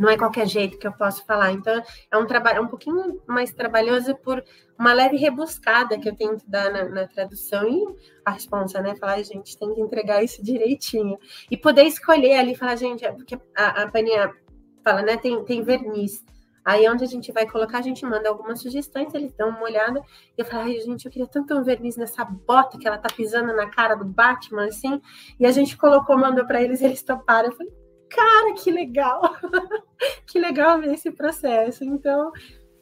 não 0.00 0.08
é 0.08 0.16
qualquer 0.16 0.48
jeito 0.48 0.78
que 0.78 0.86
eu 0.86 0.92
posso 0.92 1.26
falar. 1.26 1.52
Então, 1.52 1.82
é 2.10 2.16
um 2.16 2.26
trabalho 2.26 2.56
é 2.56 2.60
um 2.62 2.66
pouquinho 2.66 3.20
mais 3.26 3.52
trabalhoso 3.52 4.16
por 4.16 4.42
uma 4.78 4.94
leve 4.94 5.18
rebuscada 5.18 5.98
que 5.98 6.08
eu 6.08 6.16
tento 6.16 6.42
dar 6.48 6.72
na, 6.72 6.88
na 6.88 7.06
tradução 7.06 7.68
e 7.68 7.84
a 8.24 8.30
resposta, 8.30 8.80
né? 8.80 8.96
Falar, 8.96 9.22
gente, 9.22 9.58
tem 9.58 9.74
que 9.74 9.80
entregar 9.80 10.24
isso 10.24 10.42
direitinho. 10.42 11.18
E 11.50 11.56
poder 11.56 11.82
escolher 11.82 12.38
ali, 12.38 12.54
falar, 12.54 12.76
gente, 12.76 13.04
é 13.04 13.12
porque 13.12 13.38
a, 13.54 13.82
a 13.82 13.90
Paninha 13.90 14.34
fala, 14.82 15.02
né? 15.02 15.18
Tem, 15.18 15.44
tem 15.44 15.62
verniz. 15.62 16.24
Aí, 16.64 16.88
onde 16.88 17.04
a 17.04 17.06
gente 17.06 17.30
vai 17.30 17.46
colocar, 17.46 17.78
a 17.78 17.82
gente 17.82 18.04
manda 18.06 18.28
algumas 18.28 18.60
sugestões, 18.62 19.12
eles 19.12 19.34
dão 19.34 19.50
uma 19.50 19.62
olhada. 19.62 20.00
E 20.36 20.40
eu 20.40 20.46
falo, 20.46 20.62
ai, 20.62 20.80
gente, 20.80 21.04
eu 21.04 21.12
queria 21.12 21.28
tanto 21.28 21.54
um 21.54 21.62
verniz 21.62 21.98
nessa 21.98 22.24
bota 22.24 22.78
que 22.78 22.86
ela 22.88 22.96
tá 22.96 23.08
pisando 23.14 23.54
na 23.54 23.68
cara 23.68 23.94
do 23.94 24.06
Batman, 24.06 24.64
assim. 24.64 24.98
E 25.38 25.44
a 25.44 25.50
gente 25.52 25.76
colocou, 25.76 26.16
mandou 26.16 26.46
para 26.46 26.62
eles, 26.62 26.80
eles 26.80 27.02
toparam. 27.02 27.50
Eu 27.50 27.56
falei, 27.56 27.79
cara, 28.10 28.54
que 28.54 28.70
legal! 28.70 29.36
que 30.26 30.38
legal 30.38 30.80
ver 30.80 30.94
esse 30.94 31.10
processo. 31.10 31.84
Então, 31.84 32.32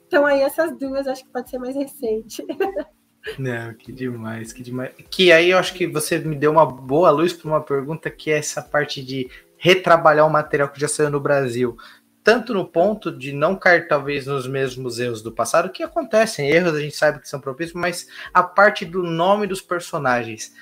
então 0.06 0.26
aí 0.26 0.40
essas 0.40 0.76
duas 0.76 1.06
acho 1.06 1.24
que 1.24 1.30
pode 1.30 1.50
ser 1.50 1.58
mais 1.58 1.76
recente. 1.76 2.44
Não, 3.38 3.74
que 3.74 3.92
demais, 3.92 4.52
que 4.52 4.62
demais. 4.62 4.92
Que 5.10 5.32
aí 5.32 5.50
eu 5.50 5.58
acho 5.58 5.74
que 5.74 5.86
você 5.86 6.18
me 6.18 6.36
deu 6.36 6.52
uma 6.52 6.64
boa 6.64 7.10
luz 7.10 7.32
para 7.32 7.48
uma 7.48 7.60
pergunta 7.60 8.10
que 8.10 8.30
é 8.30 8.38
essa 8.38 8.62
parte 8.62 9.02
de 9.04 9.28
retrabalhar 9.58 10.26
o 10.26 10.30
material 10.30 10.68
que 10.68 10.80
já 10.80 10.88
saiu 10.88 11.10
no 11.10 11.20
Brasil. 11.20 11.76
Tanto 12.22 12.54
no 12.54 12.66
ponto 12.66 13.10
de 13.10 13.32
não 13.32 13.56
cair 13.56 13.88
talvez 13.88 14.26
nos 14.26 14.46
mesmos 14.46 14.98
erros 14.98 15.22
do 15.22 15.32
passado, 15.32 15.70
que 15.70 15.82
acontecem, 15.82 16.48
erros 16.48 16.74
a 16.74 16.80
gente 16.80 16.96
sabe 16.96 17.20
que 17.20 17.28
são 17.28 17.40
propícios, 17.40 17.78
mas 17.78 18.06
a 18.32 18.42
parte 18.42 18.84
do 18.84 19.02
nome 19.02 19.46
dos 19.46 19.60
personagens 19.60 20.54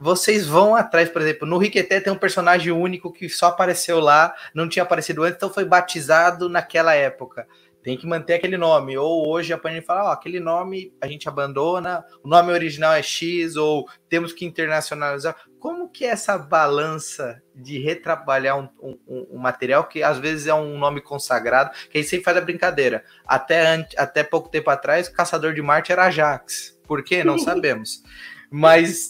vocês 0.00 0.46
vão 0.46 0.76
atrás, 0.76 1.08
por 1.08 1.20
exemplo, 1.22 1.46
no 1.46 1.58
Riqueté 1.58 2.00
tem 2.00 2.12
um 2.12 2.18
personagem 2.18 2.72
único 2.72 3.12
que 3.12 3.28
só 3.28 3.46
apareceu 3.46 3.98
lá, 3.98 4.34
não 4.54 4.68
tinha 4.68 4.84
aparecido 4.84 5.24
antes, 5.24 5.36
então 5.36 5.52
foi 5.52 5.64
batizado 5.64 6.48
naquela 6.48 6.94
época. 6.94 7.46
Tem 7.82 7.96
que 7.96 8.06
manter 8.06 8.34
aquele 8.34 8.56
nome. 8.56 8.98
Ou 8.98 9.28
hoje 9.28 9.52
a 9.52 9.58
Panini 9.58 9.80
fala, 9.80 10.10
ó, 10.10 10.12
aquele 10.12 10.40
nome 10.40 10.92
a 11.00 11.06
gente 11.06 11.28
abandona, 11.28 12.04
o 12.22 12.28
nome 12.28 12.52
original 12.52 12.92
é 12.92 13.02
X, 13.02 13.56
ou 13.56 13.88
temos 14.08 14.32
que 14.32 14.44
internacionalizar. 14.44 15.34
Como 15.58 15.88
que 15.88 16.04
é 16.04 16.08
essa 16.08 16.36
balança 16.36 17.40
de 17.54 17.78
retrabalhar 17.78 18.58
um, 18.58 18.68
um, 18.80 19.26
um 19.32 19.38
material 19.38 19.84
que 19.84 20.02
às 20.02 20.18
vezes 20.18 20.46
é 20.46 20.54
um 20.54 20.78
nome 20.78 21.00
consagrado, 21.00 21.70
que 21.90 21.98
aí 21.98 22.04
sempre 22.04 22.24
faz 22.24 22.36
a 22.36 22.42
brincadeira. 22.42 23.04
Até, 23.26 23.88
até 23.96 24.22
pouco 24.22 24.50
tempo 24.50 24.70
atrás, 24.70 25.08
Caçador 25.08 25.54
de 25.54 25.62
Marte 25.62 25.90
era 25.90 26.04
Ajax. 26.04 26.78
Por 26.86 27.02
quê? 27.02 27.24
Não 27.24 27.38
sabemos. 27.38 28.02
Mas 28.50 29.08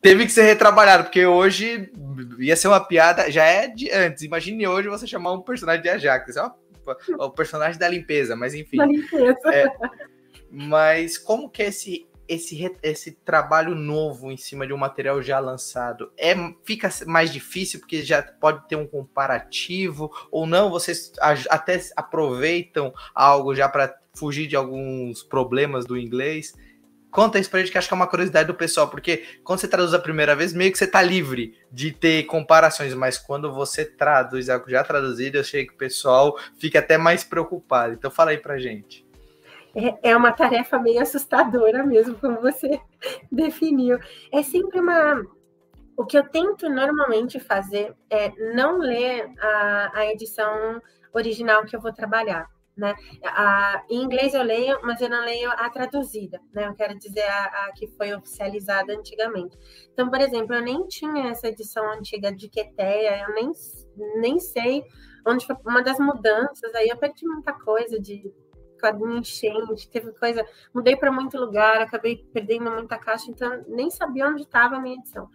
teve 0.00 0.26
que 0.26 0.32
ser 0.32 0.42
retrabalhado, 0.42 1.04
porque 1.04 1.26
hoje 1.26 1.90
ia 2.38 2.56
ser 2.56 2.68
uma 2.68 2.80
piada, 2.80 3.30
já 3.30 3.44
é 3.44 3.68
de 3.68 3.90
antes. 3.90 4.22
Imagine 4.22 4.66
hoje 4.66 4.88
você 4.88 5.06
chamar 5.06 5.32
um 5.32 5.42
personagem 5.42 5.82
de 5.82 5.88
Ajax. 5.88 6.36
É 6.36 6.42
o 7.18 7.30
personagem 7.30 7.78
da 7.78 7.88
limpeza, 7.88 8.34
mas 8.34 8.54
enfim. 8.54 8.78
Da 8.78 8.86
limpeza. 8.86 9.54
É, 9.54 9.66
mas 10.50 11.18
como 11.18 11.50
que 11.50 11.62
é 11.62 11.66
esse, 11.66 12.06
esse, 12.26 12.76
esse 12.82 13.12
trabalho 13.12 13.74
novo 13.74 14.30
em 14.30 14.36
cima 14.36 14.66
de 14.66 14.72
um 14.72 14.78
material 14.78 15.20
já 15.20 15.38
lançado? 15.38 16.10
É, 16.16 16.34
fica 16.64 16.88
mais 17.06 17.32
difícil 17.32 17.80
porque 17.80 18.02
já 18.02 18.22
pode 18.22 18.66
ter 18.68 18.76
um 18.76 18.86
comparativo, 18.86 20.10
ou 20.30 20.46
não? 20.46 20.70
Vocês 20.70 21.12
até 21.50 21.80
aproveitam 21.96 22.92
algo 23.14 23.54
já 23.54 23.68
para 23.68 23.94
fugir 24.14 24.46
de 24.46 24.56
alguns 24.56 25.22
problemas 25.22 25.84
do 25.84 25.96
inglês? 25.96 26.54
Conta 27.10 27.38
isso 27.38 27.50
pra 27.50 27.60
gente 27.60 27.72
que 27.72 27.78
acho 27.78 27.88
que 27.88 27.94
é 27.94 27.96
uma 27.96 28.06
curiosidade 28.06 28.46
do 28.46 28.54
pessoal, 28.54 28.88
porque 28.88 29.24
quando 29.42 29.60
você 29.60 29.68
traduz 29.68 29.94
a 29.94 29.98
primeira 29.98 30.36
vez, 30.36 30.52
meio 30.52 30.70
que 30.70 30.76
você 30.76 30.86
tá 30.86 31.00
livre 31.02 31.58
de 31.72 31.90
ter 31.90 32.24
comparações, 32.24 32.92
mas 32.92 33.16
quando 33.16 33.52
você 33.52 33.84
traduz 33.84 34.50
algo 34.50 34.68
já 34.68 34.84
traduzido, 34.84 35.38
eu 35.38 35.40
achei 35.40 35.66
que 35.66 35.72
o 35.72 35.76
pessoal 35.76 36.38
fica 36.58 36.80
até 36.80 36.98
mais 36.98 37.24
preocupado. 37.24 37.94
Então 37.94 38.10
fala 38.10 38.32
aí 38.32 38.38
pra 38.38 38.58
gente. 38.58 39.06
É, 39.74 40.10
é 40.10 40.16
uma 40.16 40.32
tarefa 40.32 40.78
meio 40.78 41.00
assustadora 41.00 41.84
mesmo, 41.84 42.14
como 42.16 42.40
você 42.40 42.80
definiu. 43.32 43.98
É 44.32 44.42
sempre 44.42 44.78
uma. 44.78 45.22
O 45.96 46.04
que 46.04 46.16
eu 46.16 46.28
tento 46.28 46.68
normalmente 46.68 47.40
fazer 47.40 47.94
é 48.10 48.30
não 48.54 48.78
ler 48.78 49.30
a, 49.40 49.98
a 50.00 50.06
edição 50.06 50.80
original 51.12 51.64
que 51.64 51.74
eu 51.74 51.80
vou 51.80 51.92
trabalhar 51.92 52.46
né? 52.78 52.94
A, 53.24 53.84
em 53.90 54.02
inglês 54.02 54.32
eu 54.32 54.42
leio, 54.42 54.78
mas 54.82 55.00
eu 55.00 55.10
não 55.10 55.24
leio 55.24 55.50
a 55.50 55.68
traduzida, 55.68 56.40
né? 56.52 56.66
Eu 56.66 56.74
quero 56.74 56.96
dizer 56.98 57.24
a, 57.24 57.44
a, 57.44 57.72
que 57.72 57.88
foi 57.88 58.14
oficializada 58.14 58.92
antigamente. 58.92 59.58
Então, 59.92 60.08
por 60.08 60.20
exemplo, 60.20 60.54
eu 60.54 60.62
nem 60.62 60.86
tinha 60.86 61.28
essa 61.28 61.48
edição 61.48 61.92
antiga 61.92 62.32
de 62.32 62.48
Queteia, 62.48 63.24
eu 63.26 63.34
nem, 63.34 63.52
nem 64.20 64.38
sei 64.38 64.84
onde 65.26 65.44
foi 65.44 65.56
uma 65.66 65.82
das 65.82 65.98
mudanças, 65.98 66.74
aí 66.74 66.88
eu 66.88 66.96
perdi 66.96 67.26
muita 67.26 67.52
coisa 67.52 68.00
de 68.00 68.32
quadrinho 68.80 69.18
enchente, 69.18 69.90
teve 69.90 70.12
coisa, 70.12 70.46
mudei 70.72 70.96
para 70.96 71.10
muito 71.10 71.36
lugar, 71.36 71.80
acabei 71.80 72.24
perdendo 72.32 72.70
muita 72.70 72.96
caixa, 72.96 73.30
então 73.30 73.64
nem 73.66 73.90
sabia 73.90 74.28
onde 74.28 74.42
estava 74.42 74.76
a 74.76 74.80
minha 74.80 74.96
edição. 74.96 75.28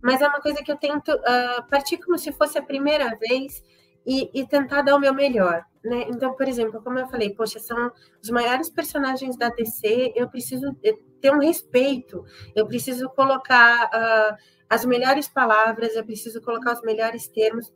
Mas 0.00 0.20
é 0.20 0.28
uma 0.28 0.40
coisa 0.40 0.62
que 0.62 0.70
eu 0.70 0.76
tento 0.76 1.10
uh, 1.12 1.68
partir 1.68 1.98
como 1.98 2.16
se 2.16 2.32
fosse 2.32 2.56
a 2.56 2.62
primeira 2.62 3.16
vez 3.18 3.62
e, 4.06 4.30
e, 4.32 4.46
tentar 4.46 4.82
dar 4.82 4.94
o 4.94 5.00
meu 5.00 5.12
melhor, 5.12 5.64
né? 5.84 6.06
Então, 6.08 6.34
por 6.34 6.48
exemplo, 6.48 6.82
como 6.82 6.98
eu 6.98 7.06
falei, 7.06 7.34
poxa, 7.34 7.58
são 7.58 7.92
os 8.22 8.30
maiores 8.30 8.70
personagens 8.70 9.36
da 9.36 9.50
DC, 9.50 10.12
eu 10.16 10.28
preciso 10.28 10.74
ter 11.20 11.30
um 11.30 11.40
respeito, 11.40 12.24
eu 12.56 12.66
preciso 12.66 13.08
colocar 13.10 13.86
uh, 13.86 14.36
as 14.68 14.84
melhores 14.84 15.28
palavras, 15.28 15.94
eu 15.94 16.04
preciso 16.04 16.40
colocar 16.40 16.72
os 16.72 16.82
melhores 16.82 17.28
termos. 17.28 17.72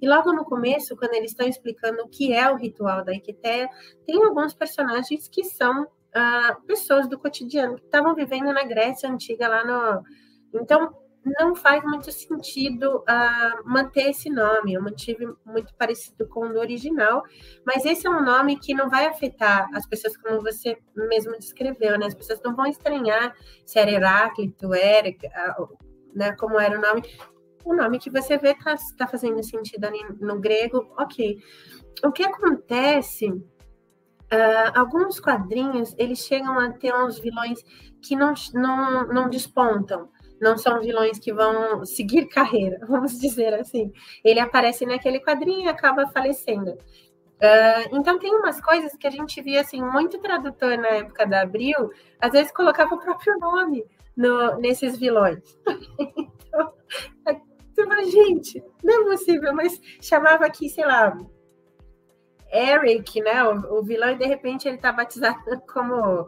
E 0.00 0.06
logo 0.06 0.32
no 0.32 0.44
começo, 0.44 0.96
quando 0.96 1.14
eles 1.14 1.30
estão 1.30 1.48
explicando 1.48 2.02
o 2.02 2.08
que 2.08 2.32
é 2.32 2.50
o 2.50 2.56
ritual 2.56 3.04
da 3.04 3.14
Iquitéia, 3.14 3.68
tem 4.04 4.22
alguns 4.22 4.54
personagens 4.54 5.28
que 5.28 5.42
são 5.44 5.84
uh, 5.84 6.66
pessoas 6.66 7.08
do 7.08 7.18
cotidiano, 7.18 7.76
que 7.76 7.84
estavam 7.84 8.14
vivendo 8.14 8.52
na 8.52 8.64
Grécia 8.64 9.10
Antiga, 9.10 9.48
lá 9.48 9.64
no... 9.64 10.02
Então, 10.60 10.94
não 11.26 11.56
faz 11.56 11.82
muito 11.82 12.12
sentido 12.12 12.98
uh, 12.98 13.68
manter 13.68 14.10
esse 14.10 14.30
nome. 14.30 14.74
Eu 14.74 14.82
mantive 14.82 15.26
muito 15.44 15.74
parecido 15.74 16.28
com 16.28 16.46
o 16.46 16.52
do 16.52 16.60
original, 16.60 17.22
mas 17.66 17.84
esse 17.84 18.06
é 18.06 18.10
um 18.10 18.24
nome 18.24 18.58
que 18.58 18.72
não 18.72 18.88
vai 18.88 19.06
afetar 19.06 19.68
as 19.74 19.86
pessoas 19.86 20.16
como 20.16 20.40
você 20.40 20.78
mesmo 20.94 21.36
descreveu, 21.36 21.98
né? 21.98 22.06
As 22.06 22.14
pessoas 22.14 22.40
não 22.44 22.54
vão 22.54 22.66
estranhar 22.66 23.34
se 23.64 23.78
era 23.78 23.90
Heráclito, 23.90 24.72
Eric, 24.72 25.26
uh, 25.26 25.76
né? 26.14 26.32
Como 26.36 26.60
era 26.60 26.78
o 26.78 26.80
nome. 26.80 27.02
O 27.64 27.74
nome 27.74 27.98
que 27.98 28.10
você 28.10 28.38
vê 28.38 28.52
está 28.52 28.76
tá 28.96 29.08
fazendo 29.08 29.42
sentido 29.42 29.84
ali 29.84 29.98
no 30.20 30.38
grego, 30.38 30.86
ok. 30.96 31.38
O 32.04 32.12
que 32.12 32.22
acontece 32.22 33.32
Uh, 34.26 34.74
alguns 34.74 35.20
quadrinhos 35.20 35.94
eles 35.96 36.18
chegam 36.18 36.58
a 36.58 36.72
ter 36.72 36.92
uns 36.92 37.16
vilões 37.16 37.62
que 38.02 38.16
não, 38.16 38.34
não, 38.54 39.06
não 39.06 39.30
despontam 39.30 40.10
não 40.40 40.56
são 40.56 40.80
vilões 40.80 41.18
que 41.18 41.32
vão 41.32 41.84
seguir 41.84 42.26
carreira, 42.30 42.78
vamos 42.86 43.18
dizer 43.18 43.54
assim. 43.54 43.92
Ele 44.24 44.40
aparece 44.40 44.86
naquele 44.86 45.20
quadrinho 45.20 45.66
e 45.66 45.68
acaba 45.68 46.06
falecendo. 46.08 46.72
Uh, 46.72 47.96
então 47.96 48.18
tem 48.18 48.34
umas 48.34 48.60
coisas 48.60 48.96
que 48.96 49.06
a 49.06 49.10
gente 49.10 49.42
via 49.42 49.60
assim, 49.60 49.82
muito 49.82 50.18
tradutor 50.18 50.78
na 50.78 50.88
época 50.88 51.26
da 51.26 51.42
Abril, 51.42 51.90
às 52.18 52.32
vezes 52.32 52.50
colocava 52.50 52.94
o 52.94 52.98
próprio 52.98 53.38
nome 53.38 53.84
no, 54.16 54.58
nesses 54.58 54.96
vilões. 54.96 55.42
então, 56.00 56.72
gente, 58.10 58.64
não 58.82 59.02
é 59.02 59.04
possível, 59.10 59.54
mas 59.54 59.78
chamava 60.00 60.46
aqui, 60.46 60.70
sei 60.70 60.86
lá, 60.86 61.14
Eric, 62.52 63.20
né? 63.20 63.44
O, 63.44 63.78
o 63.78 63.82
vilão, 63.82 64.10
e 64.10 64.16
de 64.16 64.26
repente 64.26 64.68
ele 64.68 64.78
tá 64.78 64.92
batizado 64.92 65.38
como 65.72 66.26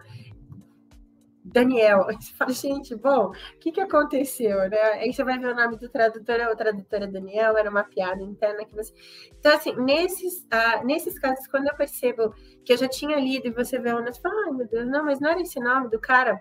Daniel. 1.52 2.06
Você 2.20 2.32
fala, 2.34 2.52
gente, 2.52 2.94
bom, 2.94 3.28
o 3.28 3.58
que, 3.58 3.72
que 3.72 3.80
aconteceu, 3.80 4.68
né? 4.68 4.80
Aí 4.94 5.12
você 5.12 5.24
vai 5.24 5.38
ver 5.38 5.52
o 5.52 5.54
nome 5.54 5.76
do 5.76 5.88
tradutor, 5.88 6.40
o 6.52 6.56
tradutor 6.56 7.02
é 7.02 7.06
Daniel, 7.06 7.56
era 7.56 7.70
uma 7.70 7.84
piada 7.84 8.22
interna 8.22 8.64
que 8.64 8.74
você. 8.74 8.92
Então, 9.38 9.54
assim, 9.54 9.74
nesses, 9.76 10.44
uh, 10.44 10.84
nesses 10.84 11.18
casos, 11.18 11.46
quando 11.48 11.68
eu 11.68 11.74
percebo 11.74 12.34
que 12.64 12.72
eu 12.72 12.76
já 12.76 12.88
tinha 12.88 13.18
lido 13.18 13.48
e 13.48 13.50
você 13.50 13.78
vê 13.78 13.90
o 13.90 13.96
nome, 13.96 14.12
você 14.12 14.20
fala, 14.20 14.46
ai 14.46 14.52
meu 14.52 14.66
Deus, 14.66 14.86
não, 14.86 15.04
mas 15.04 15.20
não 15.20 15.30
era 15.30 15.40
esse 15.40 15.60
nome 15.60 15.88
do 15.88 15.98
cara. 15.98 16.40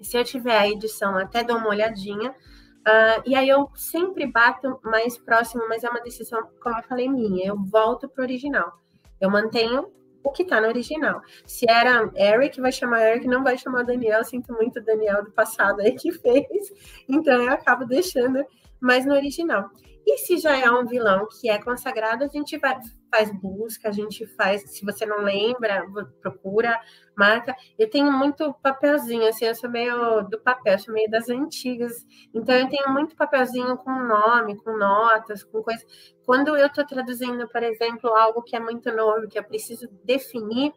Se 0.00 0.16
eu 0.16 0.24
tiver 0.24 0.58
a 0.58 0.68
edição, 0.68 1.16
até 1.16 1.44
dou 1.44 1.58
uma 1.58 1.68
olhadinha. 1.68 2.30
Uh, 2.30 3.22
e 3.24 3.36
aí 3.36 3.48
eu 3.48 3.70
sempre 3.76 4.26
bato 4.26 4.80
mais 4.82 5.16
próximo, 5.16 5.68
mas 5.68 5.84
é 5.84 5.88
uma 5.88 6.00
decisão, 6.00 6.42
como 6.60 6.76
eu 6.76 6.82
falei, 6.82 7.08
minha. 7.08 7.46
Eu 7.46 7.56
volto 7.56 8.08
para 8.08 8.22
o 8.22 8.24
original. 8.24 8.72
Eu 9.20 9.30
mantenho 9.30 9.88
o 10.22 10.30
que 10.30 10.42
está 10.42 10.60
no 10.60 10.68
original. 10.68 11.20
Se 11.46 11.66
era 11.68 12.10
Eric, 12.16 12.60
vai 12.60 12.72
chamar 12.72 13.02
Eric, 13.02 13.26
não 13.26 13.42
vai 13.42 13.58
chamar 13.58 13.84
Daniel. 13.84 14.24
Sinto 14.24 14.52
muito 14.52 14.80
Daniel 14.80 15.24
do 15.24 15.30
passado 15.30 15.80
aí 15.80 15.92
que 15.92 16.12
fez. 16.12 16.72
Então 17.08 17.42
eu 17.42 17.50
acabo 17.50 17.84
deixando 17.84 18.44
mais 18.80 19.04
no 19.04 19.14
original. 19.14 19.70
E 20.06 20.18
se 20.18 20.38
já 20.38 20.56
é 20.56 20.70
um 20.70 20.84
vilão 20.84 21.28
que 21.28 21.48
é 21.48 21.62
consagrado, 21.62 22.24
a 22.24 22.28
gente 22.28 22.58
vai, 22.58 22.78
faz 23.10 23.30
busca, 23.40 23.88
a 23.88 23.92
gente 23.92 24.26
faz, 24.34 24.62
se 24.76 24.84
você 24.84 25.06
não 25.06 25.22
lembra, 25.22 25.86
procura, 26.20 26.80
marca. 27.16 27.54
Eu 27.78 27.88
tenho 27.88 28.10
muito 28.10 28.52
papelzinho, 28.62 29.28
assim, 29.28 29.44
eu 29.44 29.54
sou 29.54 29.70
meio 29.70 30.22
do 30.22 30.40
papel, 30.40 30.78
sou 30.78 30.92
meio 30.92 31.10
das 31.10 31.28
antigas. 31.28 32.04
Então 32.34 32.54
eu 32.54 32.68
tenho 32.68 32.92
muito 32.92 33.14
papelzinho 33.14 33.76
com 33.76 33.92
nome, 33.92 34.56
com 34.62 34.76
notas, 34.76 35.44
com 35.44 35.62
coisas. 35.62 35.84
Quando 36.26 36.56
eu 36.56 36.66
estou 36.66 36.86
traduzindo, 36.86 37.48
por 37.48 37.62
exemplo, 37.62 38.10
algo 38.10 38.42
que 38.42 38.56
é 38.56 38.60
muito 38.60 38.90
novo, 38.94 39.28
que 39.28 39.38
eu 39.38 39.44
preciso 39.44 39.88
definir, 40.04 40.72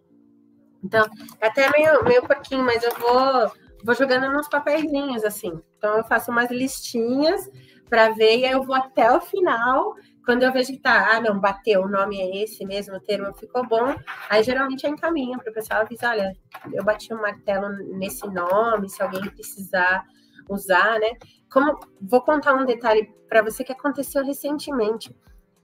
então, 0.84 1.03
é 1.41 1.47
até 1.47 1.67
meio, 1.71 2.03
meio 2.03 2.21
pouquinho, 2.28 2.63
mas 2.63 2.84
eu 2.84 2.91
vou, 2.91 3.51
vou 3.84 3.95
jogando 3.95 4.32
nos 4.32 4.47
papeizinhos, 4.47 5.23
assim. 5.23 5.59
Então, 5.78 5.97
eu 5.97 6.03
faço 6.03 6.30
umas 6.30 6.51
listinhas 6.51 7.49
para 7.90 8.10
ver, 8.10 8.38
e 8.40 8.46
aí 8.46 8.52
eu 8.52 8.64
vou 8.64 8.76
até 8.76 9.12
o 9.12 9.22
final. 9.22 9.96
Quando 10.26 10.44
eu 10.44 10.52
vejo 10.52 10.72
que 10.72 10.80
tá, 10.80 11.16
ah, 11.16 11.22
não, 11.22 11.40
bateu, 11.40 11.84
o 11.84 11.88
nome 11.88 12.20
é 12.20 12.44
esse 12.44 12.66
mesmo, 12.66 12.96
o 12.96 13.00
termo 13.00 13.32
ficou 13.36 13.66
bom, 13.68 13.96
aí 14.28 14.42
geralmente 14.42 14.84
eu 14.84 14.90
encaminho 14.92 15.38
para 15.38 15.52
o 15.52 15.54
pessoal 15.54 15.82
avisar, 15.82 16.14
olha, 16.14 16.36
eu 16.74 16.84
bati 16.84 17.14
o 17.14 17.18
um 17.18 17.22
martelo 17.22 17.70
nesse 17.98 18.28
nome, 18.28 18.90
se 18.90 19.04
alguém 19.04 19.30
precisar 19.30 20.04
usar, 20.50 21.00
né? 21.00 21.12
Como 21.52 21.80
vou 22.02 22.22
contar 22.22 22.56
um 22.56 22.66
detalhe 22.66 23.08
para 23.30 23.44
você 23.44 23.64
que 23.64 23.72
aconteceu 23.72 24.24
recentemente. 24.24 25.16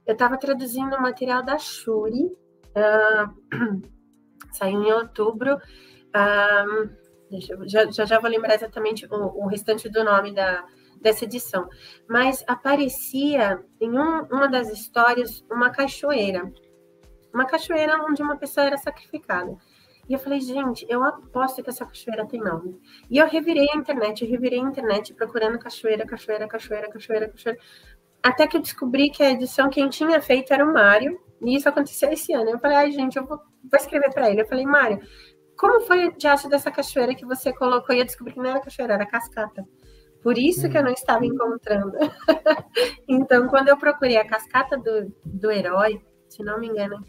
Eu 0.06 0.12
estava 0.12 0.36
traduzindo 0.36 0.94
o 0.94 1.02
material 1.02 1.42
da 1.42 1.58
Shuri, 1.58 2.24
uh, 2.24 3.82
saiu 4.52 4.82
em 4.82 4.92
outubro. 4.92 5.56
Uh, 5.56 7.02
já, 7.66 8.04
já 8.04 8.20
vou 8.20 8.30
lembrar 8.30 8.54
exatamente 8.54 9.06
o, 9.06 9.44
o 9.44 9.46
restante 9.46 9.88
do 9.88 10.04
nome 10.04 10.34
da, 10.34 10.64
dessa 11.02 11.24
edição. 11.24 11.68
Mas 12.08 12.44
aparecia 12.46 13.62
em 13.80 13.90
um, 13.90 14.22
uma 14.30 14.48
das 14.48 14.70
histórias 14.70 15.44
uma 15.50 15.70
cachoeira. 15.70 16.50
Uma 17.34 17.44
cachoeira 17.44 18.02
onde 18.04 18.22
uma 18.22 18.36
pessoa 18.36 18.66
era 18.66 18.78
sacrificada. 18.78 19.56
E 20.08 20.14
eu 20.14 20.18
falei, 20.18 20.40
gente, 20.40 20.84
eu 20.88 21.02
aposto 21.02 21.62
que 21.62 21.70
essa 21.70 21.86
cachoeira 21.86 22.26
tem 22.26 22.40
nome. 22.40 22.78
E 23.10 23.18
eu 23.18 23.26
revirei 23.26 23.68
a 23.72 23.76
internet, 23.76 24.24
eu 24.24 24.30
revirei 24.30 24.58
a 24.58 24.62
internet 24.62 25.14
procurando 25.14 25.58
cachoeira, 25.58 26.04
cachoeira, 26.06 26.48
cachoeira, 26.48 26.90
cachoeira, 26.90 27.28
cachoeira. 27.28 27.58
Até 28.22 28.46
que 28.46 28.56
eu 28.56 28.60
descobri 28.60 29.10
que 29.10 29.22
a 29.22 29.30
edição 29.30 29.68
quem 29.68 29.88
tinha 29.88 30.20
feito 30.20 30.52
era 30.52 30.64
o 30.64 30.72
Mário. 30.72 31.20
E 31.40 31.56
isso 31.56 31.68
aconteceu 31.68 32.10
esse 32.10 32.32
ano. 32.32 32.50
Eu 32.50 32.58
falei, 32.58 32.76
ai, 32.76 32.92
gente, 32.92 33.16
eu 33.16 33.24
vou, 33.24 33.38
vou 33.38 33.80
escrever 33.80 34.12
para 34.12 34.30
ele. 34.30 34.42
Eu 34.42 34.46
falei, 34.46 34.64
Mário, 34.64 35.00
como 35.56 35.80
foi 35.80 36.06
o 36.06 36.16
diacho 36.16 36.48
dessa 36.48 36.70
cachoeira 36.70 37.14
que 37.14 37.24
você 37.24 37.52
colocou? 37.52 37.94
E 37.94 38.00
eu 38.00 38.04
descobri 38.04 38.32
que 38.34 38.40
não 38.40 38.50
era 38.50 38.60
cachoeira, 38.60 38.94
era 38.94 39.06
cascata. 39.06 39.66
Por 40.22 40.38
isso 40.38 40.68
que 40.70 40.78
eu 40.78 40.84
não 40.84 40.92
estava 40.92 41.26
encontrando. 41.26 41.96
então, 43.08 43.48
quando 43.48 43.68
eu 43.68 43.76
procurei 43.76 44.16
a 44.16 44.26
cascata 44.26 44.76
do, 44.76 45.12
do 45.24 45.50
herói, 45.50 46.00
se 46.28 46.42
não 46.42 46.58
me 46.58 46.68
engano, 46.68 47.04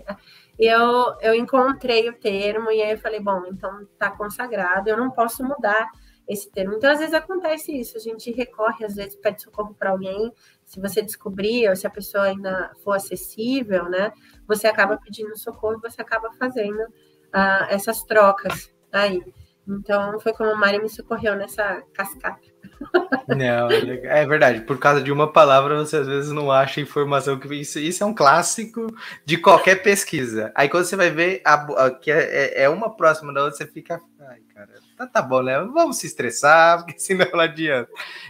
eu, 0.60 1.16
eu 1.22 1.34
encontrei 1.34 2.10
o 2.10 2.20
termo 2.20 2.72
e 2.72 2.82
aí 2.82 2.92
eu 2.92 2.98
falei, 2.98 3.20
bom, 3.20 3.44
então 3.48 3.88
tá 3.98 4.12
consagrado, 4.12 4.90
eu 4.90 4.98
não 4.98 5.12
posso 5.12 5.44
mudar 5.44 5.90
esse 6.28 6.50
termo. 6.52 6.74
Então, 6.74 6.92
às 6.92 7.00
vezes 7.00 7.14
acontece 7.14 7.72
isso, 7.78 7.98
a 7.98 8.00
gente 8.00 8.32
recorre, 8.32 8.86
às 8.86 8.96
vezes 8.96 9.16
pede 9.16 9.42
socorro 9.42 9.76
para 9.78 9.92
alguém, 9.92 10.32
se 10.66 10.80
você 10.80 11.02
descobrir 11.02 11.70
ou 11.70 11.76
se 11.76 11.86
a 11.86 11.90
pessoa 11.90 12.26
ainda 12.26 12.72
for 12.84 12.94
acessível, 12.94 13.90
né, 13.90 14.12
você 14.48 14.68
acaba 14.68 14.98
pedindo 14.98 15.38
socorro 15.38 15.78
e 15.78 15.90
você 15.90 16.02
acaba 16.02 16.32
fazendo 16.34 16.82
uh, 16.82 17.66
essas 17.70 18.04
trocas 18.04 18.74
aí. 18.92 19.22
Então, 19.68 20.20
foi 20.20 20.34
como 20.34 20.52
a 20.52 20.56
Mari 20.56 20.80
me 20.80 20.90
socorreu 20.90 21.36
nessa 21.36 21.82
cascata. 21.94 22.54
Não, 23.28 23.72
é, 23.72 24.22
é 24.22 24.26
verdade. 24.26 24.62
Por 24.62 24.78
causa 24.78 25.02
de 25.02 25.12
uma 25.12 25.32
palavra, 25.32 25.78
você 25.78 25.98
às 25.98 26.08
vezes 26.08 26.32
não 26.32 26.52
acha 26.52 26.82
informação 26.82 27.40
que 27.40 27.54
isso, 27.56 27.80
isso 27.80 28.04
é 28.04 28.06
um 28.06 28.14
clássico 28.14 28.88
de 29.26 29.38
qualquer 29.38 29.82
pesquisa. 29.82 30.52
Aí 30.56 30.68
quando 30.68 30.86
você 30.86 30.96
vai 30.96 31.10
ver 31.10 31.42
a, 31.46 31.54
a, 31.86 31.92
que 31.92 32.12
é, 32.12 32.20
é, 32.20 32.64
é, 32.64 32.70
uma 32.70 32.94
próxima 32.96 33.34
da 33.34 33.44
outra, 33.44 33.58
você 33.58 33.68
fica, 33.68 34.02
ai, 34.20 34.40
cara, 34.54 34.70
tá, 34.98 35.08
tá 35.08 35.22
bom, 35.22 35.42
né? 35.42 35.58
Vamos 35.74 35.98
se 35.98 36.08
estressar, 36.08 36.84
porque 36.84 37.00
senão 37.00 37.28
não 37.32 37.40
adianta. 37.40 37.90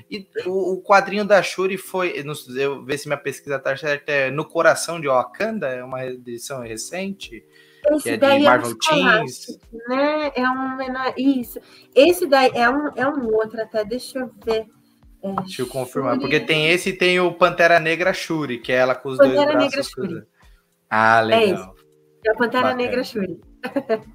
E 0.09 0.27
o, 0.45 0.73
o 0.73 0.83
quadrinho 0.83 1.25
da 1.25 1.41
Shuri 1.41 1.77
foi, 1.77 2.13
eu 2.55 2.85
ver 2.85 2.97
se 2.97 3.07
minha 3.07 3.17
pesquisa 3.17 3.57
tá 3.57 3.75
certa, 3.75 4.11
é 4.11 4.31
No 4.31 4.45
Coração 4.45 5.01
de 5.01 5.07
Wakanda, 5.07 5.67
é 5.67 5.83
uma 5.83 6.05
edição 6.05 6.61
recente. 6.61 7.43
Esse 7.91 8.03
que 8.03 8.09
é 8.09 8.17
de 8.17 8.43
Marvel 8.43 8.71
é 8.71 8.89
Teens. 8.89 9.59
Né? 9.87 10.31
É 10.35 10.49
um 10.49 10.77
Isso. 11.17 11.59
Esse 11.95 12.25
daí 12.25 12.51
é 12.53 12.69
um, 12.69 12.87
é 12.95 13.07
um 13.07 13.33
outro 13.33 13.61
até, 13.61 13.83
deixa 13.83 14.19
eu 14.19 14.31
ver. 14.45 14.65
É, 15.21 15.33
deixa 15.41 15.61
eu 15.61 15.67
confirmar, 15.67 16.15
Shuri. 16.15 16.21
porque 16.21 16.39
tem 16.39 16.69
esse 16.69 16.89
e 16.89 16.93
tem 16.93 17.19
o 17.19 17.33
Pantera 17.33 17.79
Negra 17.79 18.13
Shuri, 18.13 18.59
que 18.59 18.71
é 18.71 18.75
ela 18.75 18.93
com 18.93 19.09
os 19.09 19.17
Pantera 19.17 19.35
dois 19.35 19.47
braços. 19.47 19.63
Negra 19.63 19.83
Shuri. 19.83 20.27
Ah, 20.89 21.21
legal. 21.21 21.75
É 22.25 22.31
a 22.31 22.35
Pantera 22.35 22.63
Bacana. 22.63 22.75
Negra 22.75 23.03
Shuri. 23.03 23.41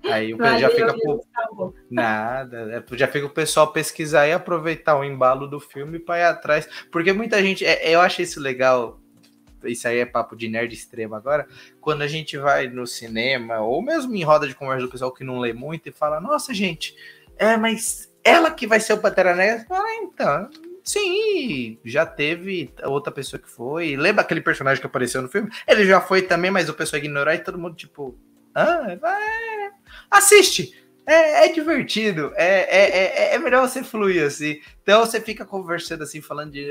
Aí 0.04 0.34
o 0.34 0.38
já 0.58 0.70
fica 0.70 0.94
pro... 0.94 1.74
nada, 1.90 2.84
é, 2.90 2.96
já 2.96 3.06
fica 3.06 3.26
o 3.26 3.30
pessoal 3.30 3.72
pesquisar 3.72 4.26
e 4.26 4.32
aproveitar 4.32 4.98
o 4.98 5.04
embalo 5.04 5.46
do 5.46 5.58
filme 5.58 5.98
para 5.98 6.18
ir 6.18 6.24
atrás, 6.24 6.68
porque 6.92 7.12
muita 7.12 7.42
gente, 7.42 7.64
é, 7.64 7.94
eu 7.94 8.00
acho 8.00 8.22
isso 8.22 8.40
legal. 8.40 9.00
Isso 9.64 9.88
aí 9.88 9.98
é 9.98 10.06
papo 10.06 10.36
de 10.36 10.48
nerd 10.48 10.72
extremo 10.72 11.14
agora. 11.14 11.46
Quando 11.80 12.02
a 12.02 12.06
gente 12.06 12.36
vai 12.36 12.68
no 12.68 12.86
cinema, 12.86 13.60
ou 13.60 13.82
mesmo 13.82 14.14
em 14.14 14.22
roda 14.22 14.46
de 14.46 14.54
conversa 14.54 14.86
do 14.86 14.90
pessoal 14.90 15.12
que 15.12 15.24
não 15.24 15.38
lê 15.38 15.52
muito 15.52 15.88
e 15.88 15.92
fala: 15.92 16.20
Nossa, 16.20 16.54
gente, 16.54 16.94
é, 17.36 17.56
mas 17.56 18.12
ela 18.22 18.50
que 18.50 18.66
vai 18.66 18.80
ser 18.80 18.92
o 18.92 18.98
Pantera 18.98 19.34
Negra? 19.34 19.66
Ah, 19.70 19.94
então, 20.02 20.50
Sim, 20.88 21.78
já 21.84 22.06
teve 22.06 22.72
outra 22.82 23.12
pessoa 23.12 23.38
que 23.38 23.50
foi. 23.50 23.94
Lembra 23.94 24.22
aquele 24.22 24.40
personagem 24.40 24.80
que 24.80 24.86
apareceu 24.86 25.20
no 25.20 25.28
filme? 25.28 25.50
Ele 25.66 25.84
já 25.84 26.00
foi 26.00 26.22
também, 26.22 26.50
mas 26.50 26.70
o 26.70 26.72
pessoal 26.72 26.98
ignorou 26.98 27.34
e 27.34 27.38
todo 27.38 27.58
mundo, 27.58 27.76
tipo, 27.76 28.18
ah, 28.54 28.96
vai. 28.98 29.70
Assiste! 30.10 30.87
É, 31.08 31.46
é 31.46 31.52
divertido, 31.54 32.34
é, 32.36 32.58
é, 32.68 33.30
é, 33.30 33.34
é, 33.34 33.38
melhor 33.38 33.66
você 33.66 33.82
fluir 33.82 34.22
assim. 34.22 34.60
Então 34.82 35.00
você 35.00 35.18
fica 35.18 35.42
conversando 35.42 36.02
assim, 36.02 36.20
falando 36.20 36.52
de. 36.52 36.68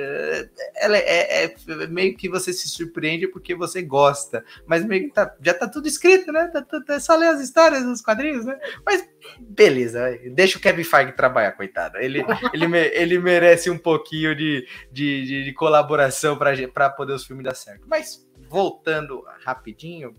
Ela 0.75 0.95
é, 0.95 1.45
é, 1.45 1.87
meio 1.87 2.15
que 2.15 2.29
você 2.29 2.53
se 2.53 2.69
surpreende 2.69 3.27
porque 3.27 3.55
você 3.55 3.81
gosta, 3.81 4.45
mas 4.67 4.85
meio 4.85 5.05
que 5.05 5.13
tá, 5.15 5.35
já 5.41 5.55
tá 5.55 5.67
tudo 5.67 5.87
escrito, 5.87 6.31
né? 6.31 6.51
Tá, 6.53 6.61
tá, 6.61 6.93
é 6.93 6.99
só 6.99 7.15
ler 7.15 7.29
as 7.29 7.41
histórias 7.41 7.83
dos 7.83 7.99
quadrinhos, 7.99 8.45
né? 8.45 8.59
Mas 8.85 9.09
beleza, 9.39 10.15
deixa 10.35 10.59
o 10.59 10.61
Kevin 10.61 10.83
Feige 10.83 11.13
trabalhar, 11.13 11.53
coitado. 11.53 11.97
Ele, 11.97 12.23
ele, 12.53 12.77
ele 12.93 13.17
merece 13.17 13.71
um 13.71 13.77
pouquinho 13.77 14.35
de, 14.35 14.67
de, 14.91 15.25
de, 15.25 15.43
de 15.45 15.53
colaboração 15.53 16.37
para 16.37 16.89
poder 16.91 17.13
os 17.13 17.25
filmes 17.25 17.43
dar 17.43 17.55
certo. 17.55 17.87
Mas 17.87 18.23
voltando 18.47 19.23
rapidinho, 19.43 20.15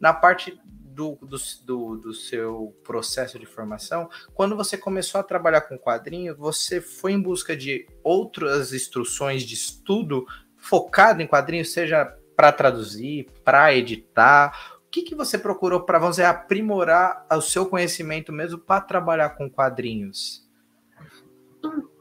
na 0.00 0.12
parte 0.12 0.58
do, 1.00 1.18
do, 1.22 1.38
do, 1.64 1.96
do, 1.96 2.14
seu 2.14 2.76
processo 2.84 3.38
de 3.38 3.46
formação, 3.46 4.10
quando 4.34 4.54
você 4.54 4.76
começou 4.76 5.18
a 5.18 5.24
trabalhar 5.24 5.62
com 5.62 5.78
quadrinho, 5.78 6.36
você 6.36 6.78
foi 6.78 7.12
em 7.12 7.22
busca 7.22 7.56
de 7.56 7.86
outras 8.04 8.74
instruções 8.74 9.42
de 9.42 9.54
estudo 9.54 10.26
focado 10.58 11.22
em 11.22 11.26
quadrinhos, 11.26 11.72
seja 11.72 12.04
para 12.36 12.52
traduzir, 12.52 13.30
para 13.42 13.74
editar? 13.74 14.78
O 14.86 14.90
que, 14.90 15.02
que 15.02 15.14
você 15.14 15.38
procurou 15.38 15.80
para, 15.80 15.98
dizer, 16.10 16.24
aprimorar 16.24 17.26
o 17.32 17.40
seu 17.40 17.64
conhecimento 17.64 18.30
mesmo 18.30 18.58
para 18.58 18.82
trabalhar 18.82 19.30
com 19.30 19.48
quadrinhos? 19.48 20.46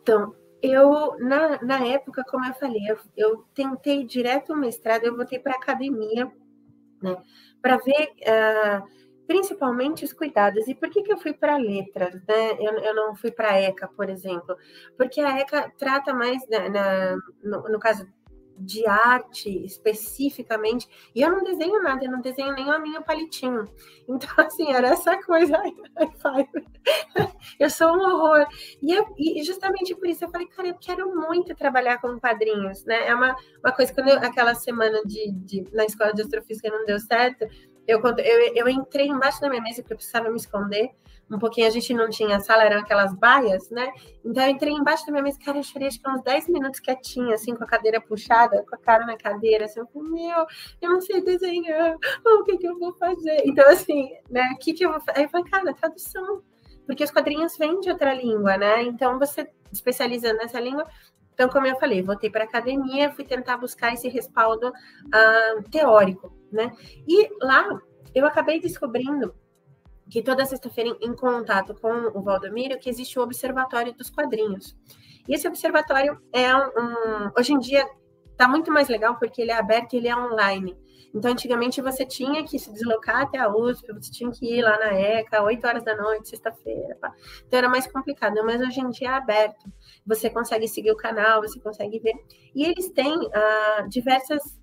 Então, 0.01 0.35
eu, 0.61 1.17
na, 1.19 1.61
na 1.61 1.85
época, 1.85 2.25
como 2.29 2.45
eu 2.45 2.53
falei, 2.55 2.81
eu, 2.89 2.97
eu 3.15 3.45
tentei 3.53 4.03
direto 4.03 4.51
o 4.51 4.57
mestrado, 4.57 5.05
eu 5.05 5.15
voltei 5.15 5.39
para 5.39 5.53
academia, 5.53 6.29
né? 7.01 7.15
para 7.61 7.77
ver 7.77 8.09
uh, 8.21 8.87
principalmente 9.27 10.03
os 10.03 10.11
cuidados. 10.11 10.67
E 10.67 10.73
por 10.73 10.89
que, 10.89 11.03
que 11.03 11.13
eu 11.13 11.17
fui 11.17 11.33
para 11.33 11.55
letras, 11.57 12.15
né? 12.27 12.51
Eu, 12.59 12.79
eu 12.79 12.95
não 12.95 13.15
fui 13.15 13.31
para 13.31 13.61
ECA, 13.61 13.87
por 13.87 14.09
exemplo? 14.09 14.55
Porque 14.97 15.21
a 15.21 15.39
ECA 15.39 15.71
trata 15.77 16.13
mais, 16.13 16.41
na, 16.49 16.69
na 16.69 17.15
no, 17.43 17.69
no, 17.69 17.79
caso 17.79 18.07
de 18.59 18.85
arte 18.85 19.49
especificamente, 19.65 20.87
e 21.15 21.21
eu 21.21 21.31
não 21.31 21.43
desenho 21.43 21.81
nada, 21.81 22.03
eu 22.03 22.11
não 22.11 22.21
desenho 22.21 22.53
nem 22.53 22.69
a 22.69 22.79
minha 22.79 23.01
palitinho. 23.01 23.67
Então, 24.11 24.43
assim, 24.43 24.73
era 24.73 24.87
essa 24.87 25.21
coisa. 25.21 25.55
eu 27.59 27.69
sou 27.69 27.89
um 27.89 27.99
horror. 27.99 28.47
E, 28.81 28.91
eu, 28.91 29.05
e, 29.15 29.43
justamente 29.43 29.93
por 29.93 30.07
isso 30.07 30.25
eu 30.25 30.31
falei, 30.31 30.47
cara, 30.47 30.69
eu 30.69 30.75
quero 30.81 31.15
muito 31.15 31.53
trabalhar 31.53 32.01
com 32.01 32.19
quadrinhos, 32.19 32.83
né? 32.85 33.07
É 33.07 33.13
uma, 33.13 33.35
uma 33.63 33.71
coisa, 33.71 33.93
quando 33.93 34.09
eu, 34.09 34.17
aquela 34.17 34.55
semana 34.55 35.03
de, 35.05 35.31
de, 35.31 35.63
na 35.71 35.85
escola 35.85 36.11
de 36.11 36.23
astrofísica 36.23 36.71
não 36.71 36.85
deu 36.85 36.99
certo, 36.99 37.45
eu, 37.87 38.01
eu, 38.03 38.55
eu 38.55 38.67
entrei 38.67 39.07
embaixo 39.07 39.39
da 39.41 39.47
minha 39.47 39.61
mesa 39.61 39.83
porque 39.83 39.93
eu 39.93 39.97
precisava 39.97 40.29
me 40.29 40.37
esconder 40.37 40.89
um 41.31 41.37
pouquinho, 41.37 41.67
a 41.67 41.69
gente 41.69 41.93
não 41.93 42.09
tinha 42.09 42.39
sala, 42.39 42.63
eram 42.63 42.81
aquelas 42.81 43.13
baias, 43.13 43.69
né? 43.69 43.91
Então 44.25 44.43
eu 44.43 44.49
entrei 44.49 44.73
embaixo 44.73 45.05
da 45.05 45.11
minha 45.11 45.23
mesa, 45.23 45.39
cara, 45.43 45.57
eu 45.57 45.63
chorei 45.63 45.87
acho 45.87 46.01
que 46.01 46.09
uns 46.09 46.23
10 46.23 46.47
minutos 46.49 46.79
quietinha, 46.79 47.35
assim, 47.35 47.55
com 47.55 47.63
a 47.63 47.67
cadeira 47.67 48.01
puxada, 48.01 48.63
com 48.67 48.75
a 48.75 48.79
cara 48.79 49.05
na 49.05 49.17
cadeira, 49.17 49.65
assim, 49.65 49.79
eu 49.79 49.87
falei, 49.87 50.09
meu, 50.09 50.45
eu 50.81 50.89
não 50.89 51.01
sei 51.01 51.21
desenhar, 51.21 51.95
o 52.25 52.43
que 52.43 52.57
que 52.57 52.67
eu 52.67 52.77
vou 52.79 52.93
fazer? 52.93 53.43
Então, 53.45 53.67
assim, 53.69 54.09
né, 54.29 54.51
o 54.55 54.57
que 54.57 54.73
que 54.73 54.85
eu 54.85 54.91
vou 54.91 55.01
fazer? 55.01 55.19
Aí 55.19 55.25
eu 55.25 55.29
falei, 55.29 55.49
cara, 55.49 55.73
tradução, 55.73 56.41
porque 56.85 57.03
os 57.03 57.11
quadrinhos 57.11 57.57
vêm 57.57 57.79
de 57.79 57.91
outra 57.91 58.13
língua, 58.13 58.57
né? 58.57 58.83
Então 58.83 59.19
você 59.19 59.47
especializa 59.71 60.33
nessa 60.33 60.59
língua, 60.59 60.85
então, 61.39 61.47
como 61.47 61.65
eu 61.65 61.77
falei, 61.77 62.01
voltei 62.01 62.29
para 62.29 62.43
a 62.43 62.47
academia, 62.47 63.13
fui 63.13 63.23
tentar 63.23 63.55
buscar 63.55 63.93
esse 63.93 64.09
respaldo 64.09 64.67
uh, 64.67 65.69
teórico, 65.71 66.35
né? 66.51 66.69
E 67.07 67.29
lá 67.41 67.79
eu 68.13 68.25
acabei 68.25 68.59
descobrindo 68.59 69.33
que 70.09 70.21
toda 70.23 70.45
sexta-feira, 70.45 70.97
em 71.01 71.13
contato 71.13 71.73
com 71.75 72.17
o 72.17 72.21
Valdomiro, 72.21 72.79
que 72.79 72.89
existe 72.89 73.19
o 73.19 73.21
Observatório 73.21 73.93
dos 73.93 74.09
Quadrinhos. 74.09 74.75
E 75.27 75.35
esse 75.35 75.47
observatório 75.47 76.19
é 76.33 76.55
um, 76.55 76.59
um 76.59 77.31
hoje 77.37 77.53
em 77.53 77.59
dia 77.59 77.85
está 78.31 78.47
muito 78.47 78.71
mais 78.71 78.87
legal 78.87 79.17
porque 79.19 79.41
ele 79.41 79.51
é 79.51 79.57
aberto 79.57 79.93
e 79.93 79.97
ele 79.97 80.07
é 80.07 80.15
online. 80.15 80.75
Então, 81.13 81.31
antigamente 81.31 81.81
você 81.81 82.05
tinha 82.05 82.43
que 82.45 82.57
se 82.57 82.71
deslocar 82.71 83.23
até 83.23 83.37
a 83.37 83.49
USP, 83.49 83.91
você 83.93 84.11
tinha 84.11 84.31
que 84.31 84.45
ir 84.45 84.61
lá 84.61 84.77
na 84.77 84.93
ECA, 84.93 85.41
8 85.41 85.67
horas 85.67 85.83
da 85.83 85.95
noite, 85.95 86.29
sexta-feira. 86.29 86.97
Então, 87.47 87.57
era 87.57 87.67
mais 87.67 87.87
complicado, 87.87 88.35
mas 88.45 88.61
hoje 88.61 88.79
em 88.79 88.89
dia 88.89 89.09
é 89.09 89.13
aberto. 89.13 89.65
Você 90.05 90.29
consegue 90.29 90.67
seguir 90.67 90.91
o 90.91 90.95
canal, 90.95 91.41
você 91.41 91.59
consegue 91.59 91.99
ver. 91.99 92.13
E 92.55 92.63
eles 92.63 92.89
têm 92.91 93.17
uh, 93.17 93.89
diversas 93.89 94.58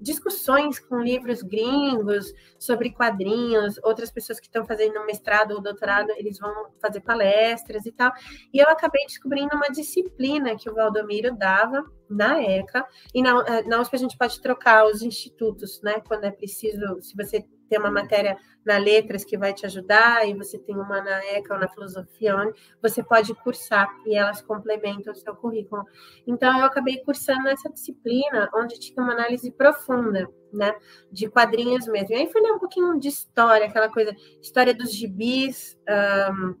discussões 0.00 0.78
com 0.78 1.00
livros 1.00 1.42
gringos 1.42 2.32
sobre 2.58 2.90
quadrinhos, 2.90 3.78
outras 3.84 4.10
pessoas 4.10 4.40
que 4.40 4.46
estão 4.46 4.64
fazendo 4.64 5.04
mestrado 5.04 5.52
ou 5.52 5.60
doutorado, 5.60 6.10
eles 6.16 6.38
vão 6.38 6.70
fazer 6.80 7.00
palestras 7.00 7.84
e 7.86 7.92
tal. 7.92 8.12
E 8.52 8.58
eu 8.58 8.68
acabei 8.68 9.04
descobrindo 9.06 9.54
uma 9.54 9.68
disciplina 9.68 10.56
que 10.56 10.70
o 10.70 10.74
Valdomiro 10.74 11.36
dava 11.36 11.84
na 12.08 12.42
ECA, 12.42 12.84
e 13.14 13.22
na, 13.22 13.62
na 13.62 13.80
USP 13.80 13.94
a 13.94 13.98
gente 13.98 14.18
pode 14.18 14.40
trocar 14.40 14.86
os 14.86 15.00
institutos, 15.00 15.80
né, 15.80 16.00
quando 16.00 16.24
é 16.24 16.30
preciso, 16.30 17.00
se 17.00 17.14
você 17.16 17.44
tem 17.70 17.78
uma 17.78 17.90
matéria 17.90 18.36
na 18.66 18.76
letras 18.76 19.24
que 19.24 19.38
vai 19.38 19.54
te 19.54 19.64
ajudar, 19.64 20.28
e 20.28 20.34
você 20.34 20.58
tem 20.58 20.74
uma 20.74 21.00
na 21.00 21.24
ECA 21.26 21.54
ou 21.54 21.60
na 21.60 21.68
filosofia, 21.68 22.36
onde 22.36 22.52
você 22.82 23.02
pode 23.02 23.32
cursar 23.36 23.88
e 24.04 24.14
elas 24.16 24.42
complementam 24.42 25.12
o 25.12 25.16
seu 25.16 25.34
currículo. 25.34 25.84
Então, 26.26 26.58
eu 26.58 26.64
acabei 26.66 26.98
cursando 26.98 27.48
essa 27.48 27.70
disciplina, 27.70 28.50
onde 28.54 28.78
tinha 28.78 29.02
uma 29.02 29.12
análise 29.12 29.50
profunda, 29.52 30.28
né, 30.52 30.74
de 31.10 31.28
quadrinhos 31.28 31.86
mesmo. 31.86 32.12
E 32.12 32.16
aí 32.16 32.30
ler 32.34 32.52
um 32.52 32.58
pouquinho 32.58 32.98
de 32.98 33.08
história, 33.08 33.66
aquela 33.66 33.88
coisa, 33.88 34.14
história 34.42 34.74
dos 34.74 34.92
gibis, 34.92 35.78
um, 35.88 36.54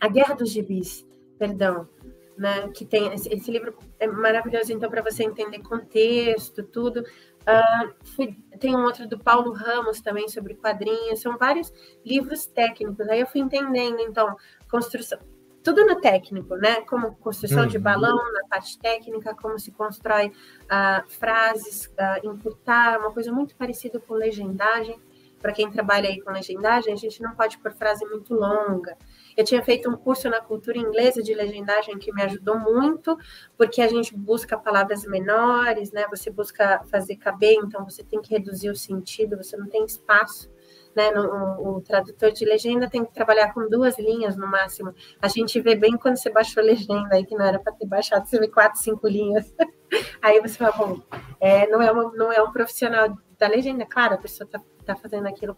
a 0.00 0.08
guerra 0.08 0.34
dos 0.34 0.50
gibis, 0.50 1.06
perdão, 1.38 1.88
né, 2.36 2.68
que 2.74 2.84
tem 2.84 3.12
esse, 3.14 3.32
esse 3.32 3.50
livro 3.50 3.74
é 3.98 4.06
maravilhoso 4.06 4.70
então 4.72 4.90
para 4.90 5.02
você 5.02 5.24
entender 5.24 5.60
contexto, 5.60 6.62
tudo. 6.62 7.02
Uh, 7.46 8.58
tem 8.58 8.74
um 8.74 8.82
outro 8.82 9.06
do 9.06 9.18
Paulo 9.18 9.52
Ramos 9.52 10.00
também 10.00 10.28
sobre 10.28 10.54
quadrinhos, 10.54 11.20
são 11.20 11.38
vários 11.38 11.72
livros 12.04 12.46
técnicos. 12.46 13.08
Aí 13.08 13.20
eu 13.20 13.26
fui 13.26 13.40
entendendo, 13.40 14.00
então, 14.00 14.34
construção, 14.68 15.18
tudo 15.66 15.84
no 15.84 16.00
técnico, 16.00 16.54
né? 16.56 16.82
Como 16.82 17.16
construção 17.16 17.62
uhum. 17.62 17.68
de 17.68 17.78
balão, 17.78 18.16
na 18.32 18.48
parte 18.48 18.78
técnica, 18.78 19.34
como 19.34 19.58
se 19.58 19.72
constrói 19.72 20.28
uh, 20.28 21.08
frases, 21.08 21.86
uh, 21.86 22.24
encurtar, 22.24 22.98
uma 23.00 23.12
coisa 23.12 23.32
muito 23.32 23.56
parecida 23.56 23.98
com 23.98 24.14
legendagem. 24.14 25.00
Para 25.40 25.52
quem 25.52 25.70
trabalha 25.70 26.08
aí 26.08 26.20
com 26.20 26.30
legendagem, 26.30 26.92
a 26.92 26.96
gente 26.96 27.20
não 27.20 27.34
pode 27.34 27.58
pôr 27.58 27.72
frase 27.72 28.04
muito 28.04 28.32
longa. 28.34 28.96
Eu 29.36 29.44
tinha 29.44 29.62
feito 29.62 29.90
um 29.90 29.96
curso 29.96 30.30
na 30.30 30.40
cultura 30.40 30.78
inglesa 30.78 31.22
de 31.22 31.34
legendagem 31.34 31.98
que 31.98 32.12
me 32.12 32.22
ajudou 32.22 32.58
muito, 32.58 33.16
porque 33.56 33.82
a 33.82 33.88
gente 33.88 34.16
busca 34.16 34.56
palavras 34.56 35.04
menores, 35.04 35.92
né? 35.92 36.06
Você 36.08 36.30
busca 36.30 36.82
fazer 36.90 37.16
caber, 37.16 37.54
então 37.54 37.84
você 37.84 38.02
tem 38.02 38.20
que 38.22 38.30
reduzir 38.30 38.70
o 38.70 38.76
sentido, 38.76 39.36
você 39.36 39.56
não 39.56 39.68
tem 39.68 39.84
espaço. 39.84 40.50
Né, 40.94 41.10
no, 41.10 41.76
o 41.76 41.80
tradutor 41.82 42.32
de 42.32 42.42
legenda 42.46 42.88
tem 42.88 43.04
que 43.04 43.12
trabalhar 43.12 43.52
com 43.52 43.68
duas 43.68 43.98
linhas 43.98 44.34
no 44.34 44.46
máximo. 44.46 44.94
A 45.20 45.28
gente 45.28 45.60
vê 45.60 45.74
bem 45.74 45.94
quando 45.94 46.16
você 46.16 46.30
baixou 46.30 46.62
a 46.62 46.64
legenda 46.66 47.16
aí, 47.16 47.26
que 47.26 47.34
não 47.34 47.44
era 47.44 47.58
para 47.58 47.74
ter 47.74 47.86
baixado, 47.86 48.26
você 48.26 48.38
vê 48.38 48.48
quatro, 48.48 48.80
cinco 48.80 49.06
linhas. 49.06 49.54
aí 50.22 50.40
você 50.40 50.54
fala, 50.54 50.72
bom, 50.72 50.98
é, 51.38 51.66
não, 51.66 51.82
é 51.82 51.92
uma, 51.92 52.10
não 52.12 52.32
é 52.32 52.42
um 52.42 52.50
profissional 52.50 53.14
da 53.38 53.46
legenda, 53.46 53.84
claro, 53.84 54.14
a 54.14 54.18
pessoa 54.18 54.46
está 54.46 54.58
tá 54.86 54.96
fazendo 54.96 55.26
aquilo 55.26 55.54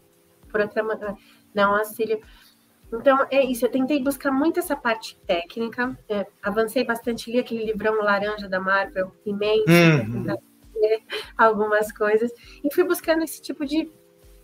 por 0.49 0.59
outra 0.59 0.83
maneira, 0.83 1.15
não 1.53 1.73
auxílio. 1.75 2.19
Então, 2.91 3.25
é 3.29 3.43
isso. 3.43 3.65
Eu 3.65 3.71
tentei 3.71 4.01
buscar 4.01 4.31
muito 4.31 4.59
essa 4.59 4.75
parte 4.75 5.17
técnica. 5.25 5.97
É, 6.07 6.25
avancei 6.41 6.83
bastante, 6.83 7.31
li 7.31 7.39
aquele 7.39 7.65
livrão 7.65 7.95
laranja 7.95 8.47
da 8.49 8.59
Marvel, 8.59 9.11
imenso, 9.25 9.65
uhum. 9.67 10.35
algumas 11.37 11.91
coisas. 11.91 12.31
E 12.63 12.73
fui 12.73 12.83
buscando 12.83 13.23
esse 13.23 13.41
tipo 13.41 13.65
de, 13.65 13.91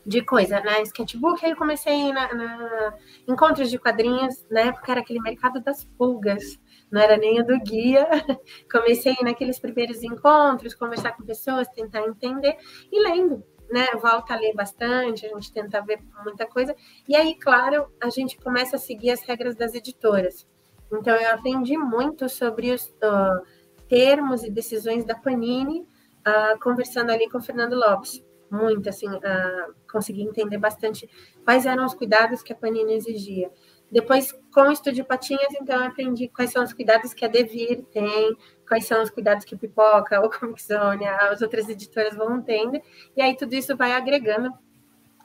de 0.06 0.22
coisa, 0.22 0.60
né? 0.60 0.82
Sketchbook, 0.84 1.44
aí 1.44 1.52
eu 1.52 1.58
comecei 1.58 2.14
na, 2.14 2.34
na 2.34 2.94
encontros 3.28 3.70
de 3.70 3.80
quadrinhos, 3.80 4.46
na 4.50 4.62
época 4.62 4.92
era 4.92 5.02
aquele 5.02 5.20
mercado 5.22 5.60
das 5.62 5.84
pulgas, 5.84 6.60
não 6.92 7.02
era 7.02 7.18
nem 7.18 7.42
o 7.42 7.46
do 7.46 7.60
guia. 7.60 8.08
Comecei 8.72 9.16
naqueles 9.24 9.60
primeiros 9.60 10.04
encontros, 10.04 10.76
conversar 10.76 11.14
com 11.14 11.24
pessoas, 11.24 11.68
tentar 11.70 12.02
entender 12.02 12.56
e 12.92 13.04
lendo 13.04 13.44
né, 13.70 13.88
volta 14.02 14.34
a 14.34 14.38
ler 14.38 14.54
bastante, 14.54 15.26
a 15.26 15.30
gente 15.30 15.52
tenta 15.52 15.82
ver 15.82 16.00
muita 16.24 16.46
coisa. 16.46 16.76
E 17.08 17.16
aí, 17.16 17.36
claro, 17.36 17.88
a 18.02 18.10
gente 18.10 18.38
começa 18.38 18.76
a 18.76 18.80
seguir 18.80 19.12
as 19.12 19.22
regras 19.22 19.56
das 19.56 19.74
editoras. 19.74 20.48
Então, 20.92 21.16
eu 21.16 21.34
aprendi 21.34 21.78
muito 21.78 22.30
sobre 22.30 22.72
os 22.72 22.86
uh, 22.86 23.46
termos 23.88 24.44
e 24.44 24.52
decisões 24.52 25.04
da 25.04 25.16
Panini, 25.16 25.82
uh, 25.82 26.60
conversando 26.62 27.12
ali 27.12 27.30
com 27.30 27.38
o 27.38 27.42
Fernando 27.42 27.76
Lopes. 27.76 28.24
Muito, 28.52 28.88
assim, 28.88 29.10
uh, 29.10 29.76
consegui 29.92 30.22
entender 30.22 30.58
bastante 30.58 31.10
quais 31.44 31.66
eram 31.66 31.86
os 31.86 31.96
cuidados 31.96 32.44
que 32.44 32.54
a 32.54 32.56
Panini 32.56 32.94
exigia. 32.94 33.52
Depois, 33.92 34.32
com 34.54 34.62
o 34.62 34.72
Estúdio 34.72 35.06
Patinhas, 35.06 35.54
então, 35.60 35.78
eu 35.78 35.88
aprendi 35.88 36.28
quais 36.30 36.52
são 36.52 36.64
os 36.64 36.74
cuidados 36.74 37.14
que 37.14 37.26
a 37.26 37.28
Devir 37.28 37.84
tem, 37.92 38.36
quais 38.68 38.86
são 38.86 39.02
os 39.02 39.10
cuidados 39.10 39.46
que 39.46 39.56
Pipoca, 39.56 40.22
ou 40.22 40.30
Comic 40.32 40.62
Zone, 40.62 41.06
as 41.06 41.42
outras 41.42 41.70
editoras 41.70 42.16
vão 42.16 42.42
tendo, 42.42 42.82
e 43.16 43.22
aí 43.22 43.36
tudo 43.36 43.54
isso 43.54 43.76
vai 43.76 43.92
agregando 43.92 44.52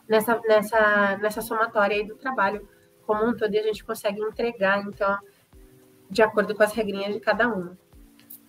nessa, 0.09 0.41
nessa, 0.47 1.18
nessa 1.18 1.41
somatória 1.41 1.97
aí 1.97 2.07
do 2.07 2.16
trabalho 2.16 2.68
como 3.07 3.26
um 3.26 3.36
todo, 3.36 3.53
e 3.53 3.59
a 3.59 3.62
gente 3.62 3.84
consegue 3.84 4.20
entregar, 4.20 4.82
então, 4.82 5.18
de 6.09 6.22
acordo 6.22 6.55
com 6.55 6.62
as 6.62 6.72
regrinhas 6.72 7.14
de 7.14 7.20
cada 7.20 7.49
uma. 7.49 7.76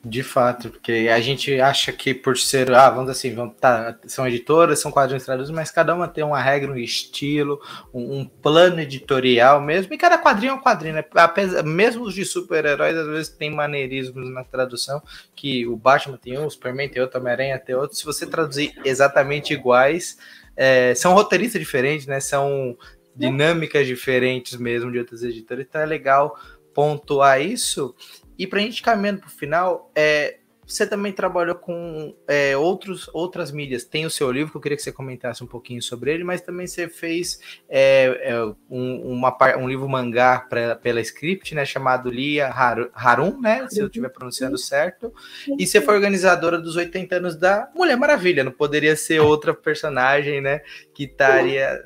De 0.03 0.23
fato, 0.23 0.71
porque 0.71 1.09
a 1.13 1.21
gente 1.21 1.61
acha 1.61 1.91
que 1.91 2.11
por 2.11 2.35
ser, 2.35 2.71
ah, 2.73 2.89
vamos 2.89 3.11
assim, 3.11 3.35
vamos, 3.35 3.53
tá, 3.59 3.95
são 4.07 4.27
editoras, 4.27 4.79
são 4.79 4.91
quadrinhos 4.91 5.23
traduzidos, 5.23 5.55
mas 5.55 5.69
cada 5.69 5.93
uma 5.93 6.07
tem 6.07 6.23
uma 6.23 6.41
regra, 6.41 6.71
um 6.71 6.75
estilo, 6.75 7.61
um, 7.93 8.21
um 8.21 8.25
plano 8.25 8.79
editorial 8.79 9.61
mesmo, 9.61 9.93
e 9.93 9.97
cada 9.99 10.17
quadrinho 10.17 10.53
é 10.53 10.53
um 10.55 10.59
quadrinho, 10.59 10.95
né? 10.95 11.05
Apesar, 11.13 11.61
mesmo 11.61 12.03
os 12.03 12.15
de 12.15 12.25
super-heróis, 12.25 12.97
às 12.97 13.05
vezes 13.05 13.29
tem 13.29 13.51
maneirismos 13.51 14.27
na 14.31 14.43
tradução, 14.43 15.03
que 15.35 15.67
o 15.67 15.77
Batman 15.77 16.17
tem 16.17 16.35
um, 16.35 16.47
o 16.47 16.49
Superman 16.49 16.89
tem 16.89 16.99
outro, 16.99 17.19
Homem-Aranha 17.19 17.59
tem 17.59 17.75
outro, 17.75 17.95
se 17.95 18.03
você 18.03 18.25
traduzir 18.25 18.73
exatamente 18.83 19.53
iguais, 19.53 20.17
é, 20.57 20.95
são 20.95 21.13
roteiristas 21.13 21.61
diferentes, 21.61 22.07
né? 22.07 22.19
São 22.19 22.75
dinâmicas 23.15 23.85
diferentes 23.85 24.57
mesmo 24.57 24.91
de 24.91 24.97
outras 24.97 25.21
editoras, 25.21 25.63
então 25.69 25.79
é 25.79 25.85
legal 25.85 26.35
pontuar 26.73 27.41
isso. 27.41 27.95
E 28.41 28.47
para 28.47 28.57
a 28.57 28.63
gente 28.63 28.81
caminhando 28.81 29.19
para 29.19 29.27
o 29.27 29.31
final, 29.31 29.91
é, 29.93 30.39
você 30.73 30.87
também 30.87 31.11
trabalhou 31.11 31.55
com 31.55 32.15
é, 32.27 32.55
outros, 32.55 33.09
outras 33.13 33.51
mídias. 33.51 33.83
Tem 33.83 34.05
o 34.05 34.09
seu 34.09 34.31
livro, 34.31 34.51
que 34.51 34.57
eu 34.57 34.61
queria 34.61 34.77
que 34.77 34.83
você 34.83 34.91
comentasse 34.91 35.43
um 35.43 35.47
pouquinho 35.47 35.81
sobre 35.81 36.13
ele, 36.13 36.23
mas 36.23 36.41
também 36.41 36.67
você 36.67 36.87
fez 36.87 37.39
é, 37.69 38.31
é, 38.31 38.43
um, 38.69 39.13
uma, 39.13 39.35
um 39.57 39.67
livro 39.67 39.87
mangá 39.89 40.39
pra, 40.39 40.75
pela 40.75 41.01
Script, 41.01 41.53
né, 41.53 41.65
chamado 41.65 42.09
Lia 42.09 42.47
Harun, 42.47 43.39
né, 43.39 43.67
se 43.69 43.79
eu 43.79 43.87
estiver 43.87 44.09
pronunciando 44.09 44.57
certo, 44.57 45.13
e 45.57 45.65
você 45.65 45.81
foi 45.81 45.95
organizadora 45.95 46.59
dos 46.59 46.75
80 46.75 47.15
anos 47.15 47.35
da 47.35 47.69
Mulher 47.75 47.97
Maravilha, 47.97 48.43
não 48.43 48.51
poderia 48.51 48.95
ser 48.95 49.19
outra 49.19 49.53
personagem, 49.53 50.41
né, 50.41 50.61
que 50.93 51.03
estaria, 51.03 51.83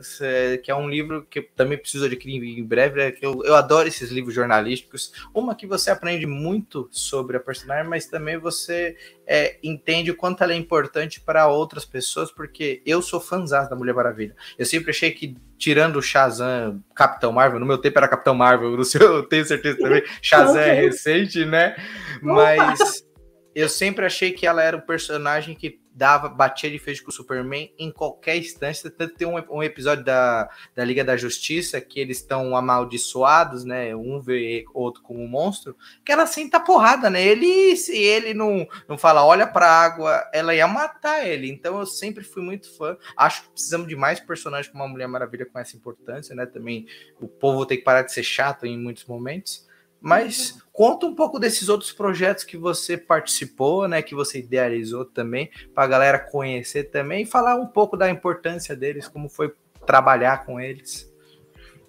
que 0.63 0.69
é 0.69 0.75
um 0.75 0.89
livro 0.89 1.25
que 1.29 1.39
eu 1.39 1.45
também 1.55 1.77
preciso 1.77 2.05
adquirir 2.05 2.59
em 2.59 2.63
breve, 2.63 2.97
né, 2.97 3.11
que 3.11 3.25
eu, 3.25 3.43
eu 3.43 3.55
adoro 3.55 3.87
esses 3.87 4.11
livros 4.11 4.33
jornalísticos, 4.33 5.13
uma 5.33 5.55
que 5.55 5.65
você 5.65 5.89
aprende 5.89 6.25
muito 6.25 6.87
sobre 6.91 7.37
a 7.37 7.39
personagem, 7.39 7.89
mas 7.89 8.05
também 8.05 8.37
você 8.37 8.74
você 8.75 8.97
é, 9.25 9.57
entende 9.63 10.11
o 10.11 10.15
quanto 10.15 10.43
ela 10.43 10.53
é 10.53 10.55
importante 10.55 11.21
para 11.21 11.47
outras 11.47 11.85
pessoas, 11.85 12.31
porque 12.31 12.81
eu 12.85 13.01
sou 13.01 13.19
fãzão 13.19 13.67
da 13.69 13.75
Mulher 13.75 13.93
Maravilha. 13.93 14.35
Eu 14.57 14.65
sempre 14.65 14.91
achei 14.91 15.11
que, 15.11 15.35
tirando 15.57 15.97
o 15.97 16.01
Shazam, 16.01 16.83
Capitão 16.93 17.31
Marvel, 17.31 17.59
no 17.59 17.65
meu 17.65 17.77
tempo 17.77 17.97
era 17.97 18.07
Capitão 18.07 18.35
Marvel, 18.35 18.71
no 18.71 18.83
seu 18.83 19.01
eu 19.01 19.23
tenho 19.23 19.45
certeza 19.45 19.77
também, 19.77 20.03
Shazam 20.21 20.61
é 20.61 20.73
recente, 20.73 21.45
né? 21.45 21.75
Mas 22.21 23.05
eu 23.53 23.69
sempre 23.69 24.05
achei 24.05 24.31
que 24.31 24.45
ela 24.45 24.61
era 24.61 24.77
um 24.77 24.81
personagem 24.81 25.55
que 25.55 25.79
dava, 25.95 26.27
batia 26.27 26.69
de 26.69 26.77
frente 26.77 27.01
com 27.01 27.09
o 27.09 27.13
Superman 27.13 27.73
em 27.79 27.89
qualquer 27.89 28.35
instância. 28.35 28.91
Tanto 28.91 29.15
tem 29.15 29.25
um, 29.25 29.41
um 29.49 29.63
episódio 29.63 30.03
da, 30.03 30.49
da 30.75 30.83
Liga 30.83 31.03
da 31.03 31.15
Justiça 31.15 31.79
que 31.79 31.99
eles 31.99 32.17
estão 32.17 32.55
amaldiçoados, 32.55 33.63
né? 33.63 33.95
Um 33.95 34.19
vê 34.19 34.65
outro 34.73 35.01
como 35.01 35.23
um 35.23 35.27
monstro, 35.27 35.75
que 36.05 36.11
ela 36.11 36.27
senta 36.27 36.59
porrada, 36.59 37.09
né? 37.09 37.25
Ele, 37.25 37.75
se 37.77 37.97
ele 37.97 38.33
não, 38.33 38.67
não 38.87 38.97
fala, 38.97 39.25
olha 39.25 39.47
pra 39.47 39.67
água, 39.67 40.29
ela 40.33 40.53
ia 40.53 40.67
matar 40.67 41.25
ele. 41.25 41.49
Então 41.49 41.79
eu 41.79 41.85
sempre 41.85 42.23
fui 42.23 42.43
muito 42.43 42.69
fã. 42.75 42.97
Acho 43.15 43.43
que 43.43 43.49
precisamos 43.51 43.87
de 43.87 43.95
mais 43.95 44.19
personagens 44.19 44.71
como 44.71 44.83
a 44.83 44.87
Mulher 44.87 45.07
Maravilha 45.07 45.45
com 45.45 45.57
essa 45.57 45.77
importância, 45.77 46.35
né? 46.35 46.45
Também 46.45 46.85
o 47.21 47.27
povo 47.27 47.65
tem 47.65 47.77
que 47.77 47.83
parar 47.83 48.01
de 48.01 48.11
ser 48.11 48.23
chato 48.23 48.65
em 48.65 48.77
muitos 48.77 49.05
momentos. 49.05 49.64
Mas 50.05 50.61
conta 50.71 51.07
um 51.07 51.15
pouco 51.15 51.39
desses 51.39 51.67
outros 51.67 51.91
projetos 51.91 52.43
que 52.43 52.55
você 52.55 52.95
participou, 52.95 53.87
né? 53.87 54.03
Que 54.03 54.13
você 54.13 54.37
idealizou 54.37 55.03
também, 55.03 55.49
para 55.73 55.83
a 55.83 55.87
galera 55.87 56.19
conhecer 56.19 56.91
também 56.91 57.23
e 57.23 57.25
falar 57.25 57.55
um 57.55 57.65
pouco 57.65 57.97
da 57.97 58.07
importância 58.07 58.75
deles, 58.75 59.07
como 59.07 59.27
foi 59.27 59.51
trabalhar 59.83 60.45
com 60.45 60.59
eles. 60.59 61.11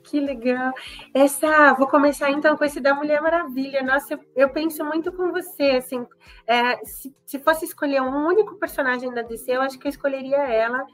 Que 0.02 0.18
legal. 0.18 0.72
Essa, 1.12 1.74
vou 1.74 1.86
começar 1.88 2.30
então 2.30 2.56
com 2.56 2.64
esse 2.64 2.80
da 2.80 2.94
Mulher 2.94 3.20
Maravilha. 3.20 3.82
Nossa, 3.82 4.14
eu, 4.14 4.20
eu 4.34 4.48
penso 4.48 4.82
muito 4.82 5.12
com 5.12 5.30
você. 5.30 5.72
Assim, 5.72 6.06
é, 6.46 6.82
se, 6.86 7.14
se 7.26 7.38
fosse 7.38 7.66
escolher 7.66 8.00
um 8.00 8.26
único 8.26 8.54
personagem 8.54 9.12
da 9.12 9.20
DC, 9.20 9.52
eu 9.52 9.60
acho 9.60 9.78
que 9.78 9.86
eu 9.86 9.90
escolheria 9.90 10.38
ela 10.38 10.86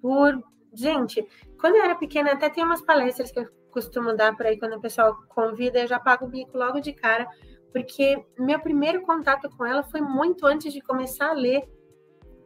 por. 0.00 0.42
Gente, 0.72 1.22
quando 1.60 1.76
eu 1.76 1.82
era 1.82 1.94
pequena, 1.96 2.32
até 2.32 2.48
tem 2.48 2.64
umas 2.64 2.80
palestras 2.80 3.30
que 3.30 3.40
eu 3.40 3.61
costumo 3.72 4.14
dar 4.14 4.36
por 4.36 4.46
aí 4.46 4.58
quando 4.58 4.74
o 4.74 4.80
pessoal 4.80 5.16
convida, 5.28 5.80
eu 5.80 5.88
já 5.88 5.98
pago 5.98 6.26
o 6.26 6.28
bico 6.28 6.56
logo 6.56 6.80
de 6.80 6.92
cara, 6.92 7.26
porque 7.72 8.24
meu 8.38 8.60
primeiro 8.60 9.02
contato 9.02 9.48
com 9.56 9.64
ela 9.64 9.82
foi 9.82 10.00
muito 10.00 10.46
antes 10.46 10.72
de 10.72 10.80
começar 10.80 11.30
a 11.30 11.32
ler 11.32 11.66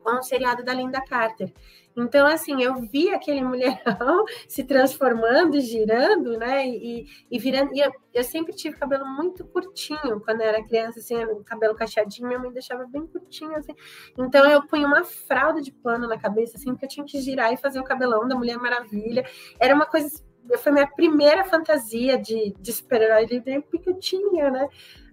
com 0.07 0.19
o 0.19 0.23
seriado 0.23 0.63
da 0.63 0.73
Linda 0.73 1.01
Carter. 1.01 1.53
Então, 1.97 2.27
assim, 2.27 2.63
eu 2.63 2.77
vi 2.77 3.11
aquele 3.11 3.43
mulherão 3.43 4.25
se 4.47 4.63
transformando, 4.63 5.61
girando, 5.61 6.39
né? 6.39 6.65
E, 6.69 7.07
e 7.29 7.39
virando. 7.39 7.75
E 7.75 7.81
eu, 7.81 7.91
eu, 8.15 8.23
sempre 8.23 8.55
tive 8.55 8.77
cabelo 8.77 9.05
muito 9.05 9.45
curtinho 9.47 10.21
quando 10.21 10.43
eu 10.43 10.47
era 10.47 10.63
criança, 10.65 11.01
assim, 11.01 11.17
cabelo 11.45 11.75
cacheadinho, 11.75 12.29
minha 12.29 12.39
mãe 12.39 12.53
deixava 12.53 12.87
bem 12.87 13.05
curtinho, 13.07 13.57
assim. 13.57 13.75
Então, 14.17 14.49
eu 14.49 14.65
punha 14.67 14.87
uma 14.87 15.03
fralda 15.03 15.61
de 15.61 15.73
pano 15.73 16.07
na 16.07 16.19
cabeça, 16.19 16.57
assim, 16.57 16.71
porque 16.71 16.85
eu 16.85 16.91
tinha 16.91 17.07
que 17.07 17.21
girar 17.21 17.53
e 17.53 17.57
fazer 17.57 17.81
o 17.81 17.85
cabelão 17.85 18.29
da 18.29 18.37
Mulher 18.37 18.59
Maravilha. 18.59 19.25
Era 19.59 19.75
uma 19.75 19.87
coisa 19.87 20.23
foi 20.59 20.73
minha 20.73 20.87
primeira 20.87 21.45
fantasia 21.45 22.19
de, 22.19 22.55
de 22.59 22.73
super-herói 22.73 23.27
de 23.27 23.41
pequenininha, 23.41 24.51
né? 24.51 24.69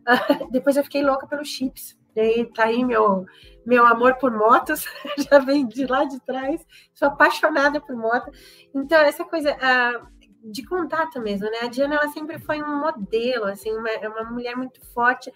Uh, 0.07 0.47
depois 0.51 0.77
eu 0.77 0.83
fiquei 0.83 1.03
louca 1.03 1.27
pelos 1.27 1.47
chips. 1.47 1.97
E 2.15 2.19
aí 2.19 2.45
tá 2.53 2.65
aí 2.65 2.83
meu, 2.83 3.25
meu 3.65 3.85
amor 3.85 4.15
por 4.15 4.31
motos, 4.31 4.85
já 5.29 5.39
vem 5.39 5.67
de 5.67 5.85
lá 5.85 6.05
de 6.05 6.19
trás. 6.21 6.65
Sou 6.93 7.07
apaixonada 7.07 7.81
por 7.81 7.95
moto. 7.95 8.31
Então, 8.73 8.99
essa 8.99 9.23
coisa 9.23 9.55
uh, 9.55 10.51
de 10.51 10.63
contato 10.65 11.19
mesmo, 11.21 11.49
né? 11.49 11.59
A 11.63 11.67
Diana, 11.67 11.95
ela 11.95 12.07
sempre 12.09 12.37
foi 12.39 12.61
um 12.61 12.79
modelo, 12.79 13.45
assim, 13.45 13.71
uma, 13.71 13.89
uma 14.09 14.29
mulher 14.29 14.55
muito 14.55 14.79
forte 14.93 15.31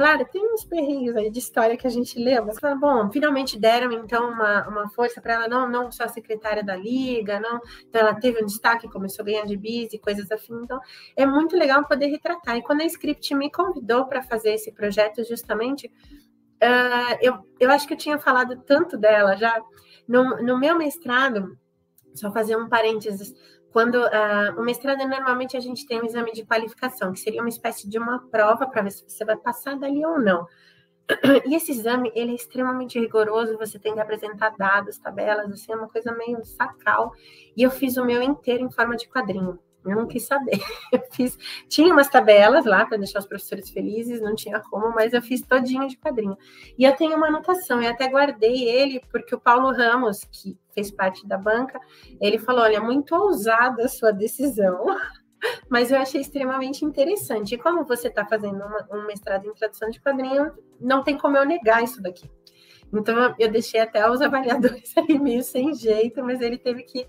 Claro, 0.00 0.24
tem 0.32 0.54
uns 0.54 0.64
perrinhos 0.64 1.14
aí 1.14 1.30
de 1.30 1.38
história 1.38 1.76
que 1.76 1.86
a 1.86 1.90
gente 1.90 2.18
lê, 2.18 2.40
mas 2.40 2.58
fala, 2.58 2.74
bom, 2.74 3.10
finalmente 3.10 3.58
deram 3.58 3.92
então 3.92 4.30
uma, 4.30 4.66
uma 4.66 4.88
força 4.88 5.20
para 5.20 5.34
ela, 5.34 5.46
não, 5.46 5.68
não 5.68 5.92
só 5.92 6.08
secretária 6.08 6.64
da 6.64 6.74
liga, 6.74 7.38
não, 7.38 7.60
então 7.86 8.00
ela 8.00 8.14
teve 8.14 8.42
um 8.42 8.46
destaque, 8.46 8.88
começou 8.88 9.22
a 9.22 9.26
ganhar 9.26 9.44
de 9.44 9.58
bis 9.58 9.92
e 9.92 9.98
coisas 9.98 10.32
assim, 10.32 10.54
então 10.54 10.80
é 11.14 11.26
muito 11.26 11.54
legal 11.54 11.86
poder 11.86 12.06
retratar. 12.06 12.56
E 12.56 12.62
quando 12.62 12.80
a 12.80 12.86
Script 12.86 13.34
me 13.34 13.52
convidou 13.52 14.06
para 14.06 14.22
fazer 14.22 14.54
esse 14.54 14.72
projeto, 14.72 15.22
justamente, 15.22 15.86
uh, 15.86 17.18
eu, 17.20 17.34
eu 17.60 17.70
acho 17.70 17.86
que 17.86 17.92
eu 17.92 17.98
tinha 17.98 18.18
falado 18.18 18.56
tanto 18.64 18.96
dela 18.96 19.36
já, 19.36 19.60
no, 20.08 20.42
no 20.42 20.58
meu 20.58 20.78
mestrado, 20.78 21.58
só 22.14 22.32
fazer 22.32 22.56
um 22.56 22.70
parênteses, 22.70 23.34
quando 23.72 23.96
uh, 23.96 24.58
o 24.58 24.62
mestrado, 24.62 25.06
normalmente 25.06 25.56
a 25.56 25.60
gente 25.60 25.86
tem 25.86 26.00
um 26.00 26.04
exame 26.04 26.32
de 26.32 26.44
qualificação, 26.44 27.12
que 27.12 27.20
seria 27.20 27.40
uma 27.40 27.48
espécie 27.48 27.88
de 27.88 27.98
uma 27.98 28.18
prova 28.28 28.66
para 28.66 28.82
ver 28.82 28.90
se 28.90 29.08
você 29.08 29.24
vai 29.24 29.36
passar 29.36 29.78
dali 29.78 30.04
ou 30.04 30.18
não. 30.18 30.46
E 31.46 31.54
esse 31.54 31.72
exame, 31.72 32.12
ele 32.14 32.32
é 32.32 32.34
extremamente 32.34 32.98
rigoroso, 32.98 33.58
você 33.58 33.78
tem 33.78 33.94
que 33.94 34.00
apresentar 34.00 34.56
dados, 34.56 34.98
tabelas, 34.98 35.50
assim, 35.50 35.72
é 35.72 35.76
uma 35.76 35.88
coisa 35.88 36.12
meio 36.12 36.44
sacal. 36.44 37.12
E 37.56 37.62
eu 37.62 37.70
fiz 37.70 37.96
o 37.96 38.04
meu 38.04 38.22
inteiro 38.22 38.64
em 38.64 38.70
forma 38.70 38.96
de 38.96 39.08
quadrinho. 39.08 39.58
Eu 39.84 39.96
não 39.96 40.06
quis 40.06 40.26
saber. 40.26 40.58
Eu 40.92 41.02
fiz, 41.10 41.38
tinha 41.68 41.92
umas 41.92 42.08
tabelas 42.08 42.64
lá 42.64 42.84
para 42.84 42.98
deixar 42.98 43.20
os 43.20 43.26
professores 43.26 43.70
felizes, 43.70 44.20
não 44.20 44.34
tinha 44.34 44.60
como, 44.60 44.94
mas 44.94 45.12
eu 45.12 45.22
fiz 45.22 45.40
todinho 45.42 45.88
de 45.88 45.96
quadrinho. 45.96 46.36
E 46.76 46.84
eu 46.84 46.94
tenho 46.94 47.16
uma 47.16 47.28
anotação, 47.28 47.80
eu 47.80 47.90
até 47.90 48.08
guardei 48.08 48.68
ele, 48.68 49.00
porque 49.10 49.34
o 49.34 49.40
Paulo 49.40 49.72
Ramos, 49.72 50.24
que 50.24 50.58
fez 50.74 50.90
parte 50.90 51.26
da 51.26 51.38
banca, 51.38 51.80
ele 52.20 52.38
falou: 52.38 52.62
olha, 52.62 52.80
muito 52.80 53.14
ousada 53.14 53.84
a 53.84 53.88
sua 53.88 54.10
decisão, 54.10 54.84
mas 55.68 55.90
eu 55.90 55.98
achei 55.98 56.20
extremamente 56.20 56.84
interessante. 56.84 57.54
E 57.54 57.58
como 57.58 57.84
você 57.84 58.08
está 58.08 58.24
fazendo 58.26 58.56
uma, 58.56 58.88
um 58.92 59.06
mestrado 59.06 59.46
em 59.46 59.54
tradução 59.54 59.88
de 59.90 60.00
quadrinho, 60.00 60.52
não 60.80 61.02
tem 61.02 61.16
como 61.16 61.36
eu 61.36 61.44
negar 61.46 61.82
isso 61.82 62.02
daqui. 62.02 62.30
Então 62.92 63.34
eu 63.38 63.50
deixei 63.50 63.80
até 63.80 64.08
os 64.10 64.20
avaliadores 64.22 64.96
ali 64.96 65.18
meio 65.18 65.42
sem 65.42 65.74
jeito, 65.74 66.22
mas 66.22 66.40
ele 66.40 66.58
teve 66.58 66.82
que. 66.82 67.06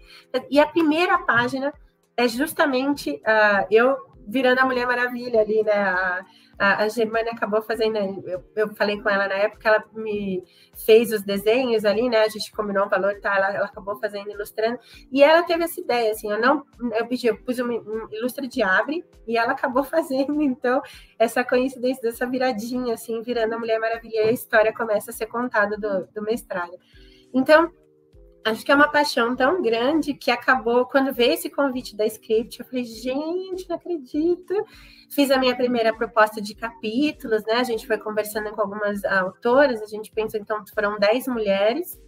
E 0.49 0.59
a 0.59 0.67
primeira 0.67 1.17
página 1.19 1.73
é 2.17 2.27
justamente 2.27 3.11
uh, 3.11 3.65
eu 3.69 4.11
virando 4.27 4.59
a 4.59 4.65
Mulher 4.65 4.85
Maravilha 4.85 5.41
ali, 5.41 5.63
né? 5.63 5.73
A, 5.73 6.25
a, 6.57 6.83
a 6.83 6.89
Germana 6.89 7.31
acabou 7.31 7.61
fazendo, 7.61 7.97
eu, 7.97 8.43
eu 8.55 8.75
falei 8.75 9.01
com 9.01 9.09
ela 9.09 9.27
na 9.27 9.33
época, 9.33 9.67
ela 9.67 9.83
me 9.95 10.43
fez 10.85 11.11
os 11.11 11.23
desenhos 11.23 11.83
ali, 11.85 12.07
né? 12.07 12.21
A 12.21 12.29
gente 12.29 12.51
combinou 12.51 12.85
um 12.85 12.89
valor, 12.89 13.19
tá? 13.19 13.35
Ela, 13.35 13.55
ela 13.55 13.65
acabou 13.65 13.99
fazendo, 13.99 14.29
ilustrando, 14.29 14.79
e 15.11 15.23
ela 15.23 15.41
teve 15.43 15.63
essa 15.63 15.81
ideia, 15.81 16.11
assim, 16.11 16.31
eu 16.31 16.39
não, 16.39 16.63
eu 16.93 17.07
pedi, 17.07 17.27
eu 17.27 17.37
pus 17.37 17.57
um, 17.59 17.65
um 17.65 18.07
ilustre 18.11 18.47
de 18.47 18.61
abre, 18.61 19.03
e 19.27 19.37
ela 19.37 19.53
acabou 19.53 19.83
fazendo, 19.83 20.39
então, 20.41 20.81
essa 21.17 21.43
coincidência 21.43 22.01
dessa 22.01 22.27
viradinha, 22.27 22.93
assim, 22.93 23.21
virando 23.21 23.55
a 23.55 23.59
Mulher 23.59 23.79
Maravilha, 23.79 24.25
e 24.25 24.29
a 24.29 24.31
história 24.31 24.71
começa 24.71 25.09
a 25.09 25.13
ser 25.13 25.25
contada 25.25 25.77
do, 25.77 26.07
do 26.13 26.21
mestrado. 26.21 26.77
Então, 27.33 27.71
acho 28.45 28.65
que 28.65 28.71
é 28.71 28.75
uma 28.75 28.91
paixão 28.91 29.35
tão 29.35 29.61
grande 29.61 30.13
que 30.13 30.31
acabou 30.31 30.85
quando 30.85 31.13
veio 31.13 31.33
esse 31.33 31.49
convite 31.49 31.95
da 31.95 32.05
script, 32.05 32.59
eu 32.59 32.65
falei, 32.65 32.83
gente, 32.83 33.69
não 33.69 33.75
acredito. 33.75 34.53
Fiz 35.09 35.29
a 35.29 35.37
minha 35.37 35.55
primeira 35.55 35.93
proposta 35.93 36.41
de 36.41 36.55
capítulos, 36.55 37.43
né? 37.45 37.55
A 37.55 37.63
gente 37.63 37.85
foi 37.85 37.97
conversando 37.97 38.51
com 38.51 38.61
algumas 38.61 39.03
autoras, 39.05 39.81
a 39.81 39.87
gente 39.87 40.11
pensou, 40.11 40.39
então, 40.39 40.63
foram 40.73 40.97
10 40.97 41.27
mulheres 41.27 41.99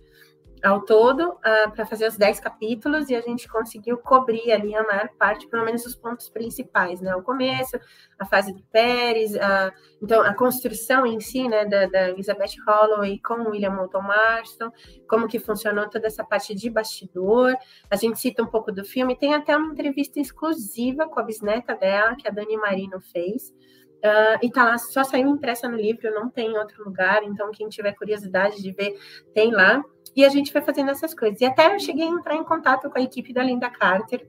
ao 0.64 0.82
todo 0.82 1.30
uh, 1.30 1.40
ah, 1.44 1.72
para 1.76 1.86
fazer 1.86 2.08
os 2.08 2.16
10 2.16 2.40
capítulos 2.40 3.10
e 3.10 3.16
a 3.16 3.22
gente 3.22 3.50
conseguiu 3.50 3.98
cobrir 3.98 4.50
ali 4.50 4.74
a 4.74 4.82
maior 4.82 5.10
parte, 5.20 5.46
pelo 5.48 5.66
menos 5.66 5.86
os 5.86 5.94
pontos 5.94 6.30
principais, 6.30 7.02
né? 7.02 7.14
O 7.16 7.22
começo, 7.22 7.78
a 8.18 8.26
fase 8.26 8.54
de 8.54 8.64
Pérez, 8.72 9.36
a, 9.36 9.74
então 10.02 10.22
a 10.22 10.34
construção 10.34 11.06
em 11.06 11.20
si, 11.20 11.50
né, 11.50 11.66
da, 11.66 11.86
da 11.88 12.10
Elizabeth 12.12 12.56
Holloway 12.66 13.20
com 13.20 13.50
William 13.50 13.72
Moulton 13.72 14.02
Marston, 14.02 14.72
como 15.08 15.28
que 15.28 15.38
funcionou 15.38 15.90
toda 15.90 16.08
essa 16.08 16.24
parte 16.24 16.56
de 16.56 16.70
bastidor. 16.70 17.56
A 17.92 17.98
gente 17.98 18.18
cita 18.20 18.42
um 18.42 18.48
pouco 18.48 18.72
do 18.72 18.86
filme, 18.86 19.18
tem 19.18 19.34
até 19.34 19.58
uma 19.58 19.74
entrevista 19.74 20.20
exclusiva 20.20 21.10
com 21.10 21.20
a 21.20 21.24
bisneta 21.24 21.76
dela, 21.76 22.16
que 22.16 22.28
a 22.28 22.32
Dani 22.32 22.56
Marino 22.56 23.02
fez. 23.02 23.54
Uh, 24.04 24.38
e 24.42 24.52
tá 24.52 24.66
lá, 24.66 24.78
só 24.78 25.02
saiu 25.02 25.30
impressa 25.30 25.70
no 25.70 25.78
livro, 25.78 26.14
não 26.14 26.30
tem 26.30 26.52
em 26.52 26.58
outro 26.58 26.84
lugar, 26.84 27.24
então 27.24 27.52
quem 27.52 27.70
tiver 27.70 27.94
curiosidade 27.94 28.62
de 28.62 28.72
ver, 28.72 29.00
tem 29.34 29.50
lá. 29.50 29.82
E 30.14 30.26
a 30.26 30.30
gente 30.30 30.52
foi 30.52 30.62
fazendo 30.62 30.92
essas 30.92 31.14
coisas. 31.14 31.40
E 31.40 31.46
até 31.46 31.74
eu 31.74 31.80
cheguei 31.80 32.06
a 32.06 32.12
entrar 32.12 32.36
em 32.36 32.44
contato 32.44 32.90
com 32.90 33.00
a 33.00 33.02
equipe 33.02 33.34
da 33.34 33.42
Linda 33.42 33.70
Carter, 33.70 34.28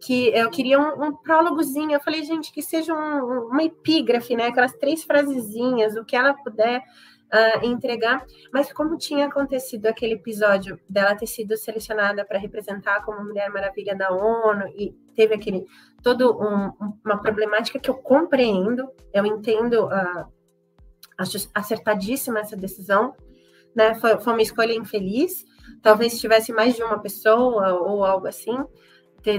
que 0.00 0.28
eu 0.28 0.48
queria 0.50 0.78
um, 0.78 1.06
um 1.06 1.12
prólogozinho. 1.12 1.92
Eu 1.92 2.00
falei, 2.00 2.22
gente, 2.22 2.52
que 2.52 2.62
seja 2.62 2.94
um, 2.94 3.48
uma 3.48 3.64
epígrafe, 3.64 4.36
né? 4.36 4.46
Aquelas 4.46 4.72
três 4.74 5.02
frasezinhas, 5.02 5.96
o 5.96 6.04
que 6.04 6.14
ela 6.14 6.32
puder 6.32 6.82
uh, 7.32 7.64
entregar. 7.64 8.24
Mas 8.52 8.72
como 8.72 8.96
tinha 8.96 9.26
acontecido 9.26 9.86
aquele 9.86 10.14
episódio 10.14 10.78
dela 10.88 11.14
ter 11.14 11.26
sido 11.26 11.56
selecionada 11.56 12.24
para 12.24 12.38
representar 12.38 13.04
como 13.04 13.24
Mulher 13.24 13.50
Maravilha 13.50 13.94
da 13.94 14.10
ONU 14.10 14.66
e 14.68 14.92
teve 15.14 15.34
aquele 15.34 15.66
todo 16.02 16.38
um, 16.40 16.72
uma 17.04 17.20
problemática 17.20 17.78
que 17.78 17.90
eu 17.90 17.94
compreendo, 17.94 18.88
eu 19.12 19.26
entendo, 19.26 19.86
uh, 19.86 20.32
acho 21.18 21.48
acertadíssima 21.54 22.40
essa 22.40 22.56
decisão, 22.56 23.14
né? 23.74 23.94
Foi, 23.96 24.18
foi 24.18 24.32
uma 24.32 24.42
escolha 24.42 24.72
infeliz. 24.72 25.44
Talvez 25.82 26.18
tivesse 26.18 26.52
mais 26.52 26.74
de 26.74 26.82
uma 26.82 26.98
pessoa 26.98 27.74
ou 27.74 28.04
algo 28.04 28.26
assim, 28.26 28.56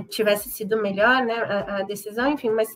tivesse 0.10 0.50
sido 0.50 0.80
melhor, 0.82 1.24
né? 1.26 1.36
A, 1.36 1.78
a 1.78 1.84
decisão, 1.84 2.30
enfim, 2.30 2.52
mas 2.52 2.70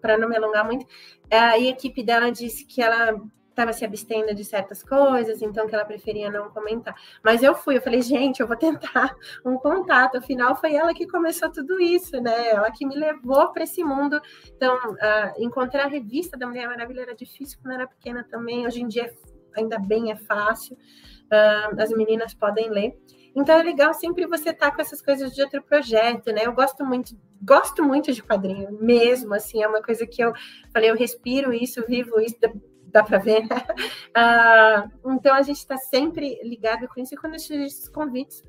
para 0.00 0.16
não 0.16 0.28
me 0.28 0.36
alongar 0.36 0.64
muito, 0.64 0.86
a 1.30 1.58
equipe 1.58 2.02
dela 2.04 2.30
disse 2.30 2.64
que 2.64 2.80
ela 2.80 3.18
estava 3.54 3.72
se 3.72 3.84
abstendo 3.84 4.34
de 4.34 4.44
certas 4.44 4.82
coisas, 4.82 5.40
então 5.40 5.66
que 5.66 5.74
ela 5.74 5.84
preferia 5.84 6.30
não 6.30 6.50
comentar. 6.50 6.94
Mas 7.22 7.42
eu 7.42 7.54
fui, 7.54 7.76
eu 7.76 7.82
falei, 7.82 8.02
gente, 8.02 8.40
eu 8.40 8.46
vou 8.46 8.56
tentar 8.56 9.14
um 9.46 9.56
contato. 9.56 10.18
Afinal, 10.18 10.56
foi 10.56 10.74
ela 10.74 10.92
que 10.92 11.06
começou 11.06 11.50
tudo 11.50 11.80
isso, 11.80 12.20
né? 12.20 12.50
Ela 12.50 12.70
que 12.70 12.84
me 12.84 12.96
levou 12.96 13.52
para 13.52 13.62
esse 13.62 13.82
mundo. 13.82 14.20
Então, 14.56 14.76
uh, 14.76 15.42
encontrar 15.42 15.84
a 15.84 15.88
revista 15.88 16.36
da 16.36 16.46
Mulher 16.46 16.66
Maravilha 16.66 17.02
era 17.02 17.14
difícil 17.14 17.58
quando 17.62 17.74
era 17.74 17.86
pequena 17.86 18.26
também. 18.28 18.66
Hoje 18.66 18.82
em 18.82 18.88
dia 18.88 19.12
ainda 19.56 19.78
bem 19.78 20.10
é 20.10 20.16
fácil, 20.16 20.76
uh, 20.76 21.80
as 21.80 21.90
meninas 21.90 22.34
podem 22.34 22.68
ler. 22.70 22.98
Então 23.36 23.56
é 23.56 23.62
legal 23.62 23.92
sempre 23.94 24.26
você 24.26 24.50
estar 24.50 24.70
tá 24.70 24.76
com 24.76 24.80
essas 24.80 25.02
coisas 25.02 25.34
de 25.34 25.42
outro 25.42 25.62
projeto, 25.62 26.32
né? 26.32 26.42
Eu 26.44 26.52
gosto 26.52 26.84
muito, 26.84 27.16
gosto 27.42 27.82
muito 27.82 28.12
de 28.12 28.22
quadrinho, 28.22 28.70
mesmo 28.80 29.34
assim, 29.34 29.62
é 29.62 29.66
uma 29.66 29.82
coisa 29.82 30.06
que 30.06 30.22
eu 30.22 30.32
falei, 30.72 30.90
eu 30.90 30.96
respiro 30.96 31.52
isso, 31.52 31.84
vivo 31.86 32.20
isso, 32.20 32.36
dá, 32.94 33.02
para 33.02 33.18
ver, 33.18 33.46
né? 33.48 33.56
Então 35.04 35.34
a 35.34 35.42
gente 35.42 35.58
está 35.58 35.76
sempre 35.76 36.40
ligado 36.44 36.86
com 36.88 37.00
isso 37.00 37.14
e 37.14 37.16
quando 37.16 37.38
surgem 37.38 37.66
esses 37.66 37.88
convites, 37.88 38.42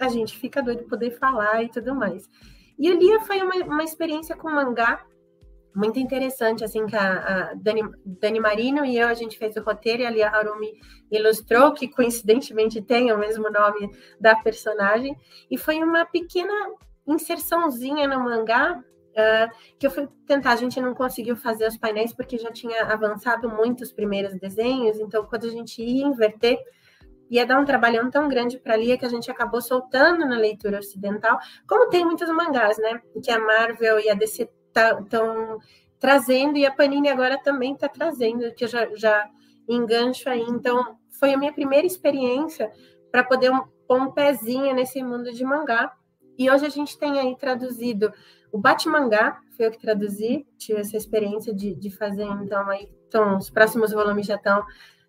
a 0.00 0.08
gente 0.08 0.36
fica 0.38 0.62
doido 0.62 0.82
de 0.82 0.88
poder 0.88 1.10
falar 1.12 1.62
e 1.62 1.68
tudo 1.68 1.94
mais. 1.94 2.28
E 2.78 2.90
o 2.90 2.98
Lia 2.98 3.20
foi 3.20 3.42
uma, 3.42 3.54
uma 3.66 3.84
experiência 3.84 4.34
com 4.34 4.50
mangá 4.50 5.04
muito 5.74 5.98
interessante, 5.98 6.64
assim, 6.64 6.86
que 6.86 6.96
a, 6.96 7.50
a 7.50 7.54
Dani, 7.54 7.82
Dani, 8.04 8.40
Marino 8.40 8.84
e 8.84 8.98
eu, 8.98 9.08
a 9.08 9.14
gente 9.14 9.38
fez 9.38 9.56
o 9.56 9.62
roteiro 9.62 10.02
e 10.02 10.06
a 10.06 10.10
Lia 10.10 10.28
Harumi 10.28 10.72
ilustrou, 11.10 11.72
que 11.72 11.88
coincidentemente 11.88 12.82
tem 12.82 13.12
o 13.12 13.18
mesmo 13.18 13.50
nome 13.50 13.90
da 14.20 14.34
personagem, 14.36 15.16
e 15.50 15.56
foi 15.56 15.82
uma 15.82 16.04
pequena 16.04 16.52
inserçãozinha 17.06 18.06
no 18.06 18.22
mangá 18.22 18.82
uh, 19.12 19.50
que 19.78 19.86
eu 19.86 19.90
fui 19.90 20.08
tentar, 20.26 20.52
a 20.52 20.56
gente 20.56 20.80
não 20.80 20.94
conseguiu 20.94 21.36
fazer 21.36 21.66
os 21.66 21.76
painéis 21.76 22.12
porque 22.12 22.38
já 22.38 22.50
tinha 22.50 22.84
avançado 22.84 23.48
muito 23.48 23.82
os 23.82 23.92
primeiros 23.92 24.34
desenhos, 24.38 24.98
então 24.98 25.24
quando 25.24 25.46
a 25.46 25.50
gente 25.50 25.82
ia 25.82 26.04
inverter, 26.04 26.58
ia 27.30 27.46
dar 27.46 27.58
um 27.58 27.64
trabalhão 27.64 28.10
tão 28.10 28.28
grande 28.28 28.58
para 28.58 28.76
Lia 28.76 28.98
que 28.98 29.06
a 29.06 29.08
gente 29.08 29.30
acabou 29.30 29.62
soltando 29.62 30.26
na 30.26 30.36
leitura 30.36 30.78
ocidental, 30.78 31.38
como 31.66 31.88
tem 31.88 32.04
muitos 32.04 32.28
mangás, 32.28 32.76
né, 32.78 33.00
que 33.22 33.30
a 33.30 33.38
Marvel 33.38 33.98
e 34.00 34.10
a 34.10 34.14
DC 34.14 34.50
estão 34.68 35.04
tá, 35.08 35.58
trazendo, 35.98 36.58
e 36.58 36.66
a 36.66 36.72
Panini 36.72 37.08
agora 37.08 37.38
também 37.38 37.74
está 37.74 37.88
trazendo, 37.88 38.52
que 38.54 38.64
eu 38.64 38.68
já, 38.68 38.88
já 38.96 39.30
engancho 39.68 40.28
aí. 40.28 40.42
Então, 40.42 40.98
foi 41.18 41.32
a 41.32 41.38
minha 41.38 41.52
primeira 41.52 41.86
experiência 41.86 42.72
para 43.10 43.22
poder 43.22 43.52
um, 43.52 43.62
pôr 43.86 44.00
um 44.00 44.10
pezinho 44.10 44.74
nesse 44.74 45.02
mundo 45.02 45.32
de 45.32 45.44
mangá. 45.44 45.92
E 46.36 46.50
hoje 46.50 46.66
a 46.66 46.70
gente 46.70 46.98
tem 46.98 47.20
aí 47.20 47.36
traduzido 47.36 48.12
o 48.52 48.58
Batmangá, 48.58 49.40
foi 49.56 49.66
eu 49.66 49.70
que 49.70 49.80
traduzi, 49.80 50.46
tive 50.58 50.80
essa 50.80 50.96
experiência 50.96 51.54
de, 51.54 51.74
de 51.74 51.90
fazer, 51.90 52.24
então, 52.24 52.68
aí, 52.68 52.88
então, 53.08 53.38
os 53.38 53.48
próximos 53.48 53.92
volumes 53.92 54.26
já 54.26 54.36
estão 54.36 54.62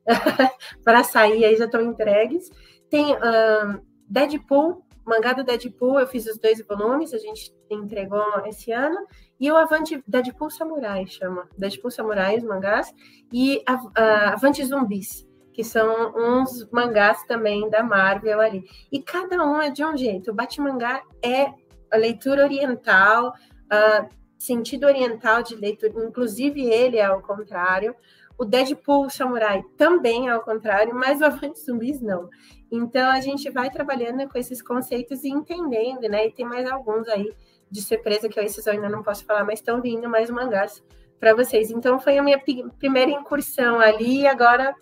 para 0.83 1.03
sair, 1.03 1.43
aí 1.43 1.55
já 1.55 1.65
estão 1.65 1.81
entregues. 1.81 2.49
Tem 2.89 3.13
um, 3.13 3.81
Deadpool, 4.07 4.85
mangá 5.05 5.33
do 5.33 5.43
Deadpool, 5.43 5.99
eu 5.99 6.07
fiz 6.07 6.25
os 6.25 6.37
dois 6.37 6.65
volumes, 6.65 7.13
a 7.13 7.17
gente 7.17 7.53
entregou 7.69 8.23
esse 8.45 8.71
ano, 8.71 9.05
e 9.39 9.51
o 9.51 9.57
Avante 9.57 10.01
Deadpool 10.07 10.49
Samurai 10.49 11.05
chama, 11.05 11.47
Deadpool 11.57 11.91
Samurai, 11.91 12.37
os 12.37 12.43
mangás, 12.43 12.93
e 13.31 13.61
a 13.65 14.33
Avante 14.33 14.63
Zumbis, 14.63 15.27
que 15.51 15.63
são 15.63 16.13
uns 16.15 16.69
mangás 16.71 17.23
também 17.25 17.69
da 17.69 17.83
Marvel 17.83 18.39
ali. 18.39 18.63
E 18.91 19.01
cada 19.01 19.43
um 19.43 19.61
é 19.61 19.69
de 19.69 19.83
um 19.85 19.95
jeito. 19.95 20.31
O 20.31 20.33
Batmangá 20.33 21.03
é 21.21 21.53
a 21.93 21.97
leitura 21.97 22.43
oriental, 22.43 23.33
uh, 23.71 24.09
sentido 24.37 24.85
oriental 24.85 25.43
de 25.43 25.55
leitura, 25.55 25.93
inclusive 26.03 26.61
ele 26.61 26.97
é 26.97 27.05
ao 27.05 27.21
contrário. 27.21 27.95
O 28.37 28.43
Deadpool 28.43 29.09
Samurai 29.09 29.63
também 29.77 30.27
é 30.27 30.31
ao 30.31 30.41
contrário, 30.41 30.93
mas 30.95 31.21
o 31.21 31.25
Avante 31.25 31.59
Zumbis 31.59 32.01
não. 32.01 32.29
Então 32.71 33.09
a 33.11 33.21
gente 33.21 33.49
vai 33.51 33.69
trabalhando 33.69 34.27
com 34.27 34.37
esses 34.37 34.61
conceitos 34.61 35.23
e 35.23 35.29
entendendo, 35.29 36.09
né? 36.09 36.25
E 36.25 36.31
tem 36.31 36.45
mais 36.45 36.69
alguns 36.69 37.07
aí 37.07 37.31
de 37.69 37.81
surpresa 37.81 38.27
que 38.27 38.39
esses 38.39 38.65
eu 38.65 38.73
ainda 38.73 38.89
não 38.89 39.03
posso 39.03 39.23
falar, 39.23 39.43
mas 39.43 39.59
estão 39.59 39.81
vindo 39.81 40.09
mais 40.09 40.31
mangás 40.31 40.83
para 41.19 41.35
vocês. 41.35 41.69
Então 41.69 41.99
foi 41.99 42.17
a 42.17 42.23
minha 42.23 42.41
primeira 42.79 43.11
incursão 43.11 43.79
ali 43.79 44.21
e 44.21 44.27
agora 44.27 44.75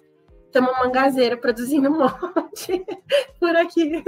estamos 0.45 0.71
mangazeira 0.79 1.35
produzindo 1.35 1.89
um 1.89 1.99
monte 1.99 2.85
por 3.39 3.55
aqui. 3.55 4.01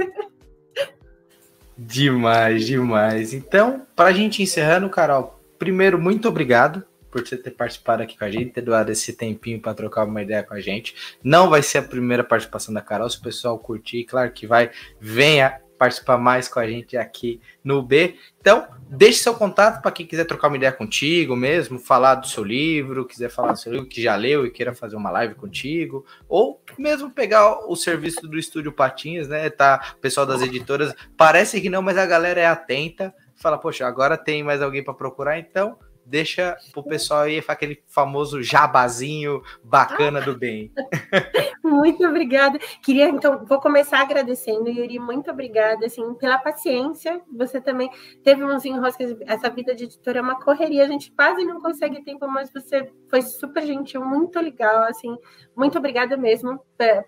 Demais, 1.94 2.66
demais. 2.66 3.32
Então, 3.32 3.86
para 3.94 4.08
a 4.08 4.12
gente 4.12 4.42
encerrando, 4.42 4.90
Carol, 4.90 5.40
primeiro, 5.56 5.96
muito 5.96 6.28
obrigado 6.28 6.82
por 7.08 7.24
você 7.24 7.36
ter 7.36 7.52
participado 7.52 8.02
aqui 8.02 8.18
com 8.18 8.24
a 8.24 8.30
gente, 8.32 8.50
ter 8.50 8.62
doado 8.62 8.90
esse 8.90 9.12
tempinho 9.12 9.60
para 9.60 9.74
trocar 9.74 10.04
uma 10.04 10.20
ideia 10.20 10.42
com 10.42 10.54
a 10.54 10.60
gente. 10.60 11.16
Não 11.22 11.48
vai 11.48 11.62
ser 11.62 11.78
a 11.78 11.82
primeira 11.82 12.24
participação 12.24 12.74
da 12.74 12.80
Carol, 12.80 13.08
se 13.08 13.18
o 13.18 13.22
pessoal 13.22 13.56
curtir, 13.60 14.02
claro 14.02 14.32
que 14.32 14.44
vai, 14.44 14.72
venha 15.00 15.60
participar 15.78 16.18
mais 16.18 16.48
com 16.48 16.58
a 16.58 16.66
gente 16.66 16.96
aqui 16.96 17.40
no 17.62 17.82
B. 17.82 18.16
Então, 18.40 18.66
deixe 18.88 19.20
seu 19.20 19.34
contato 19.34 19.82
para 19.82 19.90
quem 19.90 20.06
quiser 20.06 20.24
trocar 20.24 20.48
uma 20.48 20.56
ideia 20.56 20.72
contigo 20.72 21.34
mesmo, 21.34 21.78
falar 21.78 22.16
do 22.16 22.26
seu 22.26 22.44
livro, 22.44 23.06
quiser 23.06 23.30
falar 23.30 23.52
do 23.52 23.58
seu 23.58 23.72
livro 23.72 23.88
que 23.88 24.02
já 24.02 24.14
leu 24.16 24.46
e 24.46 24.50
queira 24.50 24.74
fazer 24.74 24.96
uma 24.96 25.10
live 25.10 25.34
contigo, 25.34 26.04
ou 26.28 26.62
mesmo 26.78 27.10
pegar 27.10 27.68
o 27.68 27.76
serviço 27.76 28.26
do 28.28 28.38
Estúdio 28.38 28.72
Patinhas, 28.72 29.28
né? 29.28 29.50
Tá, 29.50 29.94
o 29.96 30.00
pessoal 30.00 30.26
das 30.26 30.42
editoras, 30.42 30.94
parece 31.16 31.60
que 31.60 31.70
não, 31.70 31.82
mas 31.82 31.98
a 31.98 32.06
galera 32.06 32.40
é 32.40 32.46
atenta, 32.46 33.14
fala, 33.36 33.58
poxa, 33.58 33.86
agora 33.86 34.16
tem 34.16 34.42
mais 34.42 34.62
alguém 34.62 34.82
para 34.82 34.94
procurar, 34.94 35.38
então 35.38 35.76
deixa 36.06 36.56
pro 36.72 36.82
pessoal 36.82 37.22
aí 37.22 37.42
aquele 37.46 37.82
famoso 37.86 38.42
jabazinho 38.42 39.42
bacana 39.62 40.20
do 40.20 40.36
bem. 40.36 40.72
Muito 41.62 42.06
obrigada. 42.06 42.58
Queria, 42.82 43.08
então, 43.08 43.44
vou 43.46 43.60
começar 43.60 44.00
agradecendo, 44.00 44.68
Yuri, 44.68 44.98
muito 44.98 45.30
obrigada, 45.30 45.86
assim, 45.86 46.14
pela 46.14 46.38
paciência. 46.38 47.20
Você 47.34 47.60
também 47.60 47.90
teve 48.22 48.44
uns 48.44 48.64
enroscos, 48.64 49.16
essa 49.26 49.48
vida 49.48 49.74
de 49.74 49.84
editora 49.84 50.18
é 50.18 50.22
uma 50.22 50.40
correria, 50.40 50.84
a 50.84 50.88
gente 50.88 51.10
quase 51.12 51.44
não 51.44 51.60
consegue 51.60 52.04
tempo, 52.04 52.28
mas 52.28 52.52
você 52.52 52.90
foi 53.08 53.22
super 53.22 53.64
gentil, 53.64 54.04
muito 54.04 54.38
legal, 54.40 54.82
assim, 54.84 55.16
muito 55.56 55.78
obrigada 55.78 56.16
mesmo 56.16 56.60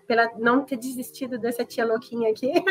pela 0.07 0.31
não 0.39 0.63
ter 0.63 0.77
desistido 0.77 1.37
dessa 1.37 1.65
tia 1.65 1.85
louquinha 1.85 2.31
aqui. 2.31 2.51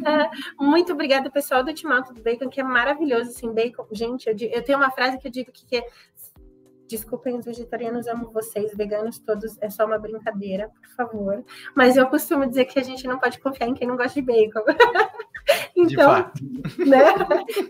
É, 0.00 0.30
muito 0.58 0.92
obrigada, 0.92 1.30
pessoal 1.30 1.62
do 1.62 1.68
Ultimato 1.68 2.12
do 2.14 2.22
Bacon, 2.22 2.48
que 2.48 2.60
é 2.60 2.64
maravilhoso, 2.64 3.30
assim, 3.30 3.52
bacon. 3.52 3.86
Gente, 3.92 4.28
eu, 4.28 4.36
eu 4.50 4.62
tenho 4.62 4.78
uma 4.78 4.90
frase 4.90 5.18
que 5.18 5.29
eu 5.30 5.44
digo 5.44 5.52
que 5.52 5.76
é 5.76 5.84
Desculpem 6.90 7.38
os 7.38 7.44
vegetarianos, 7.44 8.08
amo 8.08 8.32
vocês, 8.32 8.74
veganos 8.74 9.20
todos, 9.20 9.56
é 9.62 9.70
só 9.70 9.86
uma 9.86 9.96
brincadeira, 9.96 10.68
por 10.70 10.88
favor. 10.96 11.44
Mas 11.72 11.96
eu 11.96 12.04
costumo 12.08 12.48
dizer 12.48 12.64
que 12.64 12.80
a 12.80 12.82
gente 12.82 13.06
não 13.06 13.16
pode 13.16 13.38
confiar 13.38 13.68
em 13.68 13.74
quem 13.74 13.86
não 13.86 13.96
gosta 13.96 14.20
de 14.20 14.22
bacon. 14.22 14.64
então, 15.76 16.32
né? 16.84 17.14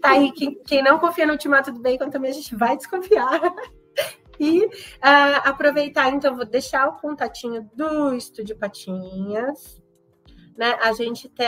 Tá 0.01 0.13
aí, 0.13 0.33
quem, 0.33 0.55
quem, 0.65 0.83
não 0.83 0.99
confia 0.99 1.27
no 1.27 1.33
ultimato 1.33 1.71
do 1.71 1.83
bacon 1.83 2.09
também 2.09 2.31
a 2.31 2.35
gente 2.35 2.57
vai 2.57 2.79
desconfiar. 2.79 3.43
E 4.39 4.65
uh, 4.65 4.71
aproveitar, 5.45 6.09
então, 6.15 6.35
vou 6.35 6.47
deixar 6.47 6.89
o 6.89 6.97
contatinho 6.97 7.69
do 7.75 8.15
Estúdio 8.15 8.57
Patinhas. 8.57 9.83
Né? 10.61 10.77
A 10.83 10.93
gente 10.93 11.27
tem 11.27 11.47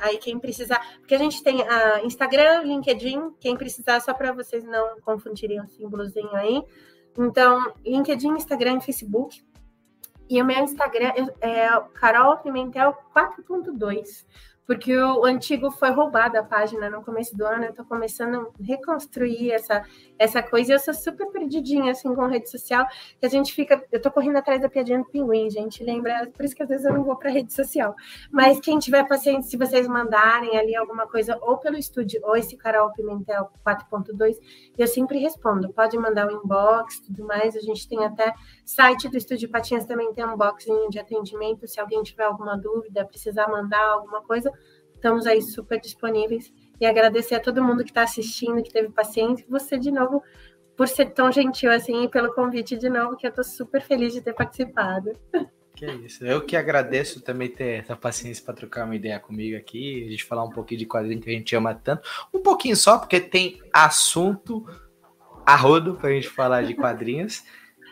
aí 0.00 0.18
quem 0.18 0.36
precisar, 0.36 0.84
porque 0.98 1.14
a 1.14 1.18
gente 1.18 1.40
tem 1.40 1.60
uh, 1.60 2.04
Instagram, 2.04 2.62
LinkedIn, 2.62 3.30
quem 3.38 3.56
precisar, 3.56 4.00
só 4.00 4.12
para 4.12 4.32
vocês 4.32 4.64
não 4.64 4.98
confundirem 5.02 5.60
o 5.60 5.68
símbolozinho 5.68 6.34
aí. 6.34 6.60
Então, 7.16 7.72
LinkedIn, 7.86 8.30
Instagram 8.30 8.78
e 8.78 8.80
Facebook. 8.80 9.40
E 10.28 10.42
o 10.42 10.44
meu 10.44 10.64
Instagram 10.64 11.12
é 11.40 11.68
Carol 11.94 12.38
Pimentel 12.38 12.92
4.2 13.14 14.26
porque 14.70 14.96
o 14.96 15.24
antigo 15.24 15.68
foi 15.72 15.90
roubado 15.90 16.38
a 16.38 16.44
página 16.44 16.88
no 16.88 17.02
começo 17.02 17.36
do 17.36 17.44
ano, 17.44 17.64
eu 17.64 17.74
tô 17.74 17.84
começando 17.84 18.36
a 18.36 18.64
reconstruir 18.64 19.50
essa, 19.50 19.82
essa 20.16 20.40
coisa, 20.44 20.70
e 20.70 20.74
eu 20.76 20.78
sou 20.78 20.94
super 20.94 21.26
perdidinha, 21.32 21.90
assim, 21.90 22.14
com 22.14 22.24
rede 22.28 22.48
social, 22.48 22.86
que 23.18 23.26
a 23.26 23.28
gente 23.28 23.52
fica, 23.52 23.84
eu 23.90 24.00
tô 24.00 24.12
correndo 24.12 24.36
atrás 24.36 24.62
da 24.62 24.68
piadinha 24.68 25.00
do 25.00 25.06
pinguim, 25.06 25.50
gente, 25.50 25.82
lembra, 25.82 26.30
por 26.32 26.44
isso 26.44 26.54
que 26.54 26.62
às 26.62 26.68
vezes 26.68 26.86
eu 26.86 26.94
não 26.94 27.02
vou 27.02 27.16
para 27.16 27.30
rede 27.32 27.52
social, 27.52 27.96
mas 28.30 28.60
quem 28.60 28.78
tiver 28.78 29.08
paciente, 29.08 29.48
se 29.48 29.56
vocês 29.56 29.88
mandarem 29.88 30.56
ali 30.56 30.76
alguma 30.76 31.04
coisa, 31.04 31.36
ou 31.42 31.58
pelo 31.58 31.76
estúdio, 31.76 32.20
ou 32.22 32.36
esse 32.36 32.56
Carol 32.56 32.92
Pimentel 32.92 33.50
4.2, 33.66 34.36
eu 34.78 34.86
sempre 34.86 35.18
respondo, 35.18 35.72
pode 35.72 35.98
mandar 35.98 36.28
o 36.28 36.30
um 36.32 36.44
inbox, 36.44 37.00
tudo 37.00 37.26
mais, 37.26 37.56
a 37.56 37.60
gente 37.60 37.88
tem 37.88 38.04
até 38.04 38.32
site 38.64 39.08
do 39.08 39.16
Estúdio 39.16 39.50
Patinhas 39.50 39.84
também 39.84 40.14
tem 40.14 40.24
um 40.24 40.36
boxinho 40.36 40.88
de 40.90 41.00
atendimento, 41.00 41.66
se 41.66 41.80
alguém 41.80 42.04
tiver 42.04 42.22
alguma 42.22 42.56
dúvida, 42.56 43.04
precisar 43.04 43.48
mandar 43.48 43.84
alguma 43.84 44.22
coisa, 44.22 44.52
Estamos 45.00 45.26
aí 45.26 45.40
super 45.40 45.80
disponíveis 45.80 46.52
e 46.78 46.84
agradecer 46.84 47.34
a 47.34 47.40
todo 47.40 47.64
mundo 47.64 47.82
que 47.82 47.88
está 47.90 48.02
assistindo, 48.02 48.62
que 48.62 48.70
teve 48.70 48.90
paciência, 48.90 49.46
você 49.48 49.78
de 49.78 49.90
novo 49.90 50.22
por 50.76 50.86
ser 50.86 51.06
tão 51.06 51.32
gentil 51.32 51.70
assim 51.70 52.04
e 52.04 52.08
pelo 52.08 52.34
convite 52.34 52.76
de 52.76 52.90
novo, 52.90 53.16
que 53.16 53.26
eu 53.26 53.30
estou 53.30 53.42
super 53.42 53.80
feliz 53.80 54.12
de 54.12 54.20
ter 54.20 54.34
participado. 54.34 55.12
Que 55.74 55.86
isso. 55.86 56.26
Eu 56.26 56.44
que 56.44 56.54
agradeço 56.54 57.22
também 57.22 57.48
ter 57.48 57.80
essa 57.80 57.96
paciência 57.96 58.44
para 58.44 58.52
trocar 58.52 58.84
uma 58.84 58.94
ideia 58.94 59.18
comigo 59.18 59.56
aqui, 59.56 60.04
a 60.04 60.10
gente 60.10 60.24
falar 60.24 60.44
um 60.44 60.50
pouquinho 60.50 60.80
de 60.80 60.86
quadrinho 60.86 61.18
que 61.18 61.30
a 61.30 61.32
gente 61.32 61.56
ama 61.56 61.74
tanto. 61.74 62.06
Um 62.34 62.42
pouquinho 62.42 62.76
só, 62.76 62.98
porque 62.98 63.20
tem 63.20 63.58
assunto 63.72 64.66
a 65.46 65.56
rodo 65.56 65.94
para 65.94 66.10
a 66.10 66.12
gente 66.12 66.28
falar 66.28 66.62
de 66.64 66.74
quadrinhos. 66.74 67.42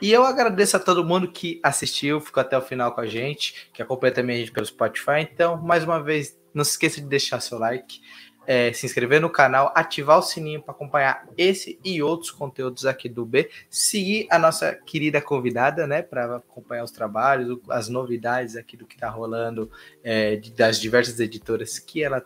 E 0.03 0.13
eu 0.13 0.25
agradeço 0.25 0.77
a 0.77 0.81
todo 0.81 1.05
mundo 1.05 1.33
que 1.33 1.59
assistiu, 1.63 2.21
ficou 2.21 2.43
até 2.43 2.57
o 2.57 2.63
final 2.63 2.93
com 2.93 3.01
a 3.01 3.07
gente, 3.07 3.71
que 3.73 3.83
acompanha 3.83 4.13
também 4.13 4.37
a 4.37 4.39
gente 4.41 4.53
pelo 4.53 4.67
Spotify. 4.67 5.21
Então, 5.21 5.57
mais 5.57 5.83
uma 5.83 6.03
vez, 6.03 6.39
não 6.59 6.65
se 6.65 6.73
esqueça 6.73 7.01
de 7.01 7.07
deixar 7.07 7.41
seu 7.41 7.59
like, 7.59 8.01
é, 8.47 8.73
se 8.73 8.87
inscrever 8.87 9.21
no 9.21 9.29
canal, 9.29 9.71
ativar 9.75 10.19
o 10.19 10.23
sininho 10.23 10.63
para 10.63 10.73
acompanhar 10.73 11.29
esse 11.37 11.79
e 11.85 12.03
outros 12.03 12.31
conteúdos 12.31 12.87
aqui 12.87 13.07
do 13.07 13.25
B, 13.27 13.51
seguir 13.69 14.27
a 14.31 14.39
nossa 14.39 14.75
querida 14.75 15.21
convidada, 15.21 15.87
né, 15.87 16.01
para 16.01 16.37
acompanhar 16.37 16.83
os 16.83 16.91
trabalhos, 16.91 17.59
as 17.69 17.91
novidades 17.91 18.57
aqui 18.57 18.75
do 18.75 18.87
que 18.87 18.95
está 18.95 19.11
rolando, 19.11 19.71
é, 20.03 20.41
das 20.57 20.81
diversas 20.81 21.21
editoras 21.21 21.79
que 21.79 22.03
ela 22.03 22.23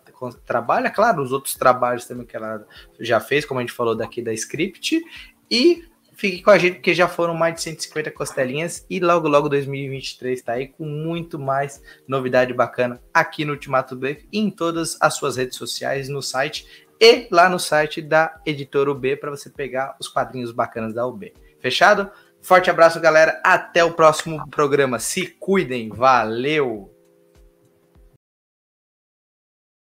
trabalha, 0.46 0.90
claro, 0.90 1.20
os 1.22 1.32
outros 1.32 1.56
trabalhos 1.56 2.06
também 2.06 2.24
que 2.24 2.36
ela 2.36 2.64
já 3.00 3.18
fez, 3.18 3.44
como 3.44 3.58
a 3.58 3.62
gente 3.64 3.72
falou 3.72 3.96
daqui 3.96 4.22
da 4.22 4.32
Script, 4.32 5.02
e 5.50 5.84
Fique 6.14 6.42
com 6.42 6.50
a 6.50 6.58
gente, 6.58 6.74
porque 6.74 6.94
já 6.94 7.08
foram 7.08 7.34
mais 7.34 7.54
de 7.54 7.62
150 7.62 8.10
costelinhas 8.10 8.86
e 8.88 9.00
logo, 9.00 9.26
logo 9.28 9.48
2023 9.48 10.38
está 10.38 10.52
aí 10.52 10.68
com 10.68 10.84
muito 10.84 11.38
mais 11.38 11.82
novidade 12.06 12.52
bacana 12.52 13.00
aqui 13.12 13.44
no 13.44 13.52
Ultimato 13.52 13.96
Break 13.96 14.28
e 14.30 14.38
em 14.38 14.50
todas 14.50 14.96
as 15.00 15.14
suas 15.14 15.36
redes 15.36 15.56
sociais, 15.56 16.08
no 16.08 16.22
site 16.22 16.66
e 17.00 17.26
lá 17.30 17.48
no 17.48 17.58
site 17.58 18.00
da 18.00 18.40
Editora 18.46 18.92
UB 18.92 19.16
para 19.16 19.30
você 19.30 19.50
pegar 19.50 19.96
os 19.98 20.06
quadrinhos 20.06 20.52
bacanas 20.52 20.94
da 20.94 21.06
UB. 21.06 21.32
Fechado? 21.60 22.10
Forte 22.40 22.68
abraço, 22.68 23.00
galera. 23.00 23.40
Até 23.44 23.82
o 23.84 23.92
próximo 23.92 24.48
programa. 24.50 24.98
Se 24.98 25.26
cuidem. 25.26 25.88
Valeu! 25.88 26.91